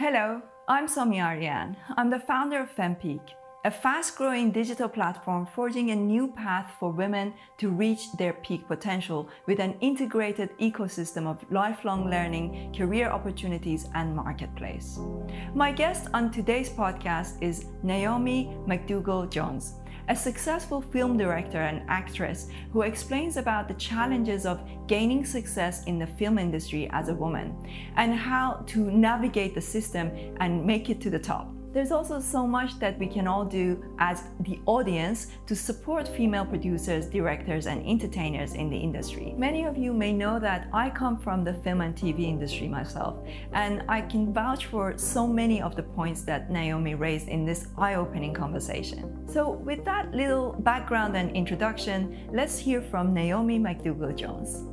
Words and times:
Hello, 0.00 0.40
I'm 0.66 0.86
Somi 0.86 1.22
Arian. 1.22 1.76
I'm 1.98 2.08
the 2.08 2.20
founder 2.20 2.58
of 2.58 2.74
FemPeak, 2.74 3.20
a 3.66 3.70
fast 3.70 4.16
growing 4.16 4.50
digital 4.50 4.88
platform 4.88 5.44
forging 5.54 5.90
a 5.90 5.94
new 5.94 6.28
path 6.28 6.72
for 6.80 6.90
women 6.90 7.34
to 7.58 7.68
reach 7.68 8.10
their 8.12 8.32
peak 8.32 8.66
potential 8.66 9.28
with 9.46 9.58
an 9.60 9.74
integrated 9.82 10.56
ecosystem 10.58 11.26
of 11.26 11.44
lifelong 11.50 12.08
learning, 12.08 12.74
career 12.74 13.10
opportunities, 13.10 13.90
and 13.94 14.16
marketplace. 14.16 14.98
My 15.54 15.70
guest 15.70 16.08
on 16.14 16.30
today's 16.30 16.70
podcast 16.70 17.42
is 17.42 17.66
Naomi 17.82 18.56
McDougall 18.66 19.30
Jones, 19.30 19.74
a 20.10 20.16
successful 20.16 20.80
film 20.80 21.16
director 21.16 21.58
and 21.58 21.82
actress 21.88 22.48
who 22.72 22.82
explains 22.82 23.36
about 23.36 23.68
the 23.68 23.74
challenges 23.74 24.44
of 24.44 24.60
gaining 24.88 25.24
success 25.24 25.84
in 25.84 26.00
the 26.00 26.06
film 26.06 26.36
industry 26.36 26.90
as 26.92 27.08
a 27.08 27.14
woman 27.14 27.54
and 27.94 28.12
how 28.12 28.54
to 28.66 28.90
navigate 28.90 29.54
the 29.54 29.60
system 29.60 30.10
and 30.40 30.66
make 30.66 30.90
it 30.90 31.00
to 31.00 31.10
the 31.10 31.18
top. 31.18 31.54
There's 31.72 31.92
also 31.92 32.18
so 32.18 32.46
much 32.48 32.80
that 32.80 32.98
we 32.98 33.06
can 33.06 33.28
all 33.28 33.44
do 33.44 33.82
as 34.00 34.24
the 34.40 34.58
audience 34.66 35.28
to 35.46 35.54
support 35.54 36.08
female 36.08 36.44
producers, 36.44 37.06
directors, 37.06 37.66
and 37.66 37.86
entertainers 37.86 38.54
in 38.54 38.68
the 38.70 38.76
industry. 38.76 39.34
Many 39.36 39.64
of 39.64 39.76
you 39.78 39.92
may 39.92 40.12
know 40.12 40.40
that 40.40 40.68
I 40.72 40.90
come 40.90 41.16
from 41.16 41.44
the 41.44 41.54
film 41.54 41.80
and 41.80 41.94
TV 41.94 42.24
industry 42.24 42.66
myself, 42.66 43.18
and 43.52 43.84
I 43.88 44.00
can 44.00 44.32
vouch 44.32 44.66
for 44.66 44.98
so 44.98 45.28
many 45.28 45.62
of 45.62 45.76
the 45.76 45.84
points 45.84 46.22
that 46.22 46.50
Naomi 46.50 46.96
raised 46.96 47.28
in 47.28 47.44
this 47.44 47.68
eye 47.78 47.94
opening 47.94 48.34
conversation. 48.34 49.28
So, 49.28 49.50
with 49.50 49.84
that 49.84 50.12
little 50.12 50.54
background 50.60 51.16
and 51.16 51.30
introduction, 51.36 52.28
let's 52.32 52.58
hear 52.58 52.82
from 52.82 53.14
Naomi 53.14 53.60
McDougall 53.60 54.16
Jones. 54.16 54.69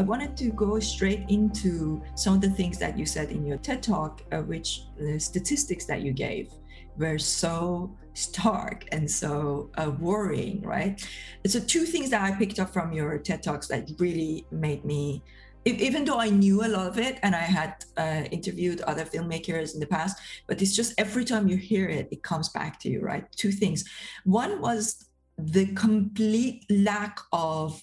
I 0.00 0.02
wanted 0.02 0.34
to 0.38 0.48
go 0.52 0.80
straight 0.80 1.26
into 1.28 2.02
some 2.14 2.32
of 2.32 2.40
the 2.40 2.48
things 2.48 2.78
that 2.78 2.98
you 2.98 3.04
said 3.04 3.30
in 3.30 3.44
your 3.44 3.58
TED 3.58 3.82
talk, 3.82 4.22
uh, 4.32 4.38
which 4.38 4.84
the 4.98 5.20
statistics 5.20 5.84
that 5.84 6.00
you 6.00 6.14
gave 6.14 6.48
were 6.96 7.18
so 7.18 7.94
stark 8.14 8.86
and 8.92 9.04
so 9.10 9.68
uh, 9.76 9.90
worrying, 10.00 10.62
right? 10.62 11.06
So, 11.46 11.60
two 11.60 11.84
things 11.84 12.08
that 12.12 12.22
I 12.22 12.34
picked 12.34 12.58
up 12.58 12.70
from 12.72 12.94
your 12.94 13.18
TED 13.18 13.42
talks 13.42 13.68
that 13.68 13.90
really 13.98 14.46
made 14.50 14.86
me 14.86 15.22
even 15.66 16.06
though 16.06 16.18
I 16.18 16.30
knew 16.30 16.64
a 16.64 16.68
lot 16.68 16.86
of 16.86 16.98
it 16.98 17.18
and 17.22 17.34
I 17.36 17.46
had 17.58 17.84
uh, 17.98 18.24
interviewed 18.30 18.80
other 18.80 19.04
filmmakers 19.04 19.74
in 19.74 19.80
the 19.80 19.86
past, 19.86 20.16
but 20.46 20.62
it's 20.62 20.74
just 20.74 20.94
every 20.96 21.26
time 21.26 21.46
you 21.46 21.58
hear 21.58 21.86
it, 21.86 22.08
it 22.10 22.22
comes 22.22 22.48
back 22.48 22.80
to 22.80 22.88
you, 22.88 23.02
right? 23.02 23.30
Two 23.36 23.52
things. 23.52 23.84
One 24.24 24.62
was 24.62 25.10
the 25.36 25.66
complete 25.74 26.64
lack 26.70 27.18
of 27.34 27.82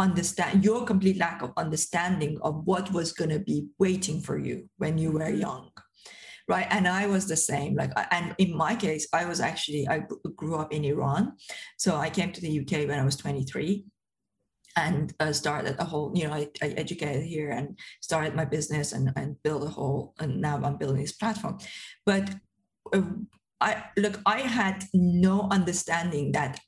understand 0.00 0.64
your 0.64 0.84
complete 0.84 1.18
lack 1.18 1.42
of 1.42 1.52
understanding 1.56 2.38
of 2.42 2.66
what 2.66 2.90
was 2.92 3.12
going 3.12 3.30
to 3.30 3.38
be 3.38 3.68
waiting 3.78 4.20
for 4.20 4.38
you 4.38 4.68
when 4.78 4.98
you 4.98 5.12
were 5.12 5.20
mm-hmm. 5.20 5.40
young 5.40 5.70
right? 6.48 6.66
And 6.70 6.88
i 6.88 7.06
was 7.06 7.28
the 7.28 7.36
same 7.36 7.76
like 7.76 7.92
and 8.10 8.34
in 8.38 8.56
my 8.56 8.74
case 8.74 9.06
i 9.14 9.24
was 9.24 9.40
actually 9.40 9.86
i 9.88 10.02
grew 10.36 10.56
up 10.56 10.72
in 10.72 10.84
iran. 10.84 11.32
So 11.78 11.96
i 11.96 12.10
came 12.10 12.32
to 12.32 12.40
the 12.40 12.60
uk 12.60 12.72
when 12.88 12.98
i 12.98 13.04
was 13.04 13.16
23 13.16 13.84
and 14.76 15.12
uh, 15.20 15.32
started 15.32 15.76
a 15.78 15.84
whole 15.84 16.12
you 16.14 16.26
know 16.26 16.34
I, 16.34 16.48
I, 16.62 16.68
educated 16.84 17.24
here 17.24 17.50
and 17.50 17.78
started 18.00 18.34
my 18.34 18.44
business 18.44 18.92
and, 18.92 19.12
and 19.16 19.36
built 19.42 19.64
a 19.64 19.68
whole 19.68 20.14
and 20.18 20.40
now 20.40 20.60
i'm 20.62 20.76
building 20.76 21.02
this 21.02 21.12
platform. 21.12 21.58
But 22.04 22.24
uh, 22.92 23.02
i 23.60 23.84
look 23.96 24.20
i 24.26 24.40
had 24.40 24.84
no 24.94 25.48
understanding 25.50 26.32
that 26.32 26.60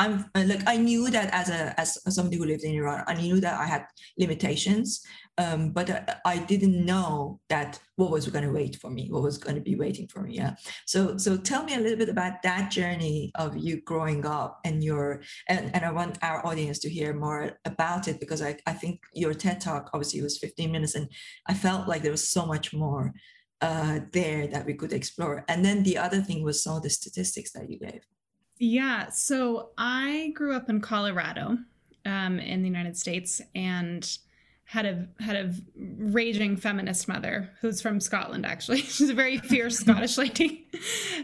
I'm 0.00 0.24
uh, 0.34 0.44
like 0.46 0.62
I 0.66 0.76
knew 0.78 1.10
that 1.10 1.28
as 1.30 1.50
a 1.50 1.78
as 1.78 1.98
somebody 2.14 2.38
who 2.38 2.46
lived 2.46 2.64
in 2.64 2.74
Iran, 2.74 3.04
I 3.06 3.14
knew 3.14 3.38
that 3.40 3.60
I 3.60 3.66
had 3.66 3.84
limitations, 4.16 5.04
um, 5.36 5.72
but 5.72 5.90
I, 5.90 6.16
I, 6.24 6.38
didn't 6.38 6.86
know 6.86 7.38
that 7.50 7.78
what 7.96 8.10
was 8.10 8.26
going 8.26 8.46
to 8.46 8.52
wait 8.60 8.76
for 8.76 8.90
me, 8.90 9.08
what 9.10 9.22
was 9.22 9.36
going 9.36 9.56
to 9.56 9.60
be 9.70 9.76
waiting 9.76 10.08
for 10.08 10.22
me. 10.22 10.36
Yeah. 10.36 10.54
So 10.86 11.18
so 11.18 11.36
tell 11.36 11.64
me 11.64 11.74
a 11.74 11.80
little 11.80 11.98
bit 11.98 12.08
about 12.08 12.40
that 12.44 12.70
journey 12.70 13.30
of 13.34 13.58
you 13.58 13.82
growing 13.82 14.24
up 14.24 14.60
and 14.64 14.82
your 14.82 15.22
and, 15.50 15.70
and 15.74 15.84
I 15.84 15.92
want 15.92 16.16
our 16.22 16.46
audience 16.46 16.78
to 16.80 16.88
hear 16.88 17.12
more 17.12 17.58
about 17.66 18.08
it 18.08 18.20
because 18.20 18.40
I, 18.40 18.56
I 18.66 18.72
think 18.72 19.00
your 19.12 19.34
TED 19.34 19.60
talk 19.60 19.90
obviously 19.92 20.22
was 20.22 20.38
15 20.38 20.72
minutes 20.72 20.94
and 20.94 21.10
I 21.46 21.52
felt 21.52 21.88
like 21.88 22.00
there 22.00 22.18
was 22.18 22.26
so 22.26 22.46
much 22.46 22.72
more 22.72 23.12
uh, 23.60 24.00
there 24.12 24.46
that 24.46 24.64
we 24.64 24.72
could 24.72 24.94
explore. 24.94 25.44
And 25.46 25.62
then 25.62 25.82
the 25.82 25.98
other 25.98 26.22
thing 26.22 26.42
was 26.42 26.62
some 26.62 26.76
of 26.76 26.82
the 26.82 26.88
statistics 26.88 27.52
that 27.52 27.68
you 27.68 27.78
gave. 27.78 28.00
Yeah. 28.60 29.08
So 29.08 29.70
I 29.78 30.32
grew 30.34 30.54
up 30.54 30.68
in 30.68 30.82
Colorado, 30.82 31.56
um, 32.04 32.38
in 32.38 32.60
the 32.60 32.68
United 32.68 32.96
States, 32.96 33.40
and 33.54 34.06
had 34.64 34.86
a 34.86 35.08
had 35.18 35.34
a 35.34 35.52
raging 35.76 36.56
feminist 36.56 37.08
mother 37.08 37.50
who's 37.60 37.80
from 37.80 37.98
Scotland. 37.98 38.44
Actually, 38.44 38.80
she's 38.82 39.08
a 39.08 39.14
very 39.14 39.38
fierce 39.38 39.78
Scottish 39.80 40.18
lady, 40.18 40.68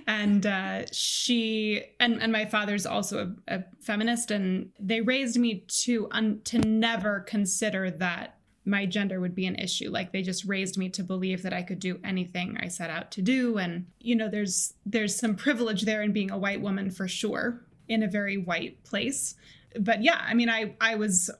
and 0.07 0.47
uh, 0.47 0.87
she 0.93 1.85
and 2.01 2.23
and 2.23 2.33
my 2.33 2.47
father's 2.47 2.87
also 2.87 3.35
a, 3.49 3.57
a 3.57 3.65
feminist, 3.81 4.31
and 4.31 4.71
they 4.81 5.03
raised 5.03 5.37
me 5.37 5.63
to 5.83 6.09
un, 6.13 6.41
to 6.45 6.59
never 6.59 7.21
consider 7.21 7.91
that 7.91 8.36
my 8.67 8.85
gender 8.85 9.21
would 9.21 9.35
be 9.35 9.47
an 9.47 9.55
issue. 9.55 9.89
Like 9.89 10.13
they 10.13 10.23
just 10.23 10.45
raised 10.45 10.77
me 10.77 10.89
to 10.91 11.05
believe 11.05 11.43
that 11.43 11.53
i 11.53 11.63
could 11.63 11.79
do 11.79 11.99
anything 12.05 12.59
i 12.61 12.69
set 12.69 12.91
out 12.91 13.11
to 13.13 13.23
do. 13.23 13.59
And 13.59 13.87
you 14.01 14.17
know 14.17 14.29
there's 14.29 14.75
there's 14.85 15.17
some 15.17 15.35
privilege 15.47 15.83
there 15.83 16.03
in 16.03 16.13
being 16.13 16.31
a 16.31 16.39
white 16.39 16.61
woman 16.61 16.91
for 16.91 17.09
sure 17.09 17.63
in 17.89 18.03
a 18.03 18.09
very 18.09 18.37
white 18.37 18.83
place. 18.85 19.37
But 19.79 20.03
yeah 20.03 20.21
i 20.21 20.35
mean 20.35 20.51
i 20.51 20.75
i 20.81 20.97
was 20.97 21.31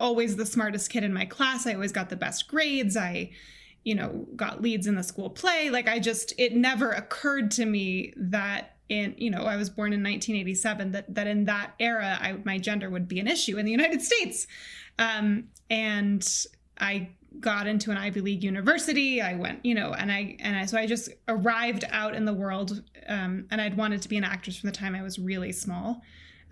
always 0.00 0.36
the 0.36 0.46
smartest 0.46 0.90
kid 0.90 1.04
in 1.04 1.12
my 1.12 1.26
class. 1.26 1.66
I 1.66 1.74
always 1.74 1.92
got 1.92 2.08
the 2.08 2.16
best 2.16 2.48
grades. 2.48 2.96
I 2.96 3.30
you 3.84 3.94
know 3.94 4.26
got 4.34 4.62
leads 4.62 4.86
in 4.86 4.94
the 4.94 5.02
school 5.02 5.30
play. 5.30 5.70
Like 5.70 5.88
i 5.88 5.98
just 5.98 6.32
it 6.38 6.56
never 6.56 6.90
occurred 6.90 7.50
to 7.52 7.66
me 7.66 8.14
that 8.16 8.76
in 8.88 9.14
you 9.18 9.30
know 9.30 9.44
i 9.44 9.56
was 9.56 9.70
born 9.70 9.92
in 9.92 10.02
1987 10.02 10.90
that 10.90 11.14
that 11.14 11.28
in 11.28 11.44
that 11.44 11.74
era 11.78 12.18
I, 12.20 12.32
my 12.44 12.58
gender 12.58 12.90
would 12.90 13.06
be 13.06 13.20
an 13.20 13.28
issue 13.28 13.58
in 13.58 13.66
the 13.66 13.70
united 13.70 14.02
states. 14.02 14.46
Um, 14.98 15.48
and 15.70 16.28
I 16.80 17.10
got 17.38 17.66
into 17.66 17.90
an 17.90 17.96
Ivy 17.96 18.20
League 18.20 18.42
university. 18.42 19.22
I 19.22 19.34
went, 19.34 19.64
you 19.64 19.74
know, 19.74 19.92
and 19.92 20.10
I 20.10 20.36
and 20.40 20.56
I 20.56 20.66
so 20.66 20.78
I 20.78 20.86
just 20.86 21.10
arrived 21.28 21.84
out 21.90 22.14
in 22.14 22.24
the 22.24 22.34
world, 22.34 22.82
um, 23.08 23.46
and 23.50 23.60
I'd 23.60 23.76
wanted 23.76 24.02
to 24.02 24.08
be 24.08 24.16
an 24.16 24.24
actress 24.24 24.58
from 24.58 24.68
the 24.68 24.76
time 24.76 24.94
I 24.94 25.02
was 25.02 25.18
really 25.18 25.52
small. 25.52 26.02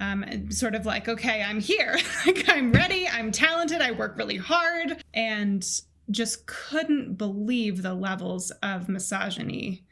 Um, 0.01 0.51
sort 0.53 0.77
of 0.77 0.87
like, 0.87 1.09
okay, 1.09 1.43
I'm 1.43 1.59
here, 1.59 1.99
like 2.27 2.49
I'm 2.49 2.71
ready, 2.71 3.09
I'm 3.09 3.33
talented, 3.33 3.81
I 3.81 3.91
work 3.91 4.17
really 4.17 4.37
hard, 4.37 5.03
and 5.13 5.67
just 6.11 6.47
couldn't 6.47 7.15
believe 7.15 7.83
the 7.83 7.95
levels 7.95 8.53
of 8.63 8.89
misogyny 8.89 9.85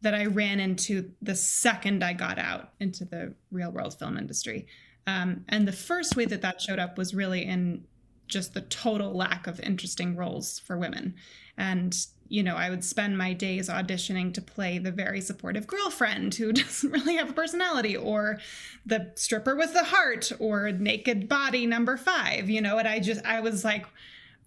that 0.00 0.14
I 0.14 0.26
ran 0.26 0.58
into 0.58 1.12
the 1.22 1.36
second 1.36 2.02
I 2.02 2.12
got 2.12 2.38
out 2.38 2.70
into 2.80 3.04
the 3.04 3.34
real 3.52 3.70
world 3.70 3.96
film 3.96 4.18
industry. 4.18 4.66
Um, 5.06 5.44
and 5.48 5.66
the 5.66 5.72
first 5.72 6.16
way 6.16 6.24
that 6.26 6.42
that 6.42 6.60
showed 6.60 6.78
up 6.78 6.98
was 6.98 7.14
really 7.14 7.44
in 7.44 7.84
just 8.28 8.54
the 8.54 8.62
total 8.62 9.12
lack 9.12 9.46
of 9.46 9.60
interesting 9.60 10.16
roles 10.16 10.58
for 10.58 10.76
women. 10.76 11.14
And, 11.56 11.96
you 12.28 12.42
know, 12.42 12.56
I 12.56 12.70
would 12.70 12.84
spend 12.84 13.18
my 13.18 13.32
days 13.32 13.68
auditioning 13.68 14.32
to 14.34 14.40
play 14.40 14.78
the 14.78 14.90
very 14.90 15.20
supportive 15.20 15.66
girlfriend 15.66 16.34
who 16.34 16.52
doesn't 16.52 16.90
really 16.90 17.16
have 17.16 17.30
a 17.30 17.34
personality, 17.34 17.96
or 17.96 18.38
the 18.86 19.12
stripper 19.14 19.54
with 19.54 19.72
the 19.72 19.84
heart, 19.84 20.32
or 20.38 20.72
naked 20.72 21.28
body 21.28 21.66
number 21.66 21.96
five, 21.96 22.48
you 22.48 22.60
know, 22.60 22.78
and 22.78 22.88
I 22.88 23.00
just, 23.00 23.24
I 23.24 23.40
was 23.40 23.64
like, 23.64 23.86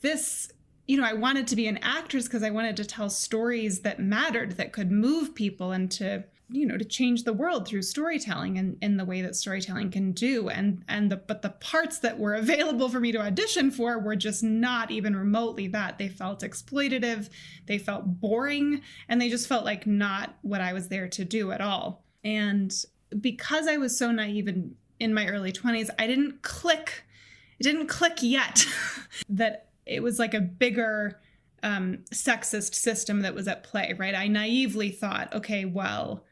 this 0.02 0.52
you 0.88 0.98
know, 0.98 1.04
I 1.04 1.14
wanted 1.14 1.48
to 1.48 1.56
be 1.56 1.68
an 1.68 1.80
actress 1.82 2.26
because 2.26 2.44
I 2.44 2.52
wanted 2.52 2.78
to 2.78 2.86
tell 2.86 3.10
stories 3.10 3.80
that 3.80 4.00
mattered, 4.00 4.58
that 4.58 4.72
could 4.72 4.92
move 4.92 5.34
people 5.34 5.72
and 5.72 5.90
to 5.94 6.26
you 6.50 6.66
know 6.66 6.78
to 6.78 6.86
change 6.86 7.24
the 7.24 7.34
world 7.34 7.68
through 7.68 7.82
storytelling 7.82 8.58
and 8.58 8.78
in 8.82 8.98
the 8.98 9.06
way 9.06 9.22
that 9.22 9.36
storytelling 9.36 9.92
can 9.92 10.12
do. 10.12 10.50
And 10.50 10.84
and 10.88 11.12
the 11.12 11.18
but 11.18 11.42
the 11.42 11.50
parts 11.50 12.00
that 12.00 12.20
were 12.20 12.36
available 12.36 12.90
for 12.90 13.00
me 13.00 13.12
to 13.12 13.22
audition 13.22 13.72
for 13.72 14.00
were 14.00 14.16
just 14.16 14.44
not 14.44 14.92
even 14.92 15.16
remotely 15.16 15.68
that. 15.70 15.98
They 15.98 16.10
felt 16.10 16.42
exploitative 16.42 17.30
they 17.68 17.78
felt 17.78 18.20
boring 18.20 18.82
and 19.10 19.20
they 19.20 19.30
just 19.30 19.48
felt 19.48 19.66
like 19.66 19.88
not 19.88 20.36
what 20.42 20.62
i 20.62 20.74
was 20.74 20.88
there 20.88 21.08
to 21.08 21.26
do 21.26 21.52
at 21.52 21.62
all. 21.62 22.04
And 22.24 22.74
because 23.20 23.68
i 23.68 23.78
was 23.78 23.98
so 23.98 24.12
naive 24.12 24.48
in 24.48 24.76
in 25.00 25.14
my 25.14 25.28
early 25.28 25.52
20s 25.52 25.90
i 26.00 26.08
didn't 26.08 26.42
click 26.42 27.04
it 27.60 27.64
didn't 27.64 27.88
click 27.88 28.18
yet 28.22 28.66
that 29.30 29.70
it 29.86 30.02
was 30.02 30.20
like 30.20 30.34
a 30.34 30.42
bigger 30.42 31.20
um, 31.64 32.00
sexist 32.12 32.76
system 32.76 33.22
that 33.22 33.34
was 33.34 33.48
at 33.48 33.64
play, 33.64 33.94
right? 33.98 34.14
I 34.14 34.28
naively 34.28 34.92
thought, 34.92 35.34
okay, 35.34 35.66
well, 35.66 36.24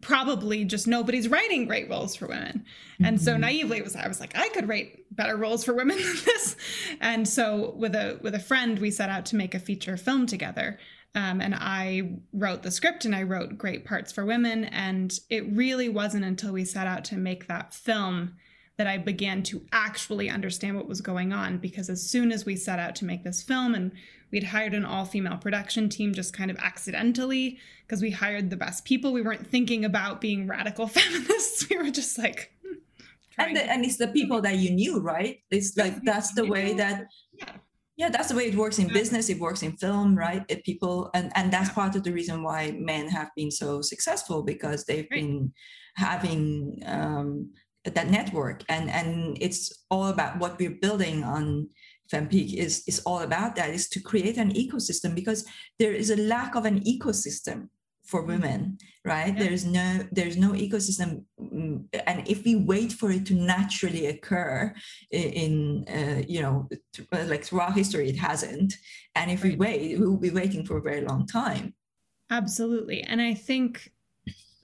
probably 0.00 0.64
just 0.64 0.86
nobody's 0.86 1.28
writing 1.28 1.66
great 1.66 1.88
roles 1.88 2.16
for 2.16 2.26
women. 2.26 2.64
And 2.98 3.16
mm-hmm. 3.16 3.24
so 3.24 3.36
naively 3.36 3.78
it 3.78 3.84
was 3.84 3.96
I 3.96 4.08
was 4.08 4.20
like 4.20 4.36
I 4.36 4.48
could 4.50 4.68
write 4.68 5.04
better 5.10 5.36
roles 5.36 5.64
for 5.64 5.74
women 5.74 5.96
than 6.02 6.16
this. 6.24 6.56
And 7.00 7.28
so 7.28 7.74
with 7.76 7.94
a 7.94 8.18
with 8.22 8.34
a 8.34 8.40
friend 8.40 8.78
we 8.78 8.90
set 8.90 9.10
out 9.10 9.26
to 9.26 9.36
make 9.36 9.54
a 9.54 9.60
feature 9.60 9.96
film 9.96 10.26
together. 10.26 10.78
Um, 11.16 11.40
and 11.40 11.54
I 11.54 12.18
wrote 12.32 12.62
the 12.62 12.72
script 12.72 13.04
and 13.04 13.14
I 13.14 13.22
wrote 13.22 13.56
great 13.56 13.84
parts 13.84 14.10
for 14.10 14.24
women. 14.24 14.64
And 14.64 15.16
it 15.30 15.44
really 15.52 15.88
wasn't 15.88 16.24
until 16.24 16.52
we 16.52 16.64
set 16.64 16.88
out 16.88 17.04
to 17.06 17.16
make 17.16 17.46
that 17.46 17.72
film 17.72 18.34
that 18.76 18.86
I 18.86 18.98
began 18.98 19.42
to 19.44 19.64
actually 19.72 20.28
understand 20.28 20.76
what 20.76 20.88
was 20.88 21.00
going 21.00 21.32
on. 21.32 21.58
Because 21.58 21.88
as 21.88 22.08
soon 22.08 22.32
as 22.32 22.44
we 22.44 22.56
set 22.56 22.78
out 22.78 22.94
to 22.96 23.04
make 23.04 23.24
this 23.24 23.42
film 23.42 23.74
and 23.74 23.92
we'd 24.32 24.44
hired 24.44 24.74
an 24.74 24.84
all 24.84 25.04
female 25.04 25.36
production 25.36 25.88
team 25.88 26.12
just 26.12 26.32
kind 26.32 26.50
of 26.50 26.56
accidentally, 26.58 27.58
because 27.86 28.02
we 28.02 28.10
hired 28.10 28.50
the 28.50 28.56
best 28.56 28.84
people, 28.84 29.12
we 29.12 29.22
weren't 29.22 29.46
thinking 29.46 29.84
about 29.84 30.20
being 30.20 30.46
radical 30.46 30.86
feminists. 30.88 31.68
We 31.68 31.76
were 31.76 31.90
just 31.90 32.18
like, 32.18 32.52
hmm, 32.66 32.74
and, 33.38 33.56
the, 33.56 33.62
and 33.70 33.84
it's 33.84 33.96
the 33.96 34.08
people 34.08 34.40
that 34.42 34.56
you 34.56 34.70
knew, 34.70 35.00
right? 35.00 35.38
It's 35.50 35.76
like 35.76 36.02
that's 36.02 36.34
the 36.34 36.46
way 36.46 36.74
that 36.74 37.06
yeah 37.38 37.52
yeah 37.96 38.08
that's 38.08 38.28
the 38.28 38.36
way 38.36 38.46
it 38.46 38.56
works 38.56 38.78
in 38.78 38.88
business 38.88 39.28
it 39.28 39.38
works 39.38 39.62
in 39.62 39.76
film 39.76 40.16
right 40.16 40.44
it 40.48 40.64
people 40.64 41.10
and 41.14 41.30
and 41.36 41.52
that's 41.52 41.70
part 41.70 41.94
of 41.94 42.02
the 42.02 42.12
reason 42.12 42.42
why 42.42 42.74
men 42.78 43.08
have 43.08 43.30
been 43.36 43.50
so 43.50 43.80
successful 43.80 44.42
because 44.42 44.84
they've 44.84 45.06
right. 45.10 45.20
been 45.20 45.52
having 45.96 46.82
um, 46.86 47.50
that 47.84 48.10
network 48.10 48.62
and 48.68 48.90
and 48.90 49.36
it's 49.40 49.84
all 49.90 50.08
about 50.08 50.38
what 50.38 50.58
we're 50.58 50.78
building 50.80 51.22
on 51.22 51.68
fempeak 52.12 52.54
is 52.54 52.82
is 52.86 53.00
all 53.00 53.20
about 53.20 53.56
that 53.56 53.70
is 53.70 53.88
to 53.88 54.00
create 54.00 54.36
an 54.36 54.52
ecosystem 54.52 55.14
because 55.14 55.44
there 55.78 55.92
is 55.92 56.10
a 56.10 56.16
lack 56.16 56.54
of 56.54 56.64
an 56.64 56.80
ecosystem 56.80 57.68
for 58.04 58.20
mm-hmm. 58.20 58.32
women 58.32 58.78
right 59.04 59.34
yeah. 59.34 59.42
there's 59.44 59.64
no 59.64 60.00
there's 60.12 60.36
no 60.36 60.52
ecosystem 60.52 61.24
mm, 61.40 61.82
and 62.06 62.26
if 62.28 62.44
we 62.44 62.56
wait 62.56 62.92
for 62.92 63.10
it 63.10 63.26
to 63.26 63.34
naturally 63.34 64.06
occur 64.06 64.72
in 65.10 65.84
uh, 65.88 66.22
you 66.26 66.40
know 66.40 66.68
uh, 67.12 67.24
like 67.26 67.44
throughout 67.44 67.74
history 67.74 68.08
it 68.08 68.16
hasn't 68.16 68.74
and 69.14 69.30
if 69.30 69.42
right. 69.42 69.52
we 69.52 69.56
wait 69.56 69.98
we 69.98 70.06
will 70.06 70.16
be 70.16 70.30
waiting 70.30 70.64
for 70.64 70.78
a 70.78 70.82
very 70.82 71.02
long 71.02 71.26
time 71.26 71.74
absolutely 72.30 73.02
and 73.02 73.20
i 73.20 73.34
think 73.34 73.90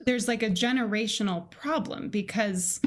there's 0.05 0.27
like 0.27 0.43
a 0.43 0.49
generational 0.49 1.49
problem 1.51 2.09
because 2.09 2.79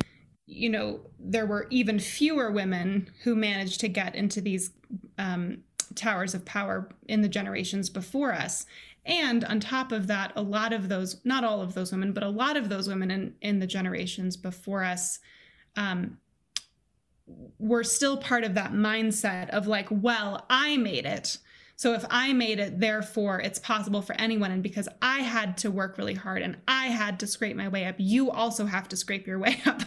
you 0.46 0.69
know 0.69 1.00
there 1.19 1.46
were 1.46 1.67
even 1.70 1.99
fewer 1.99 2.50
women 2.50 3.11
who 3.23 3.35
managed 3.35 3.81
to 3.81 3.88
get 3.88 4.14
into 4.14 4.41
these 4.41 4.73
um, 5.19 5.58
towers 5.94 6.35
of 6.35 6.44
power 6.44 6.91
in 7.08 7.23
the 7.23 7.29
generations 7.29 7.88
before 7.88 8.32
us 8.32 8.67
and 9.06 9.44
on 9.44 9.61
top 9.61 9.93
of 9.93 10.06
that, 10.06 10.32
a 10.35 10.43
lot 10.43 10.73
of 10.73 10.88
those, 10.88 11.20
not 11.25 11.44
all 11.44 11.61
of 11.61 11.75
those 11.75 11.93
women, 11.93 12.12
but 12.12 12.23
a 12.23 12.29
lot 12.29 12.56
of 12.56 12.69
those 12.69 12.88
women 12.88 13.11
in, 13.11 13.35
in 13.43 13.58
the 13.58 13.67
generations 13.67 14.37
before 14.37 14.82
us 14.82 15.19
um, 15.76 16.19
were 17.58 17.85
still 17.85 18.17
part 18.17 18.44
of 18.44 18.55
that 18.55 18.73
mindset 18.73 19.50
of 19.50 19.67
like, 19.67 19.88
well, 19.91 20.46
I 20.49 20.79
made 20.79 21.05
it. 21.05 21.38
So 21.76 21.93
if 21.93 22.05
I 22.09 22.32
made 22.32 22.59
it, 22.59 22.79
therefore 22.79 23.41
it's 23.41 23.59
possible 23.59 24.00
for 24.00 24.15
anyone. 24.15 24.50
And 24.50 24.62
because 24.62 24.88
I 25.03 25.21
had 25.21 25.56
to 25.59 25.71
work 25.71 25.99
really 25.99 26.15
hard 26.15 26.43
and 26.43 26.56
I 26.69 26.87
had 26.87 27.21
to 27.21 27.26
scrape 27.26 27.56
my 27.56 27.69
way 27.69 27.85
up, 27.87 27.97
you 27.99 28.31
also 28.31 28.67
have 28.67 28.88
to 28.88 28.97
scrape 28.97 29.26
your 29.26 29.38
way 29.41 29.61
up. 29.67 29.82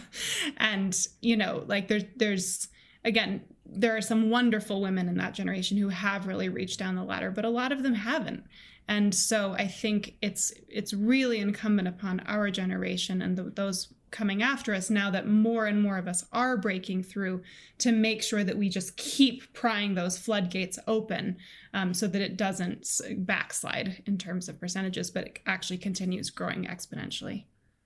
and, 0.56 0.96
you 1.20 1.36
know, 1.36 1.64
like 1.66 1.88
there's, 1.88 2.04
there's, 2.16 2.68
again, 3.04 3.42
there 3.64 3.96
are 3.96 4.02
some 4.02 4.30
wonderful 4.30 4.80
women 4.80 5.08
in 5.08 5.16
that 5.18 5.34
generation 5.34 5.76
who 5.76 5.88
have 5.88 6.26
really 6.26 6.48
reached 6.48 6.78
down 6.78 6.94
the 6.94 7.04
ladder, 7.04 7.30
but 7.30 7.44
a 7.44 7.50
lot 7.50 7.72
of 7.72 7.82
them 7.82 7.94
haven't 7.94 8.44
and 8.88 9.14
so 9.14 9.52
i 9.52 9.66
think 9.66 10.14
it's 10.22 10.52
it's 10.66 10.92
really 10.92 11.38
incumbent 11.38 11.86
upon 11.86 12.20
our 12.20 12.50
generation 12.50 13.22
and 13.22 13.36
the, 13.36 13.44
those 13.44 13.92
coming 14.10 14.42
after 14.42 14.74
us 14.74 14.88
now 14.88 15.10
that 15.10 15.28
more 15.28 15.66
and 15.66 15.82
more 15.82 15.98
of 15.98 16.08
us 16.08 16.24
are 16.32 16.56
breaking 16.56 17.02
through 17.02 17.42
to 17.76 17.92
make 17.92 18.22
sure 18.22 18.42
that 18.42 18.56
we 18.56 18.68
just 18.68 18.96
keep 18.96 19.52
prying 19.52 19.94
those 19.94 20.18
floodgates 20.18 20.78
open 20.86 21.36
um, 21.78 21.94
so 21.94 22.06
that 22.06 22.22
it 22.22 22.36
doesn't 22.36 22.86
backslide 23.18 24.02
in 24.06 24.18
terms 24.18 24.48
of 24.48 24.60
percentages 24.60 25.10
but 25.10 25.24
it 25.26 25.38
actually 25.46 25.78
continues 25.78 26.30
growing 26.30 26.64
exponentially 26.64 27.44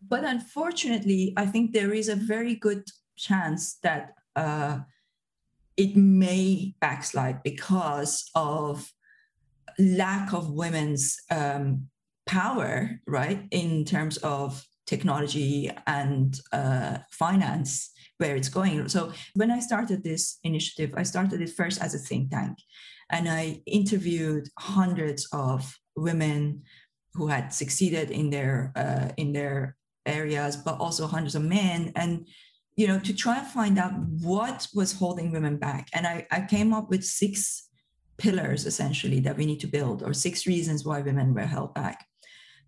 but 0.08 0.24
unfortunately 0.24 1.32
i 1.36 1.46
think 1.46 1.72
there 1.72 1.92
is 1.92 2.08
a 2.08 2.16
very 2.16 2.54
good 2.54 2.84
chance 3.16 3.74
that 3.82 4.14
uh, 4.36 4.78
it 5.76 5.96
may 5.96 6.74
backslide 6.80 7.42
because 7.42 8.30
of 8.34 8.92
lack 9.78 10.32
of 10.32 10.50
women's 10.50 11.18
um, 11.30 11.88
power, 12.26 13.00
right, 13.06 13.46
in 13.50 13.84
terms 13.84 14.16
of 14.18 14.64
technology 14.86 15.70
and 15.86 16.38
uh, 16.52 16.98
finance, 17.10 17.90
where 18.18 18.36
it's 18.36 18.48
going. 18.48 18.88
So 18.88 19.12
when 19.34 19.50
I 19.50 19.60
started 19.60 20.04
this 20.04 20.38
initiative, 20.44 20.94
I 20.96 21.02
started 21.02 21.40
it 21.40 21.50
first 21.50 21.80
as 21.80 21.94
a 21.94 21.98
think 21.98 22.30
tank, 22.30 22.58
and 23.12 23.28
I 23.28 23.62
interviewed 23.66 24.48
hundreds 24.58 25.28
of 25.32 25.78
women 25.94 26.62
who 27.14 27.28
had 27.28 27.52
succeeded 27.52 28.10
in 28.10 28.30
their 28.30 28.72
uh, 28.74 29.12
in 29.16 29.32
their 29.32 29.76
areas, 30.06 30.56
but 30.56 30.80
also 30.80 31.06
hundreds 31.06 31.34
of 31.34 31.44
men, 31.44 31.92
and 31.94 32.26
you 32.74 32.88
know 32.88 32.98
to 33.00 33.14
try 33.14 33.38
and 33.38 33.46
find 33.46 33.78
out 33.78 33.92
what 34.20 34.66
was 34.74 34.92
holding 34.92 35.30
women 35.30 35.58
back. 35.58 35.88
And 35.92 36.06
I, 36.06 36.26
I 36.30 36.40
came 36.40 36.72
up 36.72 36.88
with 36.88 37.04
six 37.04 37.68
pillars 38.18 38.66
essentially 38.66 39.20
that 39.20 39.36
we 39.36 39.46
need 39.46 39.60
to 39.60 39.66
build 39.66 40.02
or 40.02 40.14
six 40.14 40.46
reasons 40.46 40.84
why 40.84 41.00
women 41.00 41.34
were 41.34 41.46
held 41.46 41.74
back. 41.74 42.06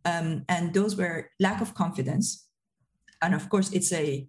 Um, 0.05 0.44
and 0.49 0.75
those 0.75 0.97
were 0.97 1.31
lack 1.38 1.61
of 1.61 1.75
confidence. 1.75 2.47
And 3.23 3.35
of 3.35 3.49
course 3.49 3.73
it's 3.73 3.93
a 3.93 4.26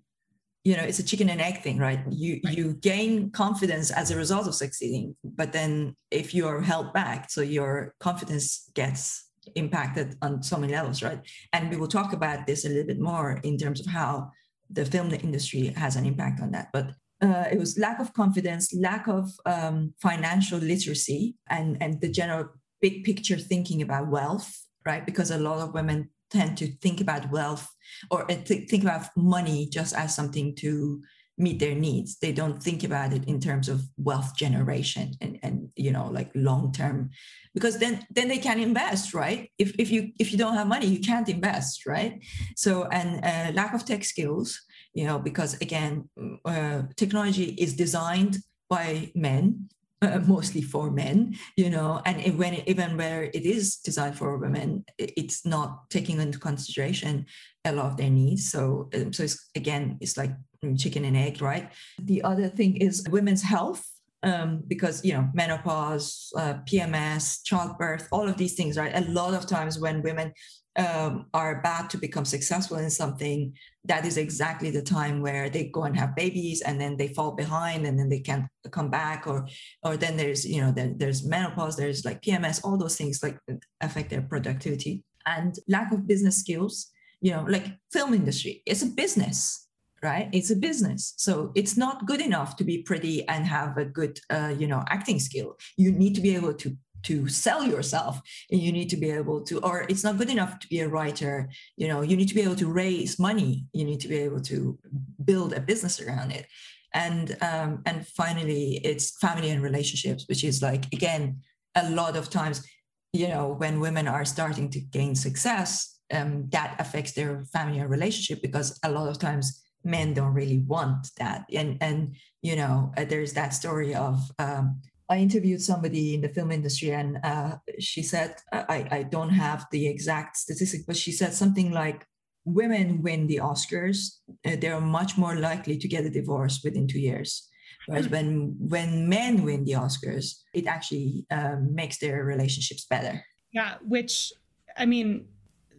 you 0.66 0.76
know 0.76 0.84
it's 0.84 1.00
a 1.00 1.04
chicken 1.04 1.30
and 1.30 1.40
egg 1.40 1.62
thing 1.62 1.78
right 1.78 2.02
you 2.10 2.42
right. 2.44 2.58
you 2.58 2.74
gain 2.74 3.30
confidence 3.32 3.92
as 3.92 4.12
a 4.12 4.18
result 4.18 4.48
of 4.48 4.56
succeeding 4.56 5.16
but 5.24 5.54
then 5.54 5.96
if 6.12 6.34
you're 6.34 6.60
held 6.60 6.92
back 6.92 7.30
so 7.30 7.42
your 7.42 7.94
confidence 8.00 8.70
gets 8.74 9.30
impacted 9.56 10.16
on 10.24 10.42
so 10.42 10.58
many 10.58 10.74
levels 10.74 11.02
right 11.04 11.22
and 11.54 11.70
we 11.70 11.78
will 11.78 11.88
talk 11.88 12.12
about 12.12 12.46
this 12.48 12.66
a 12.66 12.70
little 12.70 12.88
bit 12.88 13.00
more 13.00 13.40
in 13.44 13.58
terms 13.58 13.80
of 13.80 13.86
how 13.86 14.30
the 14.72 14.84
film 14.84 15.12
industry 15.12 15.68
has 15.78 15.96
an 15.96 16.06
impact 16.06 16.42
on 16.42 16.52
that 16.52 16.68
but 16.74 16.92
uh, 17.22 17.46
it 17.52 17.58
was 17.58 17.80
lack 17.80 18.00
of 18.00 18.14
confidence, 18.14 18.74
lack 18.74 19.08
of 19.08 19.32
um, 19.46 19.94
financial 20.02 20.60
literacy, 20.60 21.36
and 21.50 21.78
and 21.82 22.02
the 22.02 22.10
general 22.10 22.50
big 22.82 23.04
picture 23.06 23.38
thinking 23.38 23.82
about 23.82 24.10
wealth, 24.10 24.52
right? 24.86 25.06
Because 25.06 25.32
a 25.32 25.38
lot 25.38 25.60
of 25.60 25.74
women 25.74 26.10
tend 26.31 26.57
to 26.57 26.68
think 26.81 27.01
about 27.01 27.31
wealth 27.31 27.68
or 28.12 28.24
uh, 28.31 28.36
th- 28.36 28.69
think 28.69 28.83
about 28.83 29.07
money 29.16 29.68
just 29.72 29.95
as 29.95 30.16
something 30.16 30.56
to 30.56 31.01
meet 31.38 31.60
their 31.60 31.75
needs. 31.75 32.18
They 32.18 32.31
don't 32.31 32.62
think 32.63 32.83
about 32.83 33.12
it 33.12 33.25
in 33.25 33.39
terms 33.39 33.68
of 33.68 33.81
wealth 33.98 34.36
generation 34.38 35.12
and 35.19 35.38
and 35.44 35.69
you 35.75 35.92
know 35.92 36.07
like 36.07 36.31
long 36.33 36.72
term, 36.72 37.10
because 37.54 37.77
then 37.77 38.06
then 38.10 38.27
they 38.27 38.38
can 38.38 38.60
invest, 38.60 39.13
right? 39.13 39.51
If 39.57 39.75
if 39.77 39.92
you 39.92 40.12
if 40.19 40.31
you 40.31 40.38
don't 40.38 40.56
have 40.56 40.68
money, 40.68 40.88
you 40.88 41.01
can't 41.01 41.30
invest, 41.30 41.86
right? 41.86 42.24
So 42.56 42.86
and 42.86 43.24
uh, 43.24 43.51
lack 43.54 43.74
of 43.74 43.86
tech 43.86 44.06
skills 44.06 44.62
you 44.95 45.06
know, 45.06 45.19
because 45.19 45.56
again, 45.62 46.10
uh, 46.45 46.83
technology 46.95 47.54
is 47.60 47.75
designed 47.75 48.38
by 48.69 49.12
men, 49.13 49.69
mostly 50.28 50.62
for 50.62 50.92
men, 50.92 51.36
you 51.56 51.69
know, 51.69 52.02
and 52.06 52.19
it, 52.22 52.36
when 52.36 52.54
it, 52.54 52.68
even 52.68 52.98
where 52.98 53.24
it 53.24 53.46
is 53.46 53.77
designed 53.77 54.18
for 54.18 54.38
women, 54.38 54.86
it's 54.98 55.46
not 55.46 55.89
taking 55.89 56.20
into 56.20 56.39
consideration 56.39 57.25
a 57.65 57.72
lot 57.72 57.86
of 57.88 57.98
their 57.98 58.10
needs. 58.10 58.51
So, 58.51 58.89
um, 58.94 59.13
so 59.13 59.24
it's, 59.24 59.50
again, 59.56 59.98
it's 60.01 60.18
like 60.18 60.32
chicken 60.77 61.06
and 61.06 61.18
egg, 61.18 61.41
right? 61.41 61.72
The 62.01 62.24
other 62.24 62.50
thing 62.50 62.77
is 62.77 63.06
women's 63.10 63.44
health. 63.44 63.86
Um, 64.24 64.63
because 64.65 65.06
you 65.06 65.13
know 65.13 65.30
menopause, 65.36 66.34
uh, 66.36 66.56
PMS, 66.65 67.44
childbirth, 67.44 68.08
all 68.12 68.27
of 68.27 68.38
these 68.38 68.56
things, 68.56 68.75
right? 68.75 68.91
A 68.96 69.01
lot 69.12 69.36
of 69.36 69.46
times 69.46 69.77
when 69.77 70.01
women 70.01 70.34
um, 70.77 71.27
are 71.32 71.60
about 71.60 71.91
to 71.91 72.00
become 72.00 72.25
successful 72.25 72.77
in 72.77 72.89
something, 72.89 73.53
that 73.88 74.06
is 74.06 74.18
exactly 74.18 74.72
the 74.72 74.82
time 74.82 75.22
where 75.22 75.50
they 75.50 75.65
go 75.65 75.84
and 75.84 75.98
have 75.98 76.15
babies 76.15 76.62
and 76.62 76.80
then 76.80 76.98
they 76.98 77.08
fall 77.10 77.32
behind 77.32 77.86
and 77.86 77.98
then 78.00 78.10
they 78.10 78.20
can't 78.20 78.46
come 78.72 78.89
back 78.89 79.27
or 79.27 79.48
or 79.84 79.98
then 79.98 80.18
there's 80.18 80.46
you 80.46 80.62
know 80.62 80.74
there's 80.75 81.25
menopause 81.25 81.75
there's 81.75 82.06
like 82.06 82.22
pms 82.22 82.62
all 82.63 82.77
those 82.77 82.98
things 82.98 83.22
like 83.22 83.38
affect 83.82 84.10
their 84.10 84.22
productivity 84.22 85.04
and 85.25 85.56
lack 85.68 85.92
of 85.92 86.08
business 86.08 86.38
skills 86.38 86.88
you 87.22 87.32
know 87.32 87.46
like 87.48 87.65
film 87.92 88.13
industry 88.13 88.62
it's 88.65 88.82
a 88.82 88.88
business 88.88 89.65
right? 90.04 90.30
It's 90.32 90.51
a 90.51 90.56
business. 90.56 91.13
So 91.18 91.51
it's 91.56 91.75
not 91.75 92.06
good 92.06 92.22
enough 92.22 92.56
to 92.58 92.63
be 92.63 92.84
pretty 92.84 93.27
and 93.27 93.46
have 93.46 93.75
a 93.77 93.86
good 93.86 94.20
uh, 94.30 94.54
you 94.58 94.68
know 94.68 94.84
acting 94.89 95.20
skill. 95.20 95.58
You 95.77 95.92
need 95.92 96.13
to 96.15 96.22
be 96.22 96.36
able 96.36 96.54
to 96.54 96.77
to 97.06 97.28
sell 97.28 97.64
yourself 97.64 98.22
and 98.52 98.62
you 98.62 98.72
need 98.72 98.90
to 98.90 98.98
be 98.98 99.10
able 99.10 99.42
to 99.42 99.60
or 99.60 99.86
it's 99.90 100.04
not 100.04 100.18
good 100.18 100.30
enough 100.30 100.60
to 100.60 100.68
be 100.68 100.80
a 100.80 100.88
writer 100.88 101.50
you 101.78 101.88
know 101.88 102.02
you 102.02 102.16
need 102.18 102.28
to 102.28 102.36
be 102.36 102.42
able 102.42 102.56
to 102.56 102.72
raise 102.72 103.18
money 103.20 103.66
you 103.74 103.86
need 103.86 104.00
to 104.00 104.08
be 104.08 104.18
able 104.18 104.42
to 104.42 104.78
build 105.24 105.54
a 105.54 105.60
business 105.60 106.00
around 106.02 106.32
it. 106.32 106.48
And 106.94 107.36
um, 107.42 107.82
and 107.86 108.08
finally 108.08 108.80
it's 108.84 109.18
family 109.20 109.50
and 109.50 109.62
relationships 109.62 110.26
which 110.30 110.44
is 110.44 110.62
like 110.62 110.86
again 110.94 111.42
a 111.76 111.90
lot 111.90 112.16
of 112.16 112.30
times 112.30 112.66
you 113.12 113.28
know 113.28 113.56
when 113.58 113.82
women 113.82 114.08
are 114.08 114.26
starting 114.26 114.70
to 114.70 114.80
gain 114.80 115.14
success 115.16 116.00
um, 116.14 116.48
that 116.52 116.76
affects 116.80 117.14
their 117.14 117.44
family 117.52 117.80
and 117.80 117.90
relationship 117.90 118.42
because 118.42 118.80
a 118.84 118.92
lot 118.92 119.10
of 119.10 119.20
times 119.20 119.66
men 119.86 120.14
don't 120.14 120.34
really 120.34 120.60
want 120.60 121.10
that. 121.18 121.46
And 121.54 121.78
and 121.80 122.16
you 122.42 122.56
know 122.56 122.92
uh, 122.98 123.06
there's 123.06 123.34
that 123.34 123.54
story 123.54 123.94
of 123.94 124.20
um, 124.40 124.82
I 125.10 125.18
interviewed 125.18 125.62
somebody 125.62 126.16
in 126.16 126.22
the 126.22 126.30
film 126.30 126.52
industry, 126.52 126.92
and 126.92 127.20
uh, 127.24 127.58
she 127.80 128.02
said, 128.02 128.36
I, 128.52 128.88
I 128.90 129.04
don't 129.04 129.30
have 129.30 129.66
the 129.72 129.88
exact 129.88 130.38
statistic, 130.38 130.82
but 130.88 130.98
she 130.98 131.12
said 131.12 131.34
something 131.34 131.72
like 131.72 132.08
women 132.46 133.02
win 133.02 133.28
the 133.28 133.38
Oscars, 133.38 134.20
uh, 134.46 134.56
they're 134.60 134.80
much 134.80 135.18
more 135.18 135.36
likely 135.36 135.78
to 135.78 135.88
get 135.88 136.06
a 136.06 136.10
divorce 136.10 136.62
within 136.64 136.88
two 136.88 137.00
years. 137.00 137.50
Whereas 137.88 138.10
when 138.10 138.56
when 138.58 139.10
men 139.10 139.44
win 139.44 139.64
the 139.64 139.74
Oscars, 139.74 140.40
it 140.54 140.66
actually 140.66 141.26
um, 141.30 141.74
makes 141.76 142.00
their 142.00 142.24
relationships 142.24 142.86
better. 142.86 143.24
Yeah, 143.52 143.76
which 143.88 144.34
I 144.76 144.86
mean, 144.86 145.28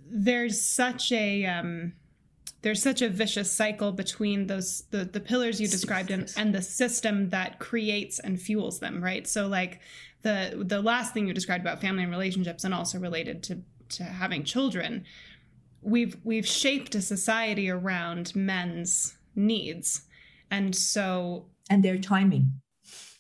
there's 0.09 0.61
such 0.61 1.11
a 1.11 1.47
um, 1.47 1.95
there's 2.67 2.83
such 2.83 3.01
a 3.01 3.09
vicious 3.09 3.49
cycle 3.49 3.93
between 3.93 4.49
those 4.49 4.83
the 4.91 5.05
the 5.05 5.21
pillars 5.21 5.61
you 5.61 5.69
described 5.69 6.11
and, 6.11 6.33
and 6.37 6.53
the 6.53 6.61
system 6.61 7.29
that 7.29 7.61
creates 7.61 8.19
and 8.19 8.43
fuels 8.43 8.81
them, 8.81 9.01
right? 9.01 9.25
So 9.29 9.47
like 9.47 9.79
the 10.23 10.65
the 10.67 10.83
last 10.83 11.15
thing 11.15 11.29
you 11.29 11.33
described 11.33 11.63
about 11.63 11.81
family 11.81 12.03
and 12.03 12.11
relationships 12.11 12.65
and 12.65 12.75
also 12.75 12.99
related 12.99 13.45
to 13.45 13.63
to 13.91 14.03
having 14.03 14.43
children 14.43 15.05
we've 15.81 16.17
we've 16.25 16.45
shaped 16.45 16.97
a 16.97 17.01
society 17.03 17.71
around 17.71 18.35
men's 18.35 19.17
needs. 19.37 20.03
And 20.51 20.75
so 20.75 21.47
and 21.71 21.85
their 21.85 21.99
timing. 21.99 22.51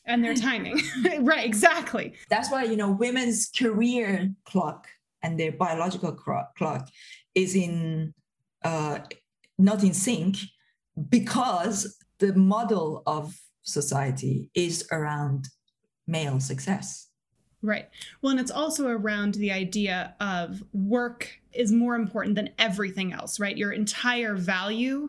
And 0.04 0.24
their 0.24 0.34
timing. 0.34 0.80
Right 1.20 1.46
exactly. 1.46 2.14
That's 2.28 2.50
why 2.50 2.64
you 2.64 2.76
know 2.76 2.90
women's 2.90 3.48
career 3.56 4.34
clock 4.44 4.88
and 5.22 5.38
their 5.38 5.52
biological 5.52 6.10
clock 6.12 6.88
is 7.36 7.54
in 7.54 8.12
uh, 8.64 8.98
not 9.58 9.82
in 9.82 9.94
sync 9.94 10.38
because 11.08 11.96
the 12.18 12.32
model 12.34 13.02
of 13.06 13.34
society 13.62 14.50
is 14.54 14.86
around 14.90 15.48
male 16.06 16.40
success 16.40 17.06
Right. 17.62 17.88
Well, 18.22 18.30
and 18.30 18.38
it's 18.38 18.50
also 18.50 18.86
around 18.88 19.34
the 19.34 19.50
idea 19.50 20.14
of 20.20 20.62
work 20.72 21.40
is 21.52 21.72
more 21.72 21.96
important 21.96 22.36
than 22.36 22.50
everything 22.58 23.12
else, 23.12 23.40
right? 23.40 23.56
Your 23.56 23.72
entire 23.72 24.36
value 24.36 25.08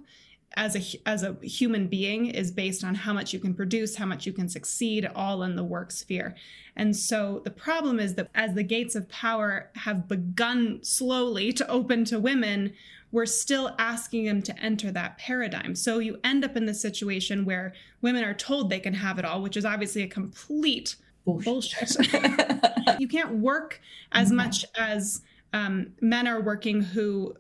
as 0.56 0.76
a 0.76 1.08
as 1.08 1.24
a 1.24 1.36
human 1.42 1.88
being 1.88 2.28
is 2.28 2.50
based 2.52 2.84
on 2.84 2.96
how 2.96 3.14
much 3.14 3.32
you 3.32 3.40
can 3.40 3.54
produce, 3.54 3.96
how 3.96 4.08
much 4.08 4.26
you 4.26 4.34
can 4.34 4.50
succeed, 4.50 5.08
all 5.14 5.44
in 5.44 5.56
the 5.56 5.64
work 5.64 5.92
sphere. 5.92 6.36
And 6.76 6.96
so 6.96 7.42
the 7.44 7.52
problem 7.52 8.00
is 8.00 8.16
that 8.16 8.30
as 8.34 8.56
the 8.56 8.64
gates 8.64 8.96
of 8.96 9.08
power 9.10 9.70
have 9.76 10.08
begun 10.08 10.80
slowly 10.84 11.54
to 11.54 11.68
open 11.68 12.06
to 12.06 12.20
women, 12.20 12.74
we're 13.12 13.26
still 13.26 13.74
asking 13.80 14.26
them 14.26 14.42
to 14.42 14.60
enter 14.60 14.92
that 14.92 15.18
paradigm. 15.18 15.76
So 15.76 16.00
you 16.00 16.20
end 16.24 16.44
up 16.44 16.58
in 16.58 16.66
the 16.66 16.74
situation 16.74 17.46
where 17.46 17.74
women 18.02 18.24
are 18.24 18.34
told 18.34 18.70
they 18.70 18.80
can 18.80 18.94
have 18.94 19.18
it 19.18 19.26
all, 19.26 19.42
which 19.42 19.56
is 19.56 19.66
obviously 19.66 20.04
a 20.04 20.08
complete 20.08 20.98
bullshit. 21.26 21.96
bullshit. 21.96 23.00
you 23.00 23.08
can't 23.08 23.36
work 23.36 23.82
as 24.12 24.28
mm-hmm. 24.28 24.38
much 24.38 24.66
as 24.78 25.22
um, 25.54 25.94
men 26.02 26.28
are 26.28 26.42
working 26.42 26.82
who 26.82 27.36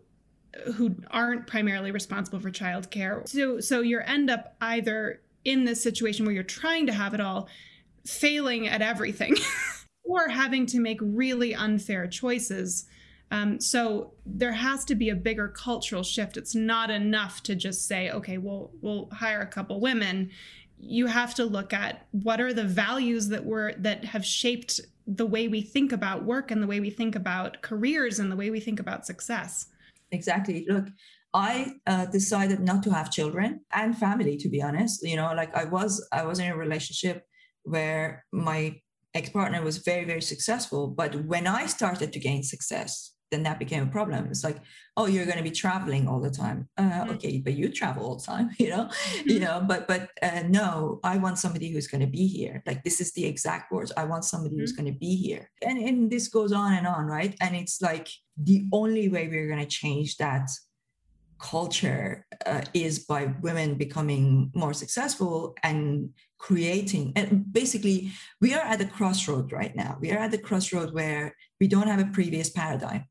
who 0.73 0.95
aren't 1.11 1.45
primarily 1.45 1.91
responsible 1.91 2.39
for 2.39 2.49
childcare. 2.49 3.27
So 3.27 3.59
so 3.59 3.81
you 3.81 3.99
end 3.99 4.29
up 4.29 4.55
either 4.61 5.21
in 5.45 5.65
this 5.65 5.81
situation 5.81 6.25
where 6.25 6.33
you're 6.33 6.43
trying 6.43 6.87
to 6.87 6.93
have 6.93 7.13
it 7.13 7.21
all, 7.21 7.47
failing 8.05 8.67
at 8.67 8.81
everything, 8.81 9.35
or 10.03 10.29
having 10.29 10.65
to 10.67 10.79
make 10.79 10.99
really 11.01 11.53
unfair 11.53 12.07
choices. 12.07 12.85
Um, 13.31 13.59
so 13.59 14.13
there 14.25 14.53
has 14.53 14.85
to 14.85 14.95
be 14.95 15.09
a 15.09 15.15
bigger 15.15 15.49
cultural 15.49 16.03
shift. 16.03 16.37
It's 16.37 16.55
not 16.55 16.89
enough 16.89 17.43
to 17.43 17.55
just 17.55 17.87
say, 17.87 18.09
okay, 18.11 18.37
we'll 18.37 18.71
we'll 18.81 19.09
hire 19.11 19.41
a 19.41 19.47
couple 19.47 19.79
women. 19.79 20.31
You 20.79 21.07
have 21.07 21.33
to 21.35 21.45
look 21.45 21.73
at 21.73 22.07
what 22.11 22.39
are 22.39 22.53
the 22.53 22.63
values 22.63 23.29
that 23.29 23.45
were 23.45 23.73
that 23.79 24.05
have 24.05 24.25
shaped 24.25 24.79
the 25.05 25.25
way 25.25 25.47
we 25.47 25.61
think 25.61 25.91
about 25.91 26.23
work 26.23 26.51
and 26.51 26.61
the 26.61 26.67
way 26.67 26.79
we 26.79 26.89
think 26.89 27.15
about 27.15 27.61
careers 27.61 28.19
and 28.19 28.31
the 28.31 28.35
way 28.35 28.49
we 28.49 28.59
think 28.59 28.79
about 28.79 29.05
success. 29.05 29.67
Exactly. 30.11 30.65
Look 30.69 30.87
i 31.33 31.73
uh, 31.85 32.05
decided 32.05 32.61
not 32.61 32.81
to 32.81 32.89
have 32.89 33.11
children 33.11 33.59
and 33.73 33.97
family 33.97 34.37
to 34.37 34.49
be 34.49 34.61
honest. 34.61 35.05
You 35.05 35.17
know 35.17 35.33
like 35.33 35.53
i 35.55 35.65
was 35.65 36.05
i 36.11 36.23
was 36.23 36.39
in 36.39 36.49
a 36.49 36.55
relationship 36.55 37.25
where 37.63 38.25
my 38.31 38.79
ex-partner 39.13 39.61
was 39.61 39.77
very 39.79 40.05
very 40.05 40.21
successful 40.21 40.87
but 40.87 41.15
when 41.25 41.47
i 41.47 41.65
started 41.65 42.13
to 42.13 42.19
gain 42.19 42.43
success 42.43 43.13
then 43.31 43.43
that 43.43 43.59
became 43.59 43.83
a 43.83 43.91
problem. 43.91 44.27
It's 44.27 44.43
like, 44.43 44.57
oh, 44.95 45.05
you're 45.05 45.25
going 45.25 45.37
to 45.37 45.43
be 45.43 45.51
traveling 45.51 46.07
all 46.07 46.19
the 46.19 46.31
time. 46.31 46.67
Uh, 46.77 46.83
mm-hmm. 46.83 47.09
Okay, 47.11 47.39
but 47.39 47.53
you 47.53 47.69
travel 47.69 48.05
all 48.05 48.15
the 48.15 48.25
time, 48.25 48.51
you 48.57 48.69
know, 48.69 48.85
mm-hmm. 48.85 49.29
you 49.29 49.39
know. 49.39 49.63
But 49.67 49.87
but 49.87 50.09
uh, 50.21 50.43
no, 50.47 50.99
I 51.03 51.17
want 51.17 51.37
somebody 51.37 51.69
who's 51.69 51.87
going 51.87 52.01
to 52.01 52.07
be 52.07 52.27
here. 52.27 52.63
Like 52.65 52.83
this 52.83 53.01
is 53.01 53.11
the 53.13 53.25
exact 53.25 53.71
words. 53.71 53.91
I 53.97 54.05
want 54.05 54.25
somebody 54.25 54.55
mm-hmm. 54.55 54.61
who's 54.61 54.71
going 54.73 54.91
to 54.91 54.97
be 54.97 55.15
here, 55.15 55.49
and 55.61 55.77
and 55.77 56.09
this 56.09 56.27
goes 56.27 56.51
on 56.51 56.73
and 56.73 56.87
on, 56.87 57.05
right? 57.05 57.35
And 57.41 57.55
it's 57.55 57.81
like 57.81 58.09
the 58.37 58.65
only 58.71 59.09
way 59.09 59.27
we're 59.27 59.47
going 59.47 59.59
to 59.59 59.65
change 59.65 60.17
that 60.17 60.49
culture 61.39 62.25
uh, 62.45 62.61
is 62.73 62.99
by 62.99 63.33
women 63.41 63.75
becoming 63.75 64.51
more 64.55 64.73
successful 64.73 65.55
and 65.63 66.09
creating 66.39 67.13
and 67.15 67.51
basically 67.51 68.11
we 68.41 68.53
are 68.53 68.61
at 68.61 68.79
the 68.79 68.85
crossroad 68.85 69.51
right 69.51 69.75
now 69.75 69.97
we 69.99 70.11
are 70.11 70.17
at 70.17 70.31
the 70.31 70.37
crossroad 70.37 70.93
where 70.93 71.35
we 71.59 71.67
don't 71.67 71.87
have 71.87 71.99
a 71.99 72.11
previous 72.11 72.49
paradigm 72.49 73.05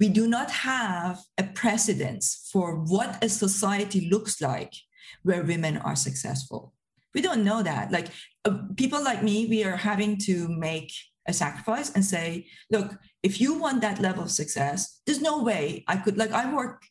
we 0.00 0.08
do 0.08 0.26
not 0.26 0.50
have 0.50 1.20
a 1.36 1.44
precedence 1.44 2.48
for 2.52 2.76
what 2.76 3.22
a 3.22 3.28
society 3.28 4.08
looks 4.08 4.40
like 4.40 4.74
where 5.22 5.42
women 5.42 5.76
are 5.78 5.96
successful. 5.96 6.74
We 7.14 7.22
don't 7.22 7.44
know 7.44 7.62
that. 7.62 7.90
Like 7.90 8.08
uh, 8.44 8.58
people 8.76 9.02
like 9.02 9.22
me, 9.22 9.46
we 9.46 9.64
are 9.64 9.76
having 9.76 10.18
to 10.18 10.48
make 10.48 10.92
a 11.26 11.32
sacrifice 11.32 11.92
and 11.94 12.04
say, 12.04 12.46
look, 12.70 12.96
if 13.22 13.40
you 13.40 13.58
want 13.58 13.80
that 13.82 14.00
level 14.00 14.22
of 14.24 14.30
success, 14.30 15.00
there's 15.06 15.20
no 15.20 15.42
way 15.42 15.84
I 15.86 15.96
could, 15.96 16.16
like, 16.16 16.32
I 16.32 16.52
work 16.52 16.82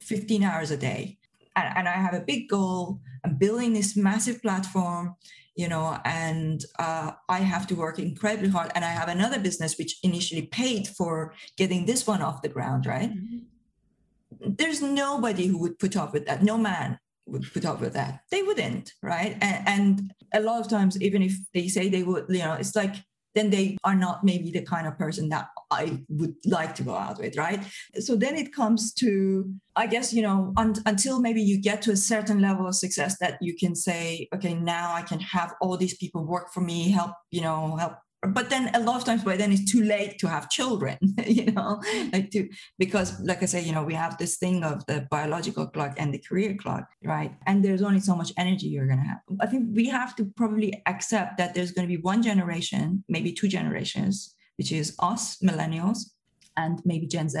15 0.00 0.42
hours 0.42 0.70
a 0.70 0.76
day 0.76 1.18
and, 1.56 1.76
and 1.76 1.88
I 1.88 1.92
have 1.92 2.14
a 2.14 2.20
big 2.20 2.48
goal. 2.48 3.00
I'm 3.24 3.34
building 3.34 3.72
this 3.72 3.96
massive 3.96 4.42
platform 4.42 5.16
you 5.58 5.68
know, 5.68 5.98
and 6.04 6.64
uh, 6.78 7.10
I 7.28 7.40
have 7.40 7.66
to 7.66 7.74
work 7.74 7.98
incredibly 7.98 8.48
hard. 8.48 8.70
And 8.76 8.84
I 8.84 8.90
have 8.90 9.08
another 9.08 9.40
business 9.40 9.76
which 9.76 9.98
initially 10.04 10.42
paid 10.42 10.86
for 10.86 11.34
getting 11.56 11.84
this 11.84 12.06
one 12.06 12.22
off 12.22 12.42
the 12.42 12.48
ground, 12.48 12.86
right? 12.86 13.10
Mm-hmm. 13.10 14.54
There's 14.54 14.80
nobody 14.80 15.48
who 15.48 15.58
would 15.58 15.80
put 15.80 15.96
up 15.96 16.12
with 16.12 16.26
that. 16.26 16.44
No 16.44 16.56
man 16.56 17.00
would 17.26 17.52
put 17.52 17.64
up 17.64 17.80
with 17.80 17.94
that. 17.94 18.20
They 18.30 18.42
wouldn't, 18.42 18.92
right? 19.02 19.36
And, 19.40 19.68
and 19.68 20.14
a 20.32 20.40
lot 20.40 20.60
of 20.60 20.68
times, 20.68 21.02
even 21.02 21.22
if 21.22 21.36
they 21.52 21.66
say 21.66 21.88
they 21.88 22.04
would, 22.04 22.26
you 22.28 22.38
know, 22.38 22.52
it's 22.52 22.76
like 22.76 22.94
then 23.34 23.50
they 23.50 23.76
are 23.84 23.94
not 23.94 24.24
maybe 24.24 24.50
the 24.50 24.62
kind 24.62 24.86
of 24.86 24.98
person 24.98 25.28
that 25.28 25.48
I 25.70 26.02
would 26.08 26.34
like 26.44 26.74
to 26.76 26.82
go 26.82 26.94
out 26.94 27.18
with, 27.18 27.36
right? 27.36 27.60
So 28.00 28.16
then 28.16 28.36
it 28.36 28.54
comes 28.54 28.92
to, 28.94 29.52
I 29.76 29.86
guess, 29.86 30.12
you 30.12 30.22
know, 30.22 30.52
un- 30.56 30.82
until 30.86 31.20
maybe 31.20 31.42
you 31.42 31.60
get 31.60 31.82
to 31.82 31.92
a 31.92 31.96
certain 31.96 32.40
level 32.40 32.66
of 32.66 32.74
success 32.74 33.18
that 33.18 33.38
you 33.40 33.54
can 33.56 33.74
say, 33.74 34.28
okay, 34.34 34.54
now 34.54 34.94
I 34.94 35.02
can 35.02 35.20
have 35.20 35.54
all 35.60 35.76
these 35.76 35.96
people 35.96 36.24
work 36.24 36.52
for 36.52 36.60
me, 36.60 36.90
help, 36.90 37.12
you 37.30 37.42
know, 37.42 37.76
help 37.76 37.94
but 38.22 38.50
then 38.50 38.70
a 38.74 38.80
lot 38.80 38.96
of 38.96 39.04
times 39.04 39.22
by 39.22 39.36
then 39.36 39.52
it's 39.52 39.70
too 39.70 39.82
late 39.82 40.18
to 40.18 40.28
have 40.28 40.50
children 40.50 40.98
you 41.26 41.46
know 41.52 41.80
like 42.12 42.30
to 42.30 42.48
because 42.78 43.20
like 43.20 43.42
i 43.42 43.46
say 43.46 43.62
you 43.62 43.72
know 43.72 43.84
we 43.84 43.94
have 43.94 44.18
this 44.18 44.38
thing 44.38 44.64
of 44.64 44.84
the 44.86 45.06
biological 45.10 45.66
clock 45.66 45.94
and 45.98 46.12
the 46.12 46.18
career 46.18 46.54
clock 46.54 46.88
right? 47.04 47.32
And 47.46 47.64
there's 47.64 47.82
only 47.82 48.00
so 48.00 48.16
much 48.16 48.32
energy 48.36 48.66
you're 48.66 48.86
going 48.86 48.98
to 48.98 49.04
have. 49.04 49.20
I 49.40 49.46
think 49.46 49.68
we 49.72 49.86
have 49.88 50.16
to 50.16 50.24
probably 50.36 50.82
accept 50.86 51.38
that 51.38 51.54
there's 51.54 51.70
going 51.70 51.88
to 51.88 51.96
be 51.96 52.02
one 52.02 52.22
generation 52.22 53.04
maybe 53.08 53.32
two 53.32 53.48
generations 53.48 54.34
which 54.56 54.72
is 54.72 54.96
us 54.98 55.38
millennials 55.38 56.10
and 56.56 56.82
maybe 56.84 57.06
gen 57.06 57.28
z 57.28 57.38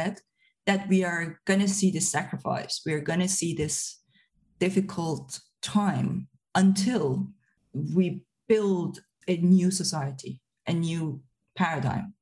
that 0.68 0.86
we 0.86 1.02
are 1.02 1.40
going 1.46 1.60
to 1.60 1.68
see 1.68 1.90
this 1.90 2.12
sacrifice. 2.12 2.82
We're 2.84 3.00
going 3.00 3.20
to 3.20 3.28
see 3.28 3.54
this 3.54 4.00
difficult 4.58 5.40
time 5.62 6.28
until 6.54 7.28
we 7.72 8.20
build 8.48 9.00
a 9.26 9.38
new 9.38 9.70
society 9.70 10.42
a 10.68 10.74
new 10.74 11.20
paradigm. 11.56 12.14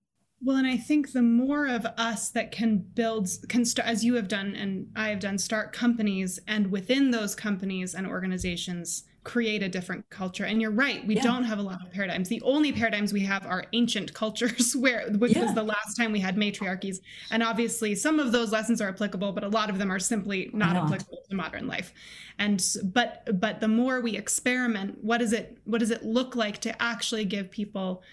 Well, 0.42 0.56
and 0.56 0.66
I 0.66 0.76
think 0.76 1.12
the 1.12 1.22
more 1.22 1.66
of 1.66 1.86
us 1.96 2.28
that 2.30 2.52
can 2.52 2.78
build, 2.78 3.28
can 3.48 3.64
start, 3.64 3.88
as 3.88 4.04
you 4.04 4.14
have 4.14 4.28
done 4.28 4.54
and 4.54 4.88
I 4.94 5.08
have 5.08 5.20
done, 5.20 5.38
start 5.38 5.72
companies 5.72 6.38
and 6.46 6.70
within 6.70 7.10
those 7.10 7.34
companies 7.34 7.94
and 7.94 8.06
organizations 8.06 9.04
create 9.26 9.60
a 9.60 9.68
different 9.68 10.08
culture. 10.08 10.44
And 10.44 10.62
you're 10.62 10.70
right, 10.70 11.04
we 11.04 11.16
yeah. 11.16 11.22
don't 11.22 11.42
have 11.42 11.58
a 11.58 11.62
lot 11.62 11.84
of 11.84 11.90
paradigms. 11.90 12.28
The 12.28 12.40
only 12.42 12.70
paradigms 12.70 13.12
we 13.12 13.22
have 13.22 13.44
are 13.44 13.64
ancient 13.72 14.14
cultures, 14.14 14.76
where 14.78 15.10
which 15.10 15.34
yeah. 15.34 15.42
was 15.44 15.54
the 15.54 15.64
last 15.64 15.96
time 15.96 16.12
we 16.12 16.20
had 16.20 16.36
matriarchies. 16.36 17.00
And 17.32 17.42
obviously, 17.42 17.96
some 17.96 18.20
of 18.20 18.30
those 18.30 18.52
lessons 18.52 18.80
are 18.80 18.88
applicable, 18.88 19.32
but 19.32 19.42
a 19.42 19.48
lot 19.48 19.68
of 19.68 19.78
them 19.78 19.90
are 19.90 19.98
simply 19.98 20.50
not, 20.52 20.74
not. 20.74 20.84
applicable 20.84 21.22
to 21.28 21.34
modern 21.34 21.66
life. 21.66 21.92
And 22.38 22.64
but 22.84 23.28
but 23.40 23.60
the 23.60 23.68
more 23.68 24.00
we 24.00 24.16
experiment, 24.16 24.98
what 25.02 25.18
does 25.18 25.32
it 25.32 25.58
what 25.64 25.80
does 25.80 25.90
it 25.90 26.04
look 26.04 26.36
like 26.36 26.60
to 26.60 26.80
actually 26.80 27.24
give 27.24 27.50
people 27.50 28.04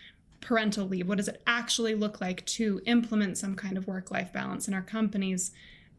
parental 0.44 0.88
leave? 0.88 1.08
What 1.08 1.18
does 1.18 1.28
it 1.28 1.42
actually 1.48 1.96
look 1.96 2.22
like 2.22 2.46
to 2.46 2.82
implement 2.86 3.38
some 3.38 3.56
kind 3.56 3.78
of 3.78 3.88
work 3.88 4.12
life 4.12 4.32
balance 4.32 4.68
in 4.68 4.74
our 4.74 4.82
companies? 4.82 5.52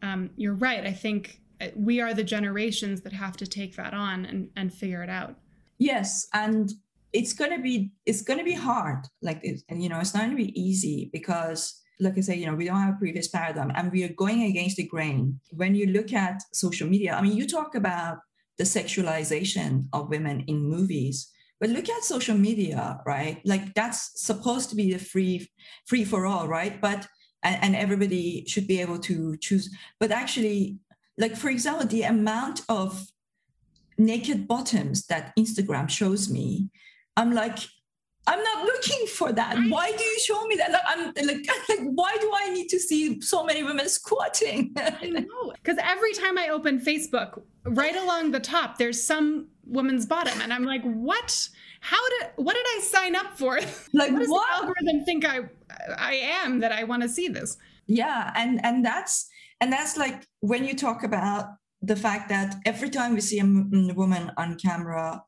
Um, 0.02 0.30
you're 0.36 0.54
right. 0.54 0.86
I 0.86 0.92
think 0.92 1.40
uh, 1.60 1.68
we 1.74 2.00
are 2.00 2.14
the 2.14 2.24
generations 2.24 3.00
that 3.02 3.12
have 3.12 3.36
to 3.38 3.46
take 3.46 3.76
that 3.76 3.94
on 3.94 4.24
and, 4.24 4.50
and 4.56 4.72
figure 4.72 5.02
it 5.02 5.10
out. 5.10 5.36
Yes. 5.78 6.26
And 6.32 6.72
it's 7.12 7.32
going 7.32 7.52
to 7.52 7.62
be 7.62 7.92
it's 8.06 8.22
going 8.22 8.38
to 8.40 8.44
be 8.44 8.54
hard 8.54 9.06
like 9.22 9.40
and 9.68 9.80
you 9.80 9.88
know 9.88 10.00
it's 10.00 10.12
not 10.14 10.24
going 10.24 10.36
to 10.36 10.44
be 10.44 10.60
easy 10.60 11.10
because 11.12 11.80
like 12.00 12.18
I 12.18 12.22
say, 12.22 12.36
you 12.36 12.46
know, 12.46 12.54
we 12.54 12.64
don't 12.64 12.80
have 12.80 12.94
a 12.94 12.98
previous 12.98 13.28
paradigm 13.28 13.70
and 13.74 13.92
we 13.92 14.04
are 14.04 14.12
going 14.12 14.42
against 14.42 14.76
the 14.76 14.86
grain. 14.86 15.40
When 15.52 15.74
you 15.74 15.86
look 15.86 16.12
at 16.12 16.42
social 16.52 16.88
media, 16.88 17.14
I 17.14 17.22
mean, 17.22 17.36
you 17.36 17.46
talk 17.46 17.74
about 17.74 18.18
the 18.58 18.64
sexualization 18.64 19.86
of 19.92 20.08
women 20.08 20.44
in 20.46 20.68
movies, 20.68 21.30
but 21.64 21.70
look 21.70 21.88
at 21.88 22.04
social 22.04 22.36
media, 22.36 23.00
right? 23.06 23.40
Like 23.46 23.72
that's 23.72 24.22
supposed 24.22 24.68
to 24.68 24.76
be 24.76 24.92
the 24.92 24.98
free, 24.98 25.50
free 25.86 26.04
for 26.04 26.26
all, 26.26 26.46
right? 26.46 26.78
But 26.78 27.08
and, 27.42 27.56
and 27.64 27.74
everybody 27.74 28.44
should 28.46 28.66
be 28.66 28.82
able 28.82 28.98
to 28.98 29.38
choose. 29.38 29.74
But 29.98 30.10
actually, 30.10 30.76
like 31.16 31.34
for 31.34 31.48
example, 31.48 31.86
the 31.86 32.02
amount 32.02 32.60
of 32.68 33.06
naked 33.96 34.46
bottoms 34.46 35.06
that 35.06 35.34
Instagram 35.38 35.88
shows 35.88 36.28
me, 36.28 36.68
I'm 37.16 37.32
like, 37.32 37.60
I'm 38.26 38.42
not 38.42 38.66
looking 38.66 39.06
for 39.06 39.32
that. 39.32 39.56
Why 39.70 39.90
do 39.90 40.04
you 40.04 40.18
show 40.20 40.46
me 40.46 40.56
that? 40.56 40.70
Like, 40.70 40.82
I'm 40.86 41.12
like, 41.26 41.46
like, 41.70 41.88
why 41.94 42.14
do 42.20 42.30
I 42.34 42.50
need 42.50 42.68
to 42.68 42.78
see 42.78 43.22
so 43.22 43.42
many 43.42 43.62
women 43.62 43.88
squatting? 43.88 44.76
Because 45.62 45.78
every 45.82 46.12
time 46.12 46.36
I 46.36 46.50
open 46.50 46.78
Facebook, 46.78 47.40
right 47.64 47.96
along 47.96 48.32
the 48.32 48.40
top, 48.40 48.76
there's 48.76 49.02
some 49.02 49.48
woman's 49.66 50.06
bottom, 50.06 50.40
and 50.40 50.52
I'm 50.52 50.64
like, 50.64 50.82
what? 50.82 51.48
How 51.80 52.08
did? 52.10 52.30
What 52.36 52.54
did 52.54 52.66
I 52.66 52.80
sign 52.80 53.16
up 53.16 53.36
for? 53.36 53.58
Like, 53.92 54.12
what 54.12 54.20
does 54.20 54.28
what? 54.28 54.46
the 54.48 54.66
algorithm 54.66 55.04
think 55.04 55.24
I 55.24 55.40
I 55.96 56.14
am 56.14 56.60
that 56.60 56.72
I 56.72 56.84
want 56.84 57.02
to 57.02 57.08
see 57.08 57.28
this? 57.28 57.56
Yeah, 57.86 58.32
and 58.34 58.64
and 58.64 58.84
that's 58.84 59.28
and 59.60 59.72
that's 59.72 59.96
like 59.96 60.26
when 60.40 60.64
you 60.64 60.74
talk 60.74 61.04
about 61.04 61.46
the 61.82 61.96
fact 61.96 62.28
that 62.30 62.56
every 62.64 62.88
time 62.90 63.14
we 63.14 63.20
see 63.20 63.40
a 63.40 63.44
woman 63.94 64.32
on 64.36 64.56
camera 64.56 65.22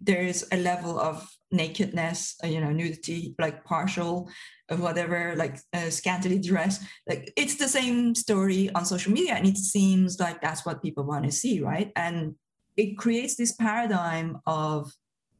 there 0.00 0.22
is 0.22 0.46
a 0.52 0.56
level 0.56 1.00
of 1.00 1.26
nakedness 1.50 2.34
uh, 2.44 2.46
you 2.46 2.60
know 2.60 2.70
nudity 2.70 3.34
like 3.38 3.64
partial 3.64 4.28
of 4.68 4.80
whatever 4.80 5.34
like 5.36 5.58
uh, 5.72 5.88
scantily 5.88 6.38
dressed 6.38 6.82
like 7.08 7.32
it's 7.36 7.56
the 7.56 7.68
same 7.68 8.14
story 8.14 8.68
on 8.74 8.84
social 8.84 9.12
media 9.12 9.34
and 9.34 9.46
it 9.46 9.56
seems 9.56 10.18
like 10.18 10.40
that's 10.40 10.66
what 10.66 10.82
people 10.82 11.04
want 11.04 11.24
to 11.24 11.30
see 11.32 11.60
right 11.60 11.92
and 11.96 12.34
it 12.76 12.96
creates 12.98 13.36
this 13.36 13.52
paradigm 13.52 14.38
of 14.46 14.92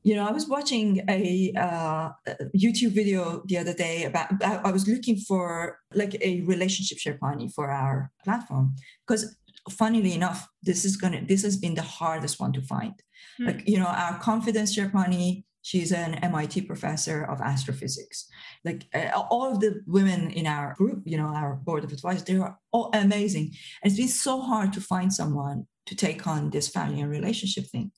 you 0.02 0.14
know 0.14 0.26
i 0.26 0.31
was 0.31 0.49
watching 0.49 1.05
a 1.09 1.52
uh, 1.59 2.11
youtube 2.55 2.93
video 2.93 3.43
the 3.47 3.59
other 3.59 3.75
day 3.75 4.05
about 4.05 4.28
i 4.43 4.71
was 4.71 4.87
looking 4.87 5.16
for 5.16 5.78
like 5.95 6.14
a 6.21 6.43
relationship 6.43 6.99
sherpani 6.99 7.52
for 7.52 7.71
our 7.71 8.11
platform. 8.25 8.75
Because 9.07 9.37
funnily 9.71 10.14
enough 10.14 10.49
this 10.62 10.85
is 10.85 10.97
gonna 10.97 11.23
this 11.26 11.43
has 11.43 11.57
been 11.57 11.75
the 11.75 11.83
hardest 11.83 12.38
one 12.38 12.52
to 12.52 12.62
find. 12.62 12.95
Mm. 13.40 13.47
like 13.47 13.69
you 13.69 13.78
know 13.78 13.87
our 13.87 14.19
confidence 14.21 14.76
sherpani 14.76 15.45
she's 15.62 15.90
an 15.90 16.12
mit 16.33 16.66
professor 16.66 17.25
of 17.25 17.40
astrophysics. 17.40 18.28
Like 18.64 18.87
uh, 18.95 19.11
all 19.31 19.52
of 19.52 19.61
the 19.61 19.83
women 19.87 20.31
in 20.31 20.47
our 20.47 20.75
group 20.75 21.02
you 21.05 21.16
know 21.16 21.31
our 21.40 21.57
board 21.57 21.83
of 21.85 21.93
advisors 21.93 22.25
they 22.25 22.37
are 22.37 22.59
all 22.73 22.90
amazing. 22.95 23.47
And 23.83 23.90
it's 23.90 24.00
been 24.00 24.09
so 24.09 24.40
hard 24.40 24.73
to 24.75 24.81
find 24.81 25.12
someone 25.12 25.66
to 25.87 25.95
take 25.95 26.26
on 26.26 26.50
this 26.50 26.69
family 26.69 27.00
and 27.00 27.11
relationship 27.11 27.66
thing. 27.66 27.90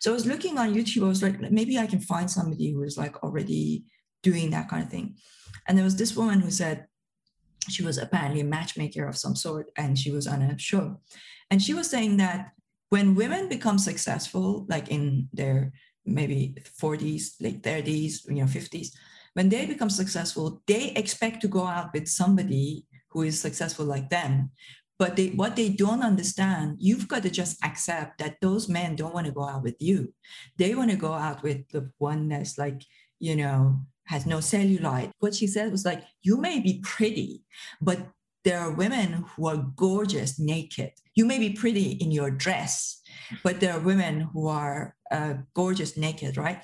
So 0.00 0.10
i 0.10 0.14
was 0.14 0.26
looking 0.26 0.58
on 0.58 0.74
youtube 0.74 1.04
i 1.04 1.08
was 1.08 1.22
like 1.22 1.40
maybe 1.50 1.78
i 1.78 1.86
can 1.86 2.00
find 2.00 2.30
somebody 2.30 2.72
who 2.72 2.82
is 2.82 2.96
like 2.96 3.22
already 3.22 3.84
doing 4.22 4.50
that 4.50 4.68
kind 4.68 4.82
of 4.82 4.90
thing. 4.90 5.16
And 5.68 5.76
there 5.76 5.84
was 5.84 5.96
this 5.96 6.16
woman 6.16 6.40
who 6.40 6.50
said 6.50 6.86
she 7.68 7.84
was 7.84 7.98
apparently 7.98 8.40
a 8.40 8.44
matchmaker 8.44 9.06
of 9.06 9.16
some 9.16 9.36
sort 9.36 9.70
and 9.76 9.98
she 9.98 10.10
was 10.10 10.26
on 10.26 10.42
a 10.42 10.58
show. 10.58 11.00
And 11.50 11.62
she 11.62 11.74
was 11.74 11.90
saying 11.90 12.16
that 12.16 12.52
when 12.88 13.14
women 13.14 13.48
become 13.48 13.78
successful 13.78 14.66
like 14.68 14.88
in 14.88 15.28
their 15.32 15.72
maybe 16.04 16.56
40s 16.80 17.40
late 17.40 17.62
30s 17.62 18.26
you 18.28 18.42
know 18.42 18.50
50s 18.50 18.88
when 19.34 19.48
they 19.48 19.66
become 19.66 19.88
successful 19.88 20.60
they 20.66 20.90
expect 20.90 21.40
to 21.40 21.48
go 21.48 21.64
out 21.64 21.92
with 21.94 22.08
somebody 22.08 22.84
who 23.10 23.22
is 23.22 23.40
successful 23.40 23.86
like 23.86 24.10
them 24.10 24.50
but 24.98 25.16
they, 25.16 25.28
what 25.28 25.56
they 25.56 25.68
don't 25.68 26.02
understand 26.02 26.76
you've 26.78 27.08
got 27.08 27.22
to 27.22 27.30
just 27.30 27.62
accept 27.64 28.18
that 28.18 28.36
those 28.40 28.68
men 28.68 28.94
don't 28.94 29.14
want 29.14 29.26
to 29.26 29.32
go 29.32 29.44
out 29.44 29.62
with 29.62 29.76
you 29.80 30.12
they 30.58 30.74
want 30.74 30.90
to 30.90 30.96
go 30.96 31.12
out 31.12 31.42
with 31.42 31.68
the 31.70 31.90
one 31.98 32.28
that's 32.28 32.58
like 32.58 32.82
you 33.18 33.36
know 33.36 33.80
has 34.12 34.26
no 34.26 34.38
cellulite. 34.38 35.10
What 35.18 35.34
she 35.34 35.46
said 35.46 35.70
was 35.70 35.84
like, 35.84 36.02
you 36.22 36.36
may 36.36 36.60
be 36.60 36.80
pretty, 36.82 37.42
but 37.80 37.98
there 38.44 38.58
are 38.58 38.72
women 38.72 39.24
who 39.34 39.48
are 39.48 39.64
gorgeous 39.76 40.38
naked. 40.38 40.92
You 41.14 41.24
may 41.24 41.38
be 41.38 41.50
pretty 41.50 41.92
in 41.92 42.10
your 42.10 42.30
dress, 42.30 43.00
but 43.42 43.60
there 43.60 43.72
are 43.72 43.80
women 43.80 44.22
who 44.32 44.48
are 44.48 44.96
uh, 45.10 45.34
gorgeous 45.54 45.96
naked, 45.96 46.36
right? 46.36 46.62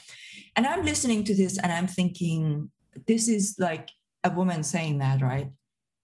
And 0.56 0.66
I'm 0.66 0.84
listening 0.84 1.24
to 1.24 1.34
this 1.34 1.58
and 1.58 1.70
I'm 1.70 1.86
thinking, 1.86 2.70
this 3.06 3.28
is 3.28 3.56
like 3.58 3.90
a 4.24 4.30
woman 4.30 4.64
saying 4.64 4.98
that, 4.98 5.22
right? 5.22 5.50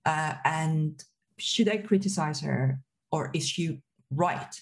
Uh, 0.06 0.34
and 0.44 1.02
should 1.38 1.68
I 1.68 1.78
criticize 1.78 2.40
her 2.40 2.80
or 3.10 3.30
is 3.34 3.46
she 3.46 3.82
right? 4.10 4.54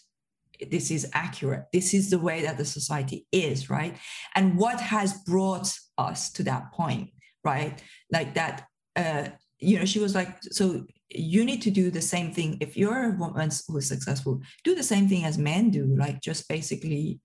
this 0.71 0.91
is 0.91 1.09
accurate. 1.13 1.65
This 1.73 1.95
is 1.95 2.11
the 2.11 2.19
way 2.19 2.43
that 2.43 2.59
the 2.59 2.65
society 2.65 3.27
is, 3.33 3.71
right? 3.71 3.97
And 4.35 4.57
what 4.57 4.81
has 4.81 5.15
brought 5.25 5.73
us 5.99 6.31
to 6.33 6.43
that 6.45 6.73
point, 6.73 7.11
right? 7.45 7.83
Like 8.11 8.35
that, 8.35 8.67
uh, 8.97 9.29
you 9.59 9.79
know, 9.79 9.85
she 9.85 9.99
was 9.99 10.15
like, 10.15 10.43
so 10.43 10.85
you 11.09 11.45
need 11.45 11.63
to 11.63 11.71
do 11.71 11.91
the 11.91 12.01
same 12.01 12.33
thing. 12.33 12.59
If 12.61 12.77
you're 12.77 13.05
a 13.05 13.17
woman 13.17 13.51
who 13.67 13.79
is 13.79 13.87
successful, 13.87 14.41
do 14.65 14.75
the 14.75 14.83
same 14.83 15.09
thing 15.09 15.25
as 15.25 15.39
men 15.39 15.71
do, 15.71 15.95
like 15.97 16.21
just 16.21 16.49
basically 16.49 17.21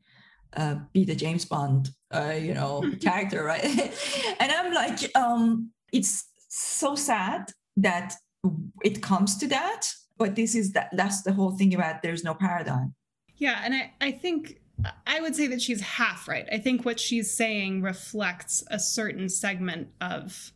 uh, 0.55 0.75
be 0.93 1.03
the 1.03 1.15
James 1.15 1.45
Bond, 1.45 1.89
uh, 2.13 2.35
you 2.39 2.53
know, 2.53 2.83
character, 3.01 3.43
right? 3.43 3.63
and 4.39 4.51
I'm 4.51 4.73
like, 4.73 5.15
um, 5.15 5.71
it's 5.91 6.25
so 6.49 6.95
sad 6.95 7.51
that 7.77 8.15
it 8.83 9.01
comes 9.01 9.37
to 9.37 9.47
that 9.47 9.87
but 10.17 10.35
this 10.35 10.55
is 10.55 10.73
that 10.73 10.89
that's 10.93 11.21
the 11.23 11.33
whole 11.33 11.51
thing 11.51 11.73
about 11.73 12.01
there's 12.01 12.23
no 12.23 12.33
paradigm 12.33 12.93
yeah, 13.37 13.61
and 13.63 13.73
I, 13.73 13.93
I 14.01 14.11
think 14.11 14.59
I 15.05 15.21
would 15.21 15.35
say 15.35 15.47
that 15.47 15.61
she's 15.61 15.81
half 15.81 16.27
right. 16.27 16.47
I 16.51 16.57
think 16.57 16.85
what 16.85 16.99
she's 16.99 17.31
saying 17.31 17.81
reflects 17.81 18.63
a 18.69 18.79
certain 18.79 19.29
segment 19.29 19.89
of 20.01 20.51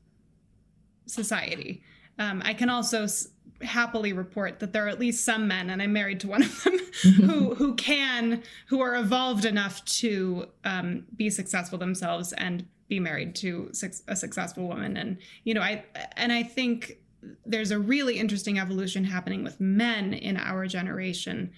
society. 1.06 1.84
Um, 2.19 2.41
I 2.43 2.54
can 2.54 2.69
also 2.69 3.04
s- 3.04 3.30
happily 3.62 4.13
report 4.13 4.60
that 4.60 4.73
there 4.73 4.86
are 4.86 4.89
at 4.89 4.99
least 4.99 5.23
some 5.23 5.47
men, 5.47 5.69
and 5.69 5.82
I'm 5.82 5.93
married 5.93 6.19
to 6.21 6.27
one 6.27 6.43
of 6.43 6.63
them, 6.63 6.80
who 7.17 7.56
who 7.56 7.75
can 7.75 8.43
who 8.67 8.82
are 8.82 8.95
evolved 8.95 9.45
enough 9.45 9.86
to 9.86 10.47
um, 10.63 11.06
be 11.15 11.30
successful 11.30 11.77
themselves 11.77 12.34
and 12.34 12.65
be 12.88 12.99
married 12.99 13.36
to 13.36 13.69
su- 13.73 13.91
a 14.08 14.15
successful 14.15 14.67
woman. 14.67 14.97
And 14.97 15.17
you 15.43 15.54
know, 15.54 15.62
I 15.62 15.86
and 16.17 16.32
I 16.32 16.43
think 16.43 16.97
there's 17.45 17.71
a 17.71 17.79
really 17.79 18.17
interesting 18.17 18.60
evolution 18.60 19.03
happening 19.03 19.43
with 19.43 19.60
men 19.60 20.13
in 20.13 20.38
our 20.38 20.65
generation 20.67 21.51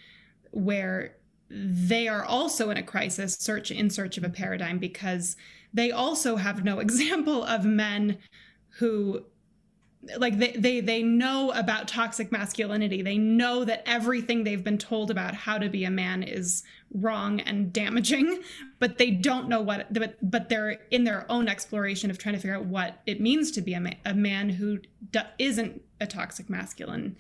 where 0.51 1.15
they 1.49 2.07
are 2.07 2.25
also 2.25 2.69
in 2.69 2.77
a 2.77 2.83
crisis 2.83 3.35
search 3.35 3.71
in 3.71 3.89
search 3.89 4.17
of 4.17 4.23
a 4.23 4.29
paradigm 4.29 4.79
because 4.79 5.35
they 5.73 5.91
also 5.91 6.35
have 6.35 6.63
no 6.63 6.79
example 6.87 7.43
of 7.43 7.65
men 7.65 8.17
who 8.79 9.23
like 10.17 10.37
they, 10.37 10.51
they 10.51 10.79
they 10.81 11.01
know 11.01 11.51
about 11.51 11.87
toxic 11.87 12.31
masculinity. 12.31 13.01
They 13.01 13.17
know 13.17 13.63
that 13.63 13.83
everything 13.85 14.43
they've 14.43 14.63
been 14.63 14.77
told 14.77 15.09
about 15.09 15.33
how 15.33 15.57
to 15.57 15.69
be 15.69 15.85
a 15.85 15.91
man 15.91 16.23
is 16.23 16.63
wrong 16.93 17.39
and 17.39 17.73
damaging 17.73 18.39
but 18.79 18.97
they 18.97 19.09
don't 19.09 19.49
know 19.49 19.61
what 19.61 19.91
but, 19.91 20.15
but 20.21 20.49
they're 20.49 20.79
in 20.91 21.05
their 21.05 21.25
own 21.29 21.47
exploration 21.47 22.11
of 22.11 22.17
trying 22.17 22.35
to 22.35 22.39
figure 22.39 22.55
out 22.55 22.65
what 22.65 22.99
it 23.05 23.19
means 23.19 23.49
to 23.49 23.61
be 23.61 23.73
a, 23.73 23.79
man, 23.79 23.95
a 24.05 24.13
man 24.13 24.49
who 24.49 24.77
not 25.13 25.31
a 25.39 26.07
toxic 26.07 26.49
masculine. 26.49 27.15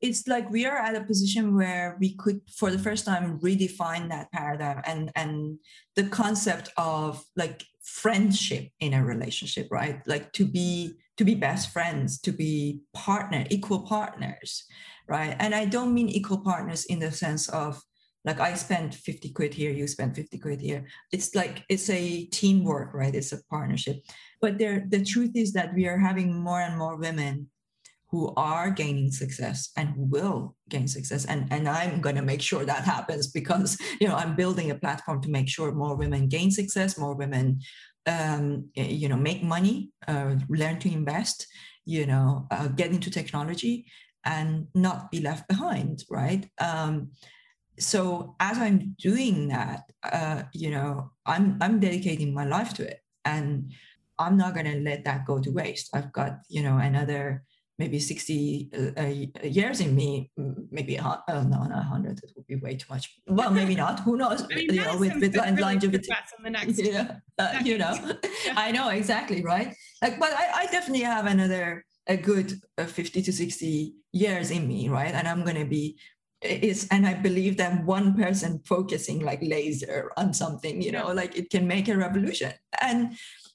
It's 0.00 0.26
like 0.26 0.50
we 0.50 0.66
are 0.66 0.78
at 0.78 0.96
a 0.96 1.04
position 1.04 1.54
where 1.54 1.96
we 2.00 2.14
could 2.16 2.40
for 2.50 2.70
the 2.70 2.78
first 2.78 3.04
time 3.04 3.38
redefine 3.38 4.08
that 4.08 4.32
paradigm 4.32 4.82
and 4.84 5.12
and 5.14 5.58
the 5.94 6.04
concept 6.04 6.70
of 6.76 7.24
like 7.36 7.62
friendship 7.84 8.70
in 8.80 8.94
a 8.94 9.04
relationship 9.04 9.68
right? 9.70 10.00
Like 10.06 10.32
to 10.32 10.46
be 10.46 10.94
to 11.18 11.24
be 11.24 11.34
best 11.34 11.70
friends 11.70 12.20
to 12.20 12.32
be 12.32 12.80
partner 12.94 13.44
equal 13.50 13.80
partners 13.80 14.64
right? 15.08 15.36
And 15.38 15.54
i 15.54 15.64
don't 15.64 15.94
mean 15.94 16.08
equal 16.08 16.38
partners 16.38 16.84
in 16.86 16.98
the 16.98 17.12
sense 17.12 17.48
of 17.48 17.80
like 18.24 18.40
i 18.40 18.54
spent 18.54 18.94
50 18.94 19.30
quid 19.30 19.54
here 19.54 19.72
you 19.72 19.86
spend 19.86 20.14
50 20.14 20.38
quid 20.38 20.60
here. 20.60 20.86
It's 21.12 21.34
like 21.34 21.64
it's 21.68 21.90
a 21.90 22.26
teamwork 22.26 22.94
right? 22.94 23.14
It's 23.14 23.32
a 23.32 23.44
partnership. 23.50 23.96
But 24.40 24.58
there 24.58 24.86
the 24.88 25.04
truth 25.04 25.32
is 25.34 25.52
that 25.52 25.74
we 25.74 25.86
are 25.86 25.98
having 25.98 26.34
more 26.34 26.60
and 26.60 26.78
more 26.78 26.96
women 26.96 27.48
who 28.10 28.32
are 28.36 28.70
gaining 28.70 29.10
success 29.10 29.70
and 29.76 29.88
who 29.88 30.04
will 30.04 30.54
gain 30.68 30.86
success. 30.86 31.24
And 31.24 31.48
and 31.50 31.68
i'm 31.68 32.00
going 32.00 32.16
to 32.16 32.22
make 32.22 32.42
sure 32.42 32.64
that 32.64 32.84
happens 32.94 33.26
because 33.26 33.76
you 34.00 34.08
know 34.08 34.16
i'm 34.16 34.36
building 34.36 34.70
a 34.70 34.80
platform 34.84 35.20
to 35.22 35.30
make 35.30 35.48
sure 35.48 35.72
more 35.72 35.96
women 35.96 36.28
gain 36.28 36.50
success 36.50 36.98
more 36.98 37.14
women 37.14 37.60
um, 38.06 38.68
you 38.74 39.08
know 39.08 39.16
make 39.16 39.42
money 39.42 39.90
uh, 40.08 40.34
learn 40.48 40.78
to 40.78 40.92
invest 40.92 41.46
you 41.84 42.06
know 42.06 42.46
uh, 42.50 42.68
get 42.68 42.90
into 42.90 43.10
technology 43.10 43.86
and 44.24 44.66
not 44.74 45.10
be 45.10 45.20
left 45.20 45.48
behind 45.48 46.04
right? 46.10 46.48
Um, 46.60 47.10
so 47.78 48.36
as 48.38 48.58
i'm 48.58 48.94
doing 48.98 49.48
that 49.48 49.80
uh, 50.04 50.42
you 50.52 50.70
know 50.70 51.10
i'm 51.24 51.56
i'm 51.62 51.80
dedicating 51.80 52.34
my 52.34 52.44
life 52.44 52.74
to 52.74 52.86
it 52.86 53.00
and 53.24 53.72
i'm 54.18 54.36
not 54.36 54.54
going 54.54 54.66
to 54.66 54.80
let 54.80 55.04
that 55.04 55.26
go 55.26 55.38
to 55.38 55.50
waste. 55.50 55.90
I've 55.94 56.12
got 56.12 56.40
you 56.48 56.62
know 56.62 56.78
another 56.78 57.44
maybe 57.82 57.98
60 57.98 58.70
uh, 58.78 59.00
uh, 59.02 59.46
years 59.58 59.80
in 59.80 59.90
me, 60.00 60.30
maybe, 60.70 60.94
uh, 61.00 61.16
oh, 61.28 61.42
no, 61.42 61.58
not 61.64 61.90
100, 61.90 62.20
it 62.22 62.32
would 62.36 62.46
be 62.46 62.54
way 62.64 62.76
too 62.76 62.86
much. 62.88 63.04
Well, 63.26 63.50
maybe 63.50 63.74
not, 63.74 64.00
who 64.06 64.16
knows, 64.16 64.42
I 64.50 64.54
mean, 64.54 64.74
you 64.74 64.84
know, 64.84 64.96
with, 64.96 65.16
with 65.22 65.34
really 65.34 65.60
longevity. 65.60 66.08
The 66.44 66.50
next 66.50 66.78
yeah, 66.92 67.16
uh, 67.38 67.54
you 67.64 67.76
know, 67.78 67.92
yeah. 68.46 68.54
I 68.56 68.70
know 68.70 68.90
exactly, 68.90 69.42
right? 69.42 69.74
Like, 70.00 70.20
but 70.20 70.32
I, 70.32 70.44
I 70.60 70.64
definitely 70.66 71.06
have 71.16 71.26
another, 71.26 71.84
a 72.06 72.16
good 72.16 72.48
uh, 72.78 72.84
50 72.84 73.22
to 73.22 73.32
60 73.32 73.94
years 74.12 74.50
in 74.52 74.68
me, 74.68 74.88
right? 74.88 75.14
And 75.18 75.26
I'm 75.26 75.42
going 75.42 75.60
to 75.64 75.64
be 75.64 75.96
is 76.42 76.88
and 76.90 77.06
i 77.06 77.14
believe 77.14 77.56
that 77.56 77.84
one 77.84 78.08
person 78.14 78.60
focusing 78.64 79.20
like 79.20 79.38
laser 79.42 80.10
on 80.16 80.34
something 80.34 80.82
you 80.82 80.90
know 80.90 81.06
like 81.12 81.38
it 81.38 81.48
can 81.50 81.68
make 81.68 81.86
a 81.86 81.96
revolution 81.96 82.52
and 82.80 83.12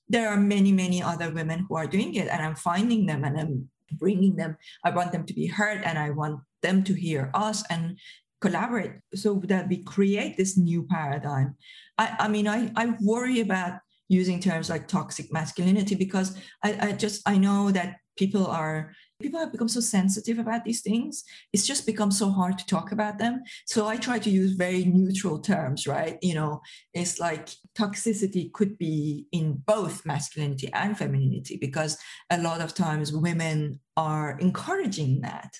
there 0.07 0.29
are 0.29 0.37
many 0.37 0.71
many 0.71 1.03
other 1.03 1.29
women 1.31 1.65
who 1.67 1.75
are 1.75 1.85
doing 1.95 2.15
it 2.15 2.29
and 2.29 2.41
i'm 2.41 2.55
finding 2.55 3.05
them 3.05 3.25
and 3.25 3.37
i'm 3.37 3.69
bringing 3.93 4.35
them 4.35 4.57
i 4.83 4.89
want 4.89 5.11
them 5.11 5.25
to 5.25 5.33
be 5.33 5.47
heard 5.47 5.81
and 5.83 5.97
i 5.97 6.09
want 6.09 6.39
them 6.61 6.83
to 6.83 6.93
hear 6.93 7.31
us 7.33 7.63
and 7.69 7.97
collaborate. 8.41 8.91
So 9.15 9.41
that 9.45 9.67
we 9.67 9.83
create 9.83 10.37
this 10.37 10.57
new 10.57 10.83
paradigm. 10.83 11.55
I, 11.97 12.15
I 12.19 12.27
mean 12.27 12.47
I, 12.47 12.71
I 12.75 12.95
worry 13.01 13.39
about 13.39 13.79
using 14.09 14.39
terms 14.39 14.69
like 14.69 14.87
toxic 14.87 15.33
masculinity 15.33 15.95
because 15.95 16.37
I, 16.63 16.77
I 16.79 16.91
just 16.93 17.27
i 17.27 17.37
know 17.37 17.71
that 17.71 17.97
people 18.17 18.47
are 18.47 18.93
people 19.21 19.39
have 19.39 19.51
become 19.51 19.67
so 19.67 19.79
sensitive 19.79 20.37
about 20.39 20.63
these 20.63 20.81
things 20.81 21.23
it's 21.53 21.65
just 21.65 21.85
become 21.85 22.11
so 22.11 22.29
hard 22.29 22.57
to 22.57 22.65
talk 22.65 22.91
about 22.91 23.17
them. 23.17 23.43
So 23.65 23.87
i 23.87 23.97
try 23.97 24.19
to 24.19 24.29
use 24.29 24.53
very 24.53 24.85
neutral 24.85 25.39
terms 25.39 25.87
right? 25.87 26.17
You 26.21 26.35
know 26.35 26.61
it's 26.93 27.19
like 27.19 27.49
toxicity 27.77 28.51
could 28.51 28.77
be 28.77 29.27
in 29.31 29.63
both 29.65 30.05
masculinity 30.05 30.71
and 30.73 30.97
femininity 30.97 31.57
because 31.57 31.97
a 32.29 32.41
lot 32.41 32.61
of 32.61 32.73
times 32.73 33.11
women 33.11 33.79
are 33.95 34.37
encouraging 34.39 35.21
that 35.21 35.51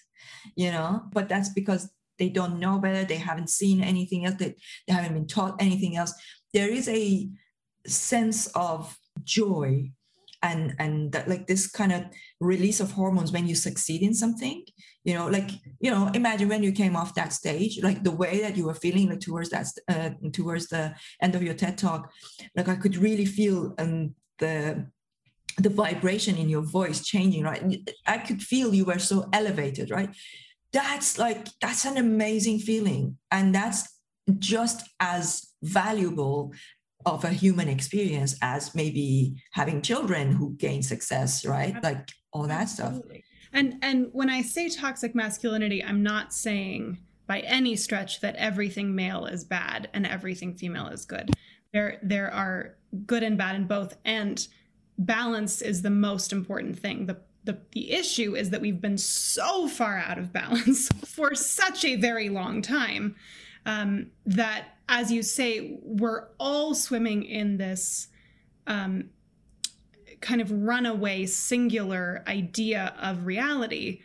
you 0.56 0.72
know? 0.72 1.04
But 1.12 1.30
that's 1.30 1.50
because 1.50 1.90
they 2.20 2.30
don't 2.30 2.60
know 2.60 2.80
better. 2.80 3.04
They 3.06 3.18
haven't 3.18 3.50
seen 3.50 3.82
anything 3.82 4.26
else. 4.26 4.36
They, 4.36 4.56
they 4.88 4.94
haven't 4.94 5.14
been 5.14 5.28
taught 5.28 5.56
anything 5.60 5.98
else. 5.98 6.14
There 6.54 6.70
is 6.70 6.88
a 6.90 7.30
sense 7.86 8.48
of 8.48 8.98
joy 9.24 9.92
and 10.44 10.76
and 10.80 11.12
that, 11.12 11.28
like 11.28 11.48
this 11.48 11.70
kind 11.70 11.92
of 11.92 12.04
release 12.40 12.80
of 12.80 12.92
hormones 12.92 13.32
when 13.32 13.48
you 13.48 13.56
succeed 13.56 14.02
in 14.02 14.14
something 14.14 14.64
you 15.04 15.14
know 15.14 15.28
like 15.28 15.50
you 15.80 15.90
know 15.90 16.12
imagine 16.14 16.48
when 16.48 16.64
you 16.64 16.72
came 16.72 16.96
off 16.96 17.16
that 17.16 17.34
stage 17.34 17.82
like 17.82 18.04
the 18.04 18.12
way 18.12 18.42
that 18.42 18.56
you 18.56 18.66
were 18.66 18.74
feeling 18.74 19.10
like 19.10 19.20
towards 19.20 19.50
that 19.50 19.66
uh, 19.88 20.10
towards 20.32 20.68
the 20.68 20.94
end 21.22 21.34
of 21.34 21.42
your 21.42 21.54
ted 21.54 21.78
talk 21.78 22.12
like 22.56 22.68
i 22.68 22.76
could 22.76 22.98
really 22.98 23.26
feel 23.26 23.74
um 23.80 24.14
the 24.40 24.86
the 25.58 25.70
vibration 25.70 26.38
in 26.38 26.50
your 26.50 26.62
voice 26.62 27.04
changing 27.06 27.44
right? 27.44 27.90
I 28.06 28.20
could 28.20 28.42
feel 28.42 28.74
you 28.74 28.86
were 28.86 29.00
so 29.00 29.28
elevated 29.34 29.90
right? 29.92 30.10
That's 30.72 31.18
like 31.18 31.48
that's 31.62 31.86
an 31.86 31.98
amazing 31.98 32.60
feeling. 32.60 33.18
And 33.32 33.56
that's 33.56 33.88
just 34.38 34.88
as 35.00 35.48
valuable 35.64 36.54
of 37.16 37.24
a 37.24 37.30
human 37.30 37.68
experience 37.68 38.36
as 38.42 38.76
maybe 38.76 39.36
having 39.52 39.82
children 39.82 40.32
who 40.32 40.56
gain 40.56 40.84
success 40.84 41.46
right? 41.46 41.82
Like 41.84 42.12
all 42.32 42.48
that 42.48 42.62
Absolutely. 42.62 43.24
stuff 43.24 43.24
and 43.54 43.76
and 43.82 44.10
when 44.12 44.30
i 44.30 44.42
say 44.42 44.68
toxic 44.68 45.16
masculinity 45.16 45.82
i'm 45.82 46.04
not 46.04 46.34
saying 46.34 46.98
by 47.28 47.42
any 47.42 47.76
stretch 47.76 48.22
that 48.22 48.36
everything 48.38 48.96
male 48.96 49.26
is 49.26 49.44
bad 49.44 49.90
and 49.94 50.08
everything 50.08 50.54
female 50.56 50.88
is 50.88 51.06
good. 51.06 51.30
There 51.74 52.00
there 52.02 52.34
are 52.34 52.76
good 53.06 53.22
and 53.22 53.38
bad 53.38 53.56
in 53.56 53.68
both 53.68 53.98
and 54.06 54.48
balance 54.98 55.62
is 55.62 55.82
the 55.82 55.90
most 55.90 56.32
important 56.32 56.80
thing. 56.80 57.06
The 57.06 57.18
the, 57.44 57.60
the 57.72 57.94
issue 57.94 58.36
is 58.36 58.50
that 58.50 58.60
we've 58.60 58.82
been 58.82 58.98
so 58.98 59.70
far 59.70 59.98
out 59.98 60.18
of 60.18 60.34
balance 60.34 60.90
for 61.06 61.34
such 61.34 61.86
a 61.86 61.96
very 61.96 62.28
long 62.28 62.62
time 62.62 63.16
um, 63.66 64.08
that 64.26 64.77
as 64.90 65.12
you 65.12 65.22
say, 65.22 65.80
we're 65.84 66.28
all 66.40 66.74
swimming 66.74 67.24
in 67.24 67.58
this 67.58 68.08
um, 68.68 69.10
kind 70.22 70.42
of 70.42 70.52
runaway 70.52 71.26
singular 71.26 72.24
idea 72.28 72.94
of 73.00 73.26
reality. 73.26 74.02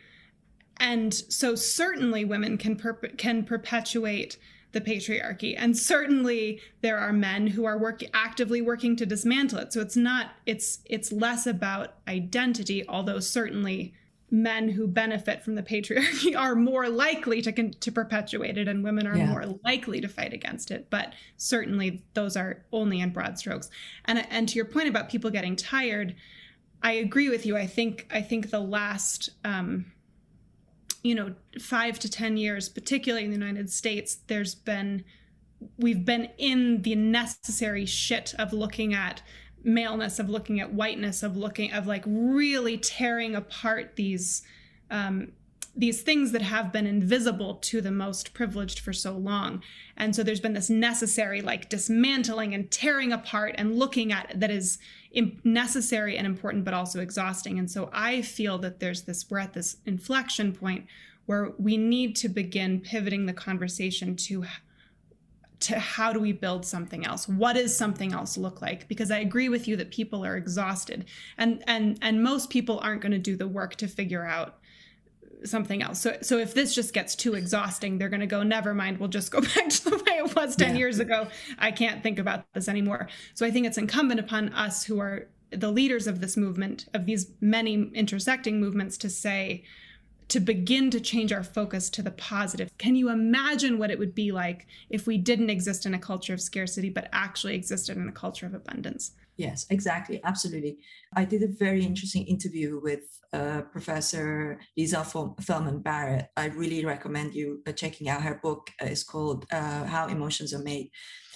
And 0.77 1.13
so 1.13 1.55
certainly 1.55 2.25
women 2.25 2.57
can 2.57 2.75
per- 2.75 2.95
can 3.17 3.43
perpetuate 3.43 4.37
the 4.73 4.81
patriarchy 4.81 5.53
and 5.55 5.77
certainly 5.77 6.59
there 6.81 6.97
are 6.97 7.13
men 7.13 7.45
who 7.45 7.63
are 7.63 7.77
work- 7.77 8.01
actively 8.11 8.59
working 8.59 8.95
to 8.95 9.05
dismantle 9.05 9.59
it 9.59 9.71
so 9.71 9.79
it's 9.79 9.95
not 9.95 10.31
it's 10.47 10.79
it's 10.85 11.11
less 11.11 11.45
about 11.45 11.93
identity 12.07 12.83
although 12.89 13.19
certainly 13.19 13.93
men 14.33 14.67
who 14.67 14.87
benefit 14.87 15.43
from 15.43 15.53
the 15.53 15.61
patriarchy 15.61 16.35
are 16.37 16.55
more 16.55 16.89
likely 16.89 17.39
to 17.39 17.51
con- 17.51 17.69
to 17.79 17.91
perpetuate 17.91 18.57
it 18.57 18.67
and 18.67 18.83
women 18.83 19.05
are 19.05 19.15
yeah. 19.15 19.27
more 19.27 19.45
likely 19.63 20.01
to 20.01 20.07
fight 20.07 20.33
against 20.33 20.71
it 20.71 20.87
but 20.89 21.13
certainly 21.37 22.03
those 22.15 22.35
are 22.35 22.65
only 22.71 22.99
in 22.99 23.11
broad 23.11 23.37
strokes 23.37 23.69
and 24.05 24.25
and 24.31 24.49
to 24.49 24.55
your 24.55 24.65
point 24.65 24.87
about 24.89 25.07
people 25.07 25.29
getting 25.29 25.55
tired 25.55 26.15
i 26.81 26.93
agree 26.93 27.29
with 27.29 27.45
you 27.45 27.55
i 27.55 27.67
think 27.67 28.07
i 28.11 28.23
think 28.23 28.49
the 28.49 28.59
last 28.59 29.29
um, 29.45 29.85
you 31.03 31.13
know 31.13 31.35
5 31.61 31.99
to 31.99 32.09
10 32.09 32.35
years 32.35 32.69
particularly 32.69 33.25
in 33.25 33.29
the 33.29 33.37
united 33.37 33.69
states 33.69 34.15
there's 34.25 34.55
been 34.55 35.03
we've 35.77 36.05
been 36.05 36.29
in 36.39 36.81
the 36.81 36.95
necessary 36.95 37.85
shit 37.85 38.33
of 38.39 38.51
looking 38.51 38.95
at 38.95 39.21
maleness 39.63 40.19
of 40.19 40.29
looking 40.29 40.59
at 40.59 40.73
whiteness 40.73 41.23
of 41.23 41.37
looking 41.37 41.71
of 41.71 41.87
like 41.87 42.03
really 42.05 42.77
tearing 42.77 43.35
apart 43.35 43.95
these 43.95 44.43
um, 44.91 45.31
these 45.75 46.03
things 46.03 46.31
that 46.33 46.43
have 46.43 46.71
been 46.71 46.85
invisible 46.85 47.55
to 47.55 47.81
the 47.81 47.89
most 47.89 48.35
privileged 48.35 48.79
for 48.79 48.93
so 48.93 49.13
long. 49.13 49.63
And 49.97 50.15
so 50.15 50.21
there's 50.21 50.39
been 50.39 50.53
this 50.53 50.69
necessary 50.69 51.41
like 51.41 51.67
dismantling 51.67 52.53
and 52.53 52.69
tearing 52.69 53.11
apart 53.11 53.55
and 53.57 53.79
looking 53.79 54.11
at 54.11 54.39
that 54.39 54.51
is 54.51 54.77
necessary 55.43 56.15
and 56.15 56.27
important 56.27 56.63
but 56.63 56.75
also 56.75 56.99
exhausting. 56.99 57.57
And 57.57 57.69
so 57.69 57.89
i 57.91 58.21
feel 58.21 58.57
that 58.59 58.79
there's 58.79 59.03
this 59.03 59.25
we're 59.29 59.39
at 59.39 59.53
this 59.53 59.77
inflection 59.85 60.53
point 60.53 60.85
where 61.25 61.53
we 61.57 61.77
need 61.77 62.15
to 62.17 62.29
begin 62.29 62.81
pivoting 62.81 63.25
the 63.25 63.33
conversation 63.33 64.15
to 64.15 64.45
to 65.63 65.79
how 65.79 66.11
do 66.13 66.19
we 66.19 66.31
build 66.31 66.65
something 66.65 67.05
else? 67.05 67.27
What 67.27 67.53
does 67.53 67.75
something 67.75 68.13
else 68.13 68.37
look 68.37 68.61
like? 68.61 68.87
Because 68.87 69.11
i 69.11 69.19
agree 69.19 69.49
with 69.49 69.67
you 69.67 69.75
that 69.77 69.91
people 69.91 70.25
are 70.25 70.35
exhausted 70.35 71.05
and 71.37 71.63
and 71.67 71.97
and 72.01 72.23
most 72.23 72.49
people 72.49 72.79
aren't 72.79 73.01
going 73.01 73.11
to 73.11 73.17
do 73.17 73.35
the 73.35 73.47
work 73.47 73.75
to 73.77 73.87
figure 73.87 74.25
out 74.25 74.57
something 75.45 75.81
else. 75.81 75.99
So 75.99 76.17
so 76.21 76.37
if 76.37 76.53
this 76.53 76.73
just 76.73 76.93
gets 76.93 77.15
too 77.15 77.35
exhausting 77.35 77.97
they're 77.97 78.09
going 78.09 78.19
to 78.19 78.27
go 78.27 78.43
never 78.43 78.73
mind 78.73 78.99
we'll 78.99 79.09
just 79.09 79.31
go 79.31 79.41
back 79.55 79.69
to 79.69 79.89
the 79.89 79.97
way 79.97 80.17
it 80.17 80.35
was 80.35 80.55
10 80.55 80.69
yeah. 80.69 80.77
years 80.77 80.99
ago. 80.99 81.27
I 81.57 81.71
can't 81.71 82.03
think 82.03 82.19
about 82.19 82.45
this 82.53 82.67
anymore. 82.67 83.07
So 83.33 83.45
i 83.45 83.51
think 83.51 83.65
it's 83.65 83.77
incumbent 83.77 84.19
upon 84.19 84.49
us 84.49 84.83
who 84.83 84.99
are 84.99 85.27
the 85.51 85.71
leaders 85.71 86.07
of 86.07 86.19
this 86.19 86.35
movement 86.35 86.87
of 86.93 87.05
these 87.05 87.31
many 87.39 87.91
intersecting 87.93 88.59
movements 88.59 88.97
to 88.97 89.09
say 89.09 89.63
to 90.33 90.39
begin 90.39 90.89
to 90.89 90.99
change 90.99 91.31
our 91.31 91.43
focus 91.43 91.91
to 91.91 92.01
the 92.01 92.09
positive. 92.09 92.75
Can 92.79 92.95
you 92.95 93.09
imagine 93.09 93.77
what 93.77 93.91
it 93.91 93.99
would 93.99 94.15
be 94.15 94.31
like 94.31 94.65
if 94.89 95.05
we 95.05 95.19
didn't 95.19 95.51
exist 95.51 95.85
in 95.85 95.93
a 95.93 95.99
culture 95.99 96.33
of 96.33 96.41
scarcity, 96.41 96.89
but 96.89 97.07
actually 97.13 97.53
existed 97.53 97.97
in 97.97 98.09
a 98.09 98.11
culture 98.11 98.47
of 98.47 98.55
abundance? 98.55 99.11
Yes, 99.37 99.67
exactly. 99.69 100.19
Absolutely. 100.23 100.79
I 101.15 101.25
did 101.25 101.43
a 101.43 101.47
very 101.47 101.85
interesting 101.85 102.25
interview 102.25 102.79
with 102.81 103.01
uh, 103.31 103.61
Professor 103.71 104.59
Lisa 104.75 105.03
Feldman 105.03 105.81
Barrett. 105.81 106.29
I 106.35 106.45
really 106.47 106.83
recommend 106.83 107.35
you 107.35 107.61
uh, 107.67 107.71
checking 107.71 108.09
out 108.09 108.23
her 108.23 108.39
book. 108.41 108.71
Uh, 108.81 108.87
it's 108.87 109.03
called 109.03 109.45
uh, 109.51 109.85
How 109.85 110.07
Emotions 110.07 110.51
Are 110.51 110.63
Made. 110.63 110.89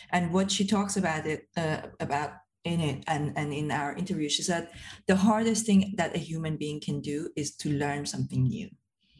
And 0.10 0.33
what 0.33 0.49
she 0.49 0.65
talks 0.65 0.97
about 0.97 1.27
it 1.27 1.49
uh, 1.55 1.81
about 1.99 2.31
in 2.63 2.79
it 2.79 3.03
and, 3.05 3.31
and 3.36 3.53
in 3.53 3.69
our 3.69 3.93
interview, 3.93 4.27
she 4.27 4.41
said 4.41 4.69
the 5.05 5.17
hardest 5.17 5.67
thing 5.67 5.93
that 5.97 6.15
a 6.15 6.19
human 6.19 6.57
being 6.57 6.81
can 6.81 6.99
do 6.99 7.29
is 7.36 7.55
to 7.57 7.69
learn 7.69 8.07
something 8.07 8.43
new. 8.43 8.69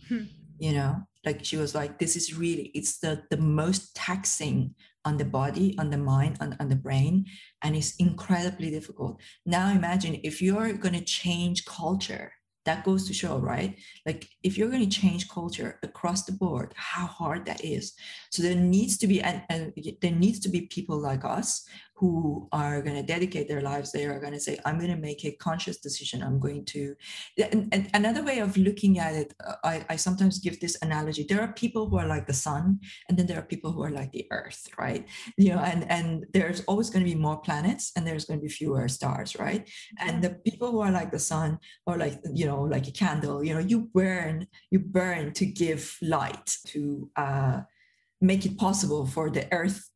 Hmm. 0.08 0.24
You 0.60 0.74
know, 0.74 1.04
like 1.26 1.44
she 1.44 1.58
was 1.58 1.76
like, 1.76 2.00
this 2.00 2.16
is 2.16 2.38
really, 2.38 2.72
it's 2.74 3.00
the, 3.00 3.24
the 3.30 3.38
most 3.38 3.96
taxing 3.96 4.74
on 5.06 5.18
the 5.18 5.26
body, 5.26 5.76
on 5.78 5.90
the 5.90 5.98
mind, 5.98 6.38
on, 6.42 6.56
on 6.60 6.70
the 6.70 6.76
brain, 6.76 7.26
and 7.62 7.76
it's 7.76 7.96
incredibly 7.96 8.70
difficult. 8.72 9.20
Now 9.46 9.70
imagine 9.70 10.20
if 10.24 10.42
you're 10.42 10.74
going 10.74 10.96
to 10.96 11.04
change 11.04 11.66
culture, 11.66 12.34
that 12.68 12.84
goes 12.84 13.08
to 13.08 13.14
show, 13.14 13.38
right? 13.38 13.78
Like 14.06 14.28
if 14.44 14.58
you're 14.58 14.70
going 14.70 14.88
to 14.88 15.00
change 15.02 15.30
culture 15.30 15.80
across 15.84 16.24
the 16.24 16.34
board, 16.34 16.74
how 16.76 17.08
hard 17.08 17.46
that 17.46 17.64
is. 17.64 17.94
So 18.30 18.44
there 18.44 18.56
needs 18.56 18.98
to 18.98 19.08
be 19.08 19.22
and, 19.22 19.42
and 19.50 19.74
there 20.02 20.12
needs 20.12 20.40
to 20.42 20.50
be 20.50 20.62
people 20.62 21.00
like 21.00 21.24
us 21.24 21.66
who 21.98 22.48
are 22.52 22.82
going 22.82 22.96
to 22.96 23.04
dedicate 23.04 23.48
their 23.48 23.62
lives 23.62 23.92
they 23.92 24.06
are 24.06 24.20
going 24.20 24.34
to 24.34 24.40
say 24.40 24.58
i'm 24.66 24.78
going 24.78 24.92
to 24.92 24.98
make 24.98 25.26
a 25.26 25.32
conscious 25.32 25.78
decision. 25.78 26.22
I'm 26.22 26.40
going 26.40 26.66
to 26.66 26.96
and, 27.52 27.70
and 27.72 27.90
another 27.94 28.24
way 28.24 28.40
of 28.40 28.58
looking 28.58 29.00
at 29.00 29.14
it 29.14 29.34
uh, 29.46 29.56
I, 29.64 29.86
I 29.90 29.96
sometimes 29.96 30.40
give 30.40 30.60
this 30.60 30.78
analogy. 30.82 31.24
There 31.24 31.42
are 31.42 31.54
people 31.54 31.90
who 31.90 31.98
are 31.98 32.08
like 32.08 32.28
the 32.28 32.34
sun 32.34 32.80
and 33.08 33.18
then 33.18 33.28
there 33.28 33.40
are 33.40 33.54
people 33.54 33.72
who 33.72 33.84
are 33.84 33.92
like 34.00 34.12
the 34.12 34.28
earth 34.32 34.68
right? 34.78 35.06
You 35.38 35.52
know 35.54 35.60
and 35.60 35.90
and 35.90 36.26
there's 36.34 36.62
always 36.70 36.90
going 36.90 37.04
to 37.06 37.12
be 37.12 37.20
more 37.28 37.40
planets 37.48 37.92
and 37.96 38.06
there's 38.06 38.26
going 38.26 38.40
to 38.40 38.48
be 38.48 38.50
fewer 38.50 38.88
stars 38.88 39.36
right? 39.38 39.70
And 40.00 40.24
the 40.24 40.32
people 40.48 40.72
who 40.72 40.82
are 40.82 40.92
like 40.92 41.12
the 41.12 41.20
sun 41.20 41.60
or 41.86 41.98
like 41.98 42.16
you 42.34 42.46
know 42.46 42.62
like 42.62 42.88
a 42.88 42.92
candle 42.92 43.44
you 43.44 43.54
know 43.54 43.60
you 43.72 43.90
burn 43.94 44.48
you 44.72 44.80
burn 44.80 45.34
to 45.34 45.46
give 45.46 45.98
light 46.02 46.48
to 46.68 47.10
uh 47.16 47.62
make 48.22 48.46
it 48.46 48.58
possible 48.58 49.06
for 49.06 49.30
the 49.30 49.46
earth 49.52 49.90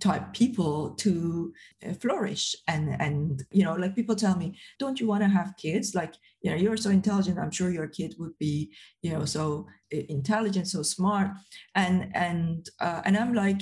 type 0.00 0.32
people 0.32 0.90
to 0.94 1.52
uh, 1.86 1.92
flourish 1.94 2.56
and 2.66 2.96
and 3.00 3.44
you 3.50 3.62
know 3.62 3.74
like 3.74 3.94
people 3.94 4.16
tell 4.16 4.36
me 4.36 4.58
don't 4.78 4.98
you 4.98 5.06
want 5.06 5.22
to 5.22 5.28
have 5.28 5.54
kids 5.58 5.94
like 5.94 6.14
you 6.40 6.50
know 6.50 6.56
you're 6.56 6.76
so 6.76 6.90
intelligent 6.90 7.38
i'm 7.38 7.50
sure 7.50 7.70
your 7.70 7.86
kid 7.86 8.14
would 8.18 8.36
be 8.38 8.72
you 9.02 9.12
know 9.12 9.24
so 9.24 9.66
intelligent 9.90 10.66
so 10.66 10.82
smart 10.82 11.30
and 11.74 12.10
and 12.14 12.70
uh, 12.80 13.02
and 13.04 13.16
i'm 13.16 13.34
like 13.34 13.60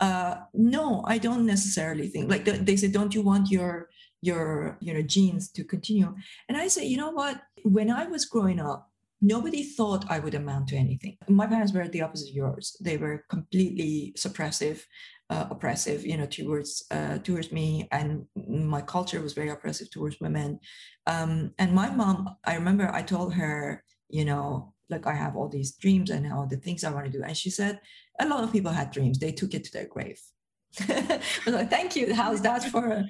uh 0.00 0.36
no 0.52 1.04
i 1.06 1.16
don't 1.16 1.46
necessarily 1.46 2.08
think 2.08 2.28
like 2.28 2.44
they 2.44 2.76
say 2.76 2.88
don't 2.88 3.14
you 3.14 3.22
want 3.22 3.48
your 3.48 3.88
your 4.20 4.76
you 4.80 4.92
know 4.92 5.02
genes 5.02 5.48
to 5.50 5.62
continue 5.62 6.12
and 6.48 6.58
i 6.58 6.66
say 6.66 6.84
you 6.84 6.96
know 6.96 7.10
what 7.10 7.40
when 7.62 7.88
i 7.90 8.04
was 8.04 8.24
growing 8.24 8.58
up 8.58 8.88
nobody 9.20 9.62
thought 9.62 10.04
I 10.08 10.18
would 10.18 10.34
amount 10.34 10.68
to 10.68 10.76
anything. 10.76 11.16
My 11.28 11.46
parents 11.46 11.72
were 11.72 11.88
the 11.88 12.02
opposite 12.02 12.30
of 12.30 12.36
yours. 12.36 12.76
They 12.80 12.96
were 12.96 13.24
completely 13.28 14.14
suppressive, 14.16 14.82
uh, 15.30 15.46
oppressive, 15.50 16.06
you 16.06 16.16
know, 16.16 16.26
towards 16.26 16.84
uh, 16.90 17.18
towards 17.18 17.52
me, 17.52 17.86
and 17.92 18.26
my 18.48 18.80
culture 18.80 19.20
was 19.20 19.34
very 19.34 19.50
oppressive 19.50 19.90
towards 19.90 20.20
women. 20.20 20.58
Um, 21.06 21.52
and 21.58 21.72
my 21.72 21.90
mom, 21.90 22.36
I 22.44 22.54
remember, 22.54 22.90
I 22.92 23.02
told 23.02 23.34
her, 23.34 23.84
you 24.08 24.24
know, 24.24 24.74
like 24.88 25.06
I 25.06 25.14
have 25.14 25.36
all 25.36 25.48
these 25.48 25.72
dreams 25.72 26.10
and 26.10 26.32
all 26.32 26.46
the 26.46 26.56
things 26.56 26.82
I 26.82 26.90
want 26.90 27.06
to 27.06 27.12
do, 27.12 27.22
and 27.22 27.36
she 27.36 27.50
said, 27.50 27.80
a 28.20 28.26
lot 28.26 28.42
of 28.42 28.52
people 28.52 28.72
had 28.72 28.90
dreams. 28.90 29.18
They 29.18 29.32
took 29.32 29.54
it 29.54 29.64
to 29.64 29.72
their 29.72 29.86
grave. 29.86 30.20
I 30.80 31.20
was 31.44 31.54
like, 31.54 31.70
thank 31.70 31.94
you. 31.94 32.14
How's 32.14 32.42
that 32.42 32.64
for? 32.64 33.04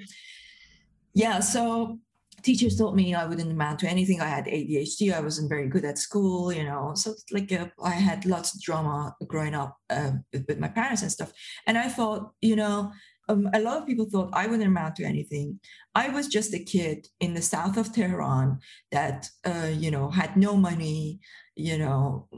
Yeah. 1.15 1.41
So 1.41 1.99
teachers 2.43 2.77
told 2.77 2.97
me 2.97 3.15
I 3.15 3.27
wouldn't 3.27 3.51
amount 3.51 3.81
to 3.81 3.89
anything. 3.89 4.21
I 4.21 4.29
had 4.29 4.47
ADHD. 4.47 5.13
I 5.13 5.21
wasn't 5.21 5.49
very 5.49 5.69
good 5.69 5.85
at 5.85 5.99
school, 5.99 6.53
you 6.53 6.65
know. 6.65 6.93
So 6.95 7.15
like 7.31 7.53
uh, 7.53 7.67
I 7.83 7.91
had 7.91 8.27
lots 8.27 8.55
of 8.55 8.61
drama 8.61 9.15
growing 9.27 9.55
up 9.55 9.77
uh, 9.91 10.13
with, 10.33 10.47
with, 10.49 10.59
my 10.59 10.69
parents 10.69 11.03
and 11.03 11.13
stuff. 11.13 11.33
And 11.67 11.77
I 11.77 11.89
thought, 11.89 12.33
you 12.41 12.57
know, 12.57 12.93
um, 13.29 13.49
a 13.53 13.61
lot 13.61 13.77
of 13.77 13.87
people 13.87 14.09
thought 14.09 14.31
I 14.33 14.47
wouldn't 14.47 14.69
amount 14.69 14.97
to 14.97 15.05
anything. 15.05 15.61
I 15.95 16.09
was 16.09 16.29
just 16.29 16.55
a 16.55 16.59
kid 16.59 17.09
in 17.21 17.35
the 17.35 17.43
south 17.43 17.77
of 17.77 17.93
Tehran 17.93 18.61
that, 18.91 19.29
uh, 19.45 19.71
you 19.73 19.91
know, 19.91 20.11
had 20.11 20.37
no 20.37 20.57
money. 20.57 21.21
You 21.55 21.79
know, 21.79 22.29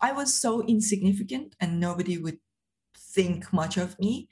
I 0.00 0.12
was 0.12 0.34
so 0.34 0.62
insignificant, 0.62 1.56
and 1.60 1.80
nobody 1.80 2.18
would 2.18 2.38
think 2.96 3.52
much 3.52 3.76
of 3.76 3.98
me. 3.98 4.28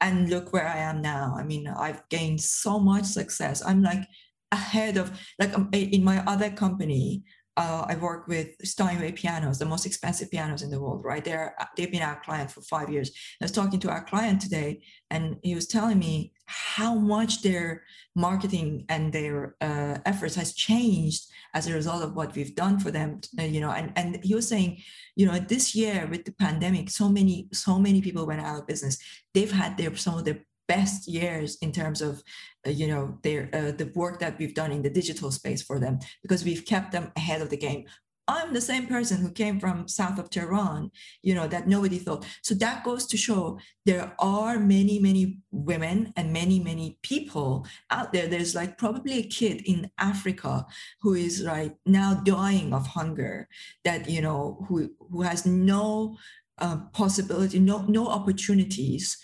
And 0.00 0.28
look 0.28 0.52
where 0.52 0.68
I 0.68 0.78
am 0.78 1.00
now. 1.00 1.34
I 1.38 1.42
mean, 1.42 1.66
I've 1.66 2.06
gained 2.10 2.42
so 2.42 2.78
much 2.78 3.04
success. 3.04 3.64
I'm 3.64 3.82
like 3.82 4.06
ahead 4.52 4.96
of 4.96 5.18
like 5.38 5.54
um, 5.54 5.68
in 5.72 6.04
my 6.04 6.22
other 6.26 6.50
company 6.50 7.24
uh, 7.56 7.86
I 7.88 7.96
work 7.96 8.28
with 8.28 8.54
Steinway 8.62 9.12
pianos, 9.12 9.58
the 9.58 9.64
most 9.64 9.86
expensive 9.86 10.30
pianos 10.30 10.60
in 10.62 10.70
the 10.70 10.80
world, 10.80 11.04
right? 11.04 11.24
They're 11.24 11.54
they've 11.76 11.90
been 11.90 12.02
our 12.02 12.20
client 12.20 12.50
for 12.50 12.60
five 12.60 12.90
years. 12.90 13.10
I 13.40 13.44
was 13.44 13.52
talking 13.52 13.80
to 13.80 13.90
our 13.90 14.04
client 14.04 14.42
today, 14.42 14.82
and 15.10 15.36
he 15.42 15.54
was 15.54 15.66
telling 15.66 15.98
me 15.98 16.32
how 16.44 16.94
much 16.94 17.42
their 17.42 17.84
marketing 18.14 18.84
and 18.90 19.10
their 19.10 19.56
uh, 19.62 19.98
efforts 20.04 20.34
has 20.34 20.54
changed 20.54 21.24
as 21.54 21.66
a 21.66 21.72
result 21.72 22.02
of 22.02 22.14
what 22.14 22.34
we've 22.34 22.54
done 22.54 22.78
for 22.78 22.90
them. 22.90 23.20
You 23.38 23.60
know, 23.60 23.70
and 23.70 23.90
and 23.96 24.22
he 24.22 24.34
was 24.34 24.46
saying, 24.46 24.82
you 25.14 25.24
know, 25.24 25.38
this 25.38 25.74
year 25.74 26.06
with 26.10 26.26
the 26.26 26.32
pandemic, 26.32 26.90
so 26.90 27.08
many 27.08 27.48
so 27.52 27.78
many 27.78 28.02
people 28.02 28.26
went 28.26 28.42
out 28.42 28.60
of 28.60 28.66
business. 28.66 28.98
They've 29.32 29.50
had 29.50 29.78
their 29.78 29.96
some 29.96 30.18
of 30.18 30.26
their 30.26 30.44
best 30.68 31.08
years 31.08 31.56
in 31.62 31.72
terms 31.72 32.00
of 32.02 32.22
uh, 32.66 32.70
you 32.70 32.86
know 32.86 33.18
their 33.22 33.48
uh, 33.52 33.72
the 33.72 33.90
work 33.94 34.18
that 34.20 34.38
we've 34.38 34.54
done 34.54 34.72
in 34.72 34.82
the 34.82 34.90
digital 34.90 35.30
space 35.30 35.62
for 35.62 35.78
them 35.78 35.98
because 36.22 36.44
we've 36.44 36.64
kept 36.64 36.92
them 36.92 37.12
ahead 37.16 37.42
of 37.42 37.50
the 37.50 37.56
game. 37.56 37.84
I'm 38.28 38.52
the 38.52 38.60
same 38.60 38.88
person 38.88 39.20
who 39.20 39.30
came 39.30 39.60
from 39.60 39.86
south 39.86 40.18
of 40.18 40.30
tehran 40.30 40.90
you 41.22 41.32
know 41.34 41.46
that 41.46 41.68
nobody 41.68 41.98
thought. 41.98 42.26
So 42.42 42.54
that 42.56 42.82
goes 42.84 43.06
to 43.06 43.16
show 43.16 43.58
there 43.84 44.14
are 44.18 44.58
many 44.58 44.98
many 44.98 45.38
women 45.52 46.12
and 46.16 46.32
many 46.32 46.58
many 46.58 46.98
people 47.02 47.66
out 47.90 48.12
there. 48.12 48.26
There's 48.26 48.54
like 48.54 48.78
probably 48.78 49.18
a 49.18 49.28
kid 49.28 49.62
in 49.64 49.90
africa 49.98 50.66
who 51.00 51.14
is 51.14 51.44
right 51.44 51.74
now 51.86 52.14
dying 52.14 52.72
of 52.72 52.86
hunger 52.86 53.48
that 53.84 54.10
you 54.10 54.20
know 54.20 54.64
who 54.68 54.90
who 55.10 55.22
has 55.22 55.46
no 55.46 56.16
uh, 56.58 56.78
possibility 56.92 57.58
no 57.58 57.84
no 57.86 58.08
opportunities 58.08 59.18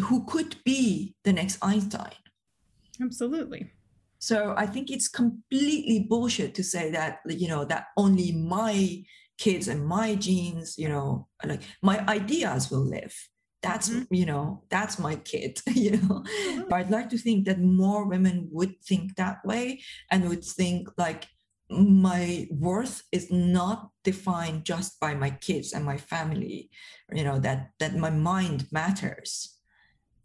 who 0.00 0.24
could 0.24 0.56
be 0.64 1.14
the 1.24 1.32
next 1.32 1.58
Einstein. 1.62 2.12
Absolutely. 3.00 3.72
So 4.18 4.54
I 4.56 4.66
think 4.66 4.90
it's 4.90 5.08
completely 5.08 6.06
bullshit 6.08 6.54
to 6.56 6.62
say 6.62 6.90
that 6.90 7.20
you 7.26 7.48
know 7.48 7.64
that 7.64 7.86
only 7.96 8.32
my 8.32 9.02
kids 9.38 9.68
and 9.68 9.86
my 9.86 10.14
genes, 10.14 10.76
you 10.76 10.88
know, 10.88 11.26
like 11.44 11.62
my 11.82 12.04
ideas 12.06 12.70
will 12.70 12.84
live. 12.84 13.16
That's 13.62 13.88
mm-hmm. 13.88 14.14
you 14.14 14.26
know 14.26 14.62
that's 14.68 14.98
my 14.98 15.16
kid. 15.16 15.60
You 15.74 15.92
know, 15.92 16.22
mm-hmm. 16.22 16.74
I'd 16.74 16.90
like 16.90 17.08
to 17.10 17.18
think 17.18 17.46
that 17.46 17.60
more 17.60 18.04
women 18.06 18.48
would 18.52 18.80
think 18.84 19.16
that 19.16 19.44
way 19.44 19.80
and 20.10 20.28
would 20.28 20.44
think 20.44 20.88
like 20.98 21.26
my 21.70 22.46
worth 22.50 23.02
is 23.12 23.30
not 23.30 23.90
defined 24.04 24.64
just 24.64 25.00
by 25.00 25.14
my 25.14 25.30
kids 25.30 25.72
and 25.72 25.84
my 25.84 25.96
family. 25.96 26.68
You 27.10 27.24
know 27.24 27.38
that 27.38 27.70
that 27.78 27.96
my 27.96 28.10
mind 28.10 28.66
matters 28.70 29.59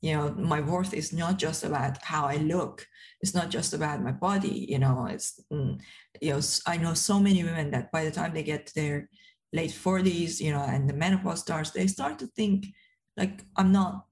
you 0.01 0.13
know 0.13 0.31
my 0.37 0.61
worth 0.61 0.93
is 0.93 1.13
not 1.13 1.37
just 1.37 1.63
about 1.63 2.01
how 2.03 2.25
i 2.25 2.37
look. 2.37 2.85
It's 3.21 3.33
not 3.33 3.49
just 3.49 3.73
about 3.73 4.03
my 4.03 4.11
body 4.11 4.67
you 4.69 4.77
know 4.77 5.07
it's 5.09 5.39
mm, 5.51 5.79
you 6.21 6.33
know 6.33 6.41
i 6.67 6.77
know 6.77 6.93
so 6.93 7.19
many 7.19 7.43
women 7.43 7.71
that 7.71 7.91
by 7.91 8.05
the 8.05 8.11
time 8.11 8.33
they 8.33 8.43
get 8.43 8.67
to 8.67 8.75
their 8.75 9.09
late 9.51 9.71
40s 9.71 10.39
you 10.39 10.51
know 10.51 10.61
and 10.61 10.87
the 10.87 10.93
menopause 10.93 11.39
starts 11.39 11.71
they 11.71 11.87
start 11.87 12.19
to 12.19 12.27
think 12.27 12.67
like 13.17 13.41
i'm 13.55 13.71
not 13.71 14.05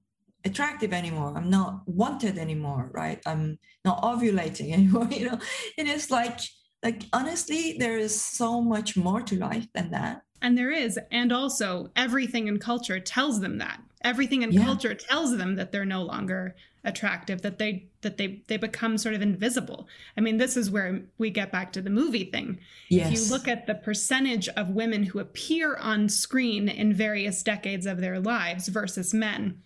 attractive 0.44 0.92
anymore. 0.92 1.32
I'm 1.36 1.50
not 1.50 1.80
wanted 1.86 2.38
anymore 2.38 2.90
right? 2.92 3.20
I'm 3.26 3.58
not 3.84 4.02
ovulating 4.02 4.72
anymore 4.78 5.08
you 5.10 5.26
know? 5.26 5.38
And 5.78 5.88
it's 5.88 6.10
like 6.10 6.40
like 6.82 7.04
honestly 7.12 7.76
there 7.78 7.98
is 7.98 8.20
so 8.20 8.60
much 8.60 8.96
more 8.96 9.22
to 9.22 9.38
life 9.38 9.66
than 9.74 9.90
that 9.90 10.22
and 10.44 10.58
there 10.58 10.70
is 10.70 10.98
and 11.10 11.32
also 11.32 11.90
everything 11.96 12.46
in 12.46 12.58
culture 12.58 13.00
tells 13.00 13.40
them 13.40 13.58
that 13.58 13.80
everything 14.02 14.42
in 14.42 14.52
yeah. 14.52 14.62
culture 14.62 14.94
tells 14.94 15.36
them 15.38 15.56
that 15.56 15.72
they're 15.72 15.86
no 15.86 16.02
longer 16.02 16.54
attractive 16.84 17.40
that 17.40 17.58
they 17.58 17.86
that 18.02 18.18
they 18.18 18.42
they 18.46 18.58
become 18.58 18.98
sort 18.98 19.14
of 19.14 19.22
invisible 19.22 19.88
i 20.18 20.20
mean 20.20 20.36
this 20.36 20.54
is 20.54 20.70
where 20.70 21.00
we 21.16 21.30
get 21.30 21.50
back 21.50 21.72
to 21.72 21.80
the 21.80 21.88
movie 21.88 22.24
thing 22.24 22.58
yes. 22.90 23.06
if 23.06 23.14
you 23.14 23.32
look 23.32 23.48
at 23.48 23.66
the 23.66 23.74
percentage 23.74 24.48
of 24.50 24.68
women 24.68 25.02
who 25.02 25.18
appear 25.18 25.76
on 25.76 26.10
screen 26.10 26.68
in 26.68 26.92
various 26.92 27.42
decades 27.42 27.86
of 27.86 28.02
their 28.02 28.20
lives 28.20 28.68
versus 28.68 29.14
men 29.14 29.62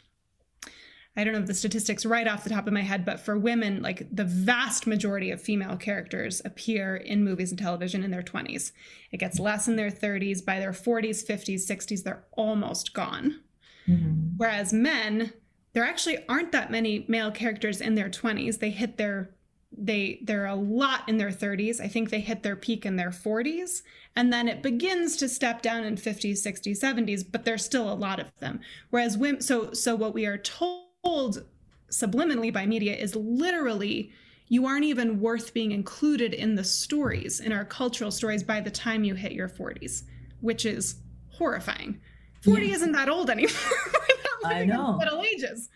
i 1.19 1.25
don't 1.25 1.35
know 1.35 1.41
the 1.43 1.53
statistics 1.53 2.07
right 2.07 2.27
off 2.27 2.45
the 2.45 2.51
top 2.51 2.67
of 2.67 2.73
my 2.73 2.81
head 2.83 3.05
but 3.05 3.21
for 3.21 3.37
women 3.37 3.83
like 3.83 4.07
the 4.11 4.25
vast 4.25 4.87
majority 4.87 5.31
of 5.31 5.43
female 5.43 5.77
characters 5.77 6.41
appear 6.47 6.97
in 6.97 7.23
movies 7.23 7.51
and 7.51 7.59
television 7.59 8.03
in 8.03 8.11
their 8.11 8.23
20s 8.23 8.73
it 9.13 9.19
gets 9.19 9.39
less 9.39 9.69
in 9.69 9.77
their 9.77 9.91
30s 9.91 10.43
by 10.43 10.59
their 10.59 10.73
40s 10.73 11.27
50s 11.27 11.71
60s 11.71 12.03
they're 12.03 12.25
almost 12.33 12.95
gone 12.95 13.41
Mm-hmm. 13.89 14.37
Whereas 14.37 14.73
men, 14.73 15.33
there 15.73 15.85
actually 15.85 16.19
aren't 16.29 16.53
that 16.53 16.71
many 16.71 17.05
male 17.09 17.31
characters 17.31 17.81
in 17.81 17.95
their 17.95 18.11
20s. 18.11 18.59
They 18.59 18.71
hit 18.71 18.97
their 18.97 19.35
they 19.71 20.19
they're 20.23 20.47
a 20.47 20.55
lot 20.55 21.07
in 21.09 21.19
their 21.19 21.31
30s. 21.31 21.79
I 21.81 21.89
think 21.89 22.09
they 22.09 22.21
hit 22.21 22.43
their 22.43 22.57
peak 22.57 22.87
in 22.87 22.97
their 22.97 23.11
40s 23.11 23.83
and 24.17 24.33
then 24.33 24.49
it 24.49 24.63
begins 24.63 25.17
to 25.19 25.29
step 25.29 25.61
down 25.61 25.85
in 25.85 25.97
50s, 25.97 26.39
60s, 26.39 26.81
70s, 26.81 27.23
but 27.31 27.45
there's 27.45 27.65
still 27.65 27.93
a 27.93 27.95
lot 27.95 28.19
of 28.19 28.35
them. 28.39 28.61
Whereas 28.91 29.19
women 29.19 29.43
so 29.43 29.73
so 29.73 29.95
what 29.95 30.15
we 30.15 30.25
are 30.27 30.39
told 30.39 30.88
subliminally 31.91 32.53
by 32.53 32.67
media 32.67 32.95
is 32.95 33.17
literally 33.17 34.13
you 34.49 34.67
aren't 34.67 34.85
even 34.85 35.21
worth 35.21 35.53
being 35.53 35.73
included 35.73 36.33
in 36.33 36.55
the 36.55 36.65
stories 36.65 37.41
in 37.41 37.53
our 37.53 37.65
cultural 37.65 38.11
stories 38.11 38.43
by 38.43 38.61
the 38.61 38.71
time 38.71 39.05
you 39.05 39.15
hit 39.15 39.33
your 39.33 39.49
40s, 39.49 40.05
which 40.41 40.65
is 40.65 40.97
horrifying. 41.31 42.01
40 42.43 42.67
yeah. 42.67 42.75
isn't 42.75 42.93
that 42.93 43.09
old 43.09 43.29
anymore. 43.31 43.53
I 44.45 44.65
know. 44.65 44.97
Middle 44.97 45.23
ages. 45.23 45.69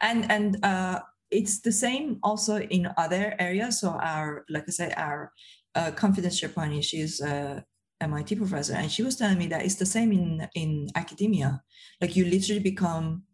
And 0.00 0.30
and 0.30 0.64
uh 0.64 1.00
it's 1.32 1.60
the 1.60 1.72
same 1.72 2.18
also 2.22 2.60
in 2.60 2.88
other 2.96 3.34
areas. 3.38 3.80
So 3.80 3.88
our, 3.90 4.44
like 4.50 4.64
I 4.68 4.70
said, 4.70 4.94
our 4.96 5.32
uh, 5.74 5.90
confidence 5.92 6.38
Sherpani, 6.38 6.84
she's 6.84 7.20
a 7.20 7.64
MIT 8.02 8.36
professor, 8.36 8.74
and 8.74 8.92
she 8.92 9.02
was 9.02 9.16
telling 9.16 9.38
me 9.38 9.46
that 9.46 9.64
it's 9.64 9.76
the 9.76 9.86
same 9.86 10.12
in 10.12 10.48
in 10.54 10.88
academia. 10.94 11.62
Like 12.00 12.14
you 12.16 12.24
literally 12.26 12.60
become 12.60 13.24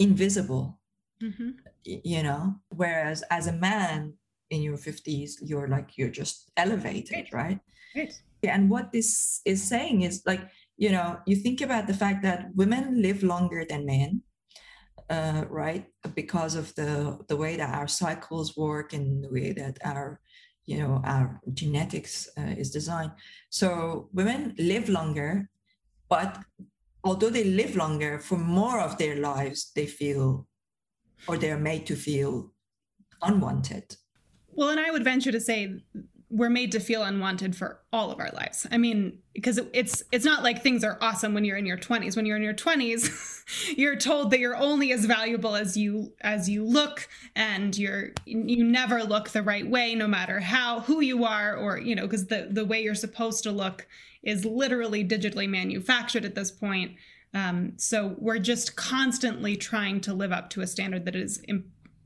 invisible 0.00 0.80
mm-hmm. 1.22 1.50
you 1.84 2.22
know? 2.22 2.56
Whereas 2.70 3.22
as 3.30 3.46
a 3.46 3.52
man 3.52 4.14
in 4.50 4.62
your 4.62 4.76
50s 4.76 5.34
you're 5.42 5.68
like 5.68 5.96
you're 5.96 6.10
just 6.10 6.50
elevated 6.56 7.28
right, 7.32 7.60
right? 7.94 8.12
and 8.42 8.68
what 8.68 8.90
this 8.90 9.40
is 9.44 9.62
saying 9.62 10.02
is 10.02 10.22
like 10.26 10.40
you 10.76 10.90
know 10.90 11.18
you 11.26 11.36
think 11.36 11.60
about 11.60 11.86
the 11.86 11.94
fact 11.94 12.22
that 12.22 12.48
women 12.56 13.00
live 13.00 13.22
longer 13.22 13.64
than 13.68 13.86
men 13.86 14.22
uh, 15.10 15.44
right? 15.50 15.86
Because 16.14 16.54
of 16.54 16.72
the 16.76 17.18
the 17.28 17.36
way 17.36 17.56
that 17.56 17.74
our 17.74 17.88
cycles 17.88 18.56
work 18.56 18.92
and 18.92 19.24
the 19.24 19.30
way 19.30 19.52
that 19.52 19.78
our 19.84 20.20
you 20.66 20.78
know 20.78 21.02
our 21.04 21.40
genetics 21.52 22.28
uh, 22.38 22.54
is 22.56 22.70
designed. 22.70 23.12
So 23.50 24.08
women 24.12 24.54
live 24.56 24.88
longer 24.88 25.50
but 26.08 26.38
although 27.04 27.30
they 27.30 27.44
live 27.44 27.76
longer 27.76 28.18
for 28.18 28.36
more 28.36 28.80
of 28.80 28.98
their 28.98 29.16
lives 29.16 29.72
they 29.74 29.86
feel 29.86 30.46
or 31.26 31.36
they're 31.36 31.58
made 31.58 31.86
to 31.86 31.96
feel 31.96 32.52
unwanted. 33.22 33.96
Well 34.52 34.70
and 34.70 34.80
i 34.80 34.90
would 34.90 35.04
venture 35.04 35.32
to 35.32 35.40
say 35.40 35.80
we're 36.30 36.48
made 36.50 36.70
to 36.72 36.80
feel 36.80 37.02
unwanted 37.02 37.56
for 37.56 37.80
all 37.92 38.12
of 38.12 38.20
our 38.20 38.30
lives. 38.30 38.64
I 38.70 38.78
mean, 38.78 39.18
because 39.34 39.58
it's 39.72 40.02
it's 40.12 40.24
not 40.24 40.44
like 40.44 40.62
things 40.62 40.84
are 40.84 40.96
awesome 41.00 41.34
when 41.34 41.44
you're 41.44 41.56
in 41.56 41.66
your 41.66 41.76
20s. 41.76 42.14
When 42.14 42.24
you're 42.24 42.36
in 42.36 42.42
your 42.42 42.54
20s, 42.54 43.74
you're 43.76 43.96
told 43.96 44.30
that 44.30 44.38
you're 44.38 44.56
only 44.56 44.92
as 44.92 45.04
valuable 45.06 45.56
as 45.56 45.76
you 45.76 46.12
as 46.20 46.48
you 46.48 46.64
look 46.64 47.08
and 47.34 47.76
you're 47.76 48.10
you 48.24 48.64
never 48.64 49.02
look 49.02 49.30
the 49.30 49.42
right 49.42 49.68
way 49.68 49.94
no 49.96 50.06
matter 50.06 50.38
how 50.38 50.80
who 50.80 51.00
you 51.00 51.24
are 51.24 51.56
or 51.56 51.78
you 51.78 51.96
know 51.96 52.02
because 52.02 52.26
the 52.28 52.48
the 52.50 52.64
way 52.64 52.80
you're 52.80 52.94
supposed 52.94 53.42
to 53.42 53.50
look 53.50 53.88
is 54.22 54.44
literally 54.44 55.04
digitally 55.04 55.48
manufactured 55.48 56.24
at 56.24 56.36
this 56.36 56.52
point. 56.52 56.92
Um, 57.34 57.74
so 57.76 58.14
we're 58.18 58.38
just 58.38 58.76
constantly 58.76 59.56
trying 59.56 60.00
to 60.02 60.14
live 60.14 60.32
up 60.32 60.50
to 60.50 60.60
a 60.60 60.66
standard 60.66 61.04
that 61.06 61.16
is 61.16 61.42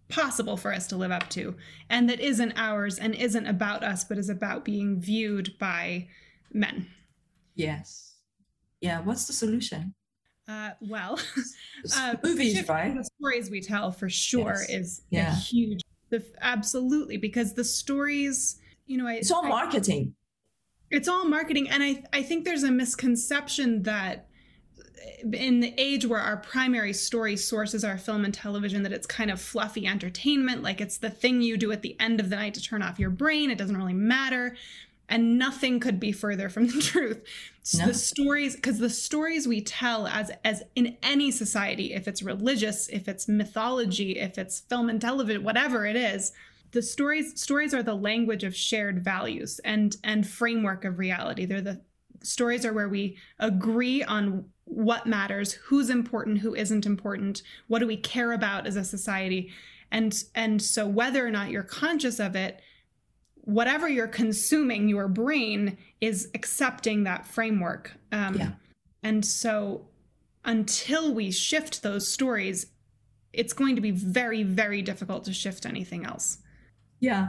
possible 0.09 0.57
for 0.57 0.73
us 0.73 0.87
to 0.87 0.97
live 0.97 1.11
up 1.11 1.29
to 1.31 1.55
and 1.88 2.09
that 2.09 2.21
isn't 2.21 2.53
ours 2.57 2.99
and 2.99 3.14
isn't 3.14 3.47
about 3.47 3.83
us 3.83 4.05
but 4.05 4.19
is 4.19 4.29
about 4.29 4.64
being 4.64 5.01
viewed 5.01 5.57
by 5.59 6.07
men. 6.53 6.87
Yes. 7.55 8.14
Yeah 8.81 9.01
what's 9.01 9.27
the 9.27 9.33
solution? 9.33 9.95
Uh, 10.47 10.71
well 10.81 11.19
uh, 11.97 12.14
movies 12.23 12.69
right? 12.69 12.95
the 12.95 13.05
stories 13.19 13.51
we 13.51 13.61
tell 13.61 13.90
for 13.90 14.11
sure 14.11 14.57
yes. 14.61 14.71
is 14.71 15.03
yeah. 15.09 15.33
a 15.33 15.35
huge 15.35 15.81
the, 16.11 16.23
absolutely 16.43 17.17
because 17.17 17.55
the 17.55 17.64
stories 17.64 18.61
you 18.87 18.99
know 18.99 19.07
I, 19.07 19.14
it's 19.14 19.31
all 19.31 19.47
I, 19.47 19.49
marketing. 19.49 20.14
It's 20.90 21.09
all 21.09 21.25
marketing 21.25 21.69
and 21.71 21.83
i 21.83 22.05
i 22.12 22.23
think 22.23 22.45
there's 22.45 22.62
a 22.62 22.71
misconception 22.71 23.83
that 23.85 24.29
in 25.33 25.61
the 25.61 25.75
age 25.79 26.07
where 26.07 26.21
our 26.21 26.37
primary 26.37 26.93
story 26.93 27.37
source 27.37 27.75
is 27.75 27.85
our 27.85 27.99
film 27.99 28.25
and 28.25 28.35
television 28.35 28.83
that 28.83 28.93
it's 28.93 29.07
kind 29.07 29.31
of 29.31 29.40
fluffy 29.40 29.87
entertainment 29.87 30.62
like 30.62 30.81
it's 30.81 30.99
the 30.99 31.11
thing 31.11 31.43
you 31.43 31.57
do 31.57 31.73
at 31.73 31.83
the 31.83 31.97
end 32.01 32.21
of 32.21 32.31
the 32.31 32.37
night 32.37 32.55
to 32.55 32.62
turn 32.62 32.83
off 32.83 32.99
your 32.99 33.11
brain 33.11 33.51
it 33.51 33.59
doesn't 33.59 33.77
really 33.77 33.95
matter 33.95 34.57
and 35.09 35.38
nothing 35.38 35.81
could 35.81 36.01
be 36.01 36.12
further 36.12 36.49
from 36.49 36.67
the 36.67 36.81
truth 36.81 37.23
no. 37.77 37.87
the 37.87 37.95
stories 37.95 38.55
because 38.55 38.79
the 38.79 38.90
stories 38.90 39.49
we 39.49 39.61
tell 39.61 40.07
as 40.07 40.31
as 40.45 40.62
in 40.75 40.97
any 41.03 41.31
society 41.31 41.93
if 41.93 42.07
it's 42.07 42.23
religious 42.23 42.88
if 42.88 43.09
it's 43.09 43.29
mythology 43.29 44.19
if 44.19 44.38
it's 44.38 44.61
film 44.61 44.88
and 44.88 45.01
television 45.01 45.43
whatever 45.43 45.87
it 45.87 45.97
is 45.97 46.33
the 46.73 46.83
stories 46.83 47.40
stories 47.40 47.73
are 47.73 47.83
the 47.83 47.95
language 47.95 48.45
of 48.45 48.55
shared 48.55 49.03
values 49.03 49.61
and 49.64 49.97
and 50.05 50.27
framework 50.27 50.85
of 50.85 50.99
reality 50.99 51.45
they're 51.45 51.61
the 51.61 51.81
stories 52.25 52.65
are 52.65 52.73
where 52.73 52.89
we 52.89 53.17
agree 53.39 54.03
on 54.03 54.47
what 54.65 55.07
matters, 55.07 55.53
who's 55.53 55.91
important, 55.91 56.39
who 56.39 56.55
isn't 56.55 56.87
important, 56.87 57.43
what 57.69 57.79
do 57.79 57.87
we 57.87 57.97
care 57.97 58.33
about 58.33 58.67
as 58.67 58.77
a 58.77 58.85
society. 58.85 59.53
And 59.93 60.25
and 60.35 60.61
so 60.61 60.87
whether 60.87 61.25
or 61.25 61.31
not 61.31 61.51
you're 61.51 61.63
conscious 61.63 62.19
of 62.19 62.35
it, 62.35 62.61
whatever 63.43 63.89
you're 63.89 64.09
consuming, 64.09 64.89
your 64.89 65.07
brain 65.07 65.77
is 66.01 66.31
accepting 66.35 67.05
that 67.05 67.27
framework. 67.27 67.93
Um, 68.11 68.35
yeah. 68.37 68.53
And 69.03 69.25
so 69.25 69.87
until 70.45 71.15
we 71.15 71.31
shift 71.31 71.83
those 71.83 72.11
stories, 72.11 72.67
it's 73.33 73.53
going 73.53 73.75
to 73.77 73.83
be 73.83 73.91
very, 73.91 74.43
very 74.43 74.83
difficult 74.83 75.25
to 75.25 75.33
shift 75.33 75.67
anything 75.67 76.07
else. 76.07 76.39
Yeah. 77.01 77.29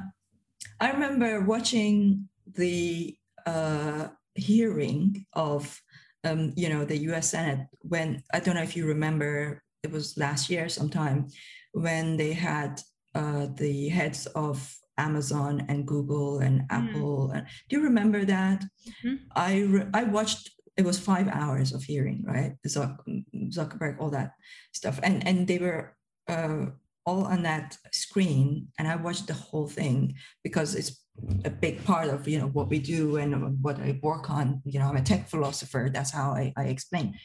I 0.79 0.91
remember 0.91 1.41
watching 1.41 2.29
the 2.55 3.17
uh, 3.45 4.07
hearing 4.35 5.25
of 5.33 5.81
um, 6.25 6.53
you 6.55 6.69
know, 6.69 6.83
the 6.83 6.97
U.S. 7.09 7.29
Senate 7.29 7.67
when 7.81 8.23
I 8.33 8.39
don't 8.39 8.55
know 8.55 8.63
if 8.63 8.75
you 8.75 8.87
remember, 8.87 9.63
it 9.83 9.91
was 9.91 10.17
last 10.17 10.49
year 10.49 10.67
sometime 10.69 11.27
when 11.71 12.17
they 12.17 12.33
had 12.33 12.81
uh, 13.13 13.47
the 13.55 13.89
heads 13.89 14.25
of 14.27 14.75
Amazon 14.97 15.65
and 15.69 15.85
Google 15.85 16.39
and 16.39 16.61
mm. 16.61 16.65
Apple. 16.69 17.31
And, 17.31 17.45
do 17.69 17.77
you 17.77 17.83
remember 17.83 18.25
that? 18.25 18.63
Mm-hmm. 18.87 19.15
I 19.35 19.61
re- 19.61 19.89
I 19.93 20.03
watched. 20.03 20.51
It 20.77 20.83
was 20.83 20.99
five 20.99 21.29
hours 21.29 21.71
of 21.71 21.83
hearing, 21.83 22.23
right? 22.27 22.53
Zuckerberg, 22.67 23.95
all 23.99 24.09
that 24.09 24.31
stuff, 24.73 24.99
and 25.03 25.25
and 25.25 25.47
they 25.47 25.59
were 25.59 25.95
uh, 26.27 26.65
all 27.05 27.23
on 27.25 27.43
that 27.43 27.77
screen, 27.93 28.67
and 28.77 28.87
I 28.87 28.95
watched 28.97 29.27
the 29.27 29.33
whole 29.33 29.67
thing 29.67 30.15
because 30.43 30.75
it's 30.75 31.04
a 31.43 31.49
big 31.49 31.83
part 31.85 32.09
of 32.09 32.27
you 32.27 32.39
know 32.39 32.47
what 32.47 32.69
we 32.69 32.79
do 32.79 33.17
and 33.17 33.61
what 33.63 33.79
I 33.79 33.99
work 34.01 34.29
on. 34.29 34.61
You 34.65 34.79
know, 34.79 34.87
I'm 34.87 34.97
a 34.97 35.01
tech 35.01 35.27
philosopher. 35.29 35.89
That's 35.91 36.11
how 36.11 36.31
I, 36.31 36.53
I 36.57 36.65
explain, 36.65 37.17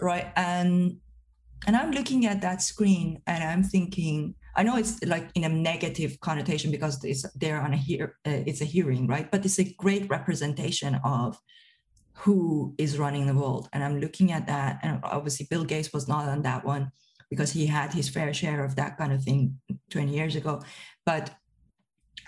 right? 0.00 0.32
And 0.36 0.98
and 1.66 1.76
I'm 1.76 1.90
looking 1.90 2.26
at 2.26 2.40
that 2.42 2.62
screen 2.62 3.20
and 3.26 3.42
I'm 3.42 3.62
thinking. 3.62 4.34
I 4.56 4.62
know 4.62 4.76
it's 4.76 5.02
like 5.04 5.30
in 5.34 5.42
a 5.42 5.48
negative 5.48 6.20
connotation 6.20 6.70
because 6.70 7.02
it's 7.02 7.24
they're 7.34 7.60
on 7.60 7.72
a 7.72 7.76
hear 7.76 8.16
uh, 8.24 8.42
it's 8.46 8.60
a 8.60 8.64
hearing, 8.64 9.08
right? 9.08 9.28
But 9.28 9.44
it's 9.44 9.58
a 9.58 9.74
great 9.74 10.08
representation 10.08 10.94
of 11.04 11.36
who 12.18 12.74
is 12.78 12.96
running 12.96 13.26
the 13.26 13.34
world. 13.34 13.68
And 13.72 13.82
I'm 13.82 14.00
looking 14.00 14.30
at 14.30 14.46
that, 14.46 14.78
and 14.82 15.00
obviously 15.02 15.48
Bill 15.50 15.64
Gates 15.64 15.92
was 15.92 16.06
not 16.06 16.28
on 16.28 16.42
that 16.42 16.64
one 16.64 16.92
because 17.30 17.50
he 17.50 17.66
had 17.66 17.92
his 17.92 18.08
fair 18.08 18.32
share 18.32 18.64
of 18.64 18.76
that 18.76 18.96
kind 18.96 19.12
of 19.12 19.22
thing 19.24 19.58
20 19.90 20.14
years 20.14 20.36
ago. 20.36 20.62
But 21.04 21.34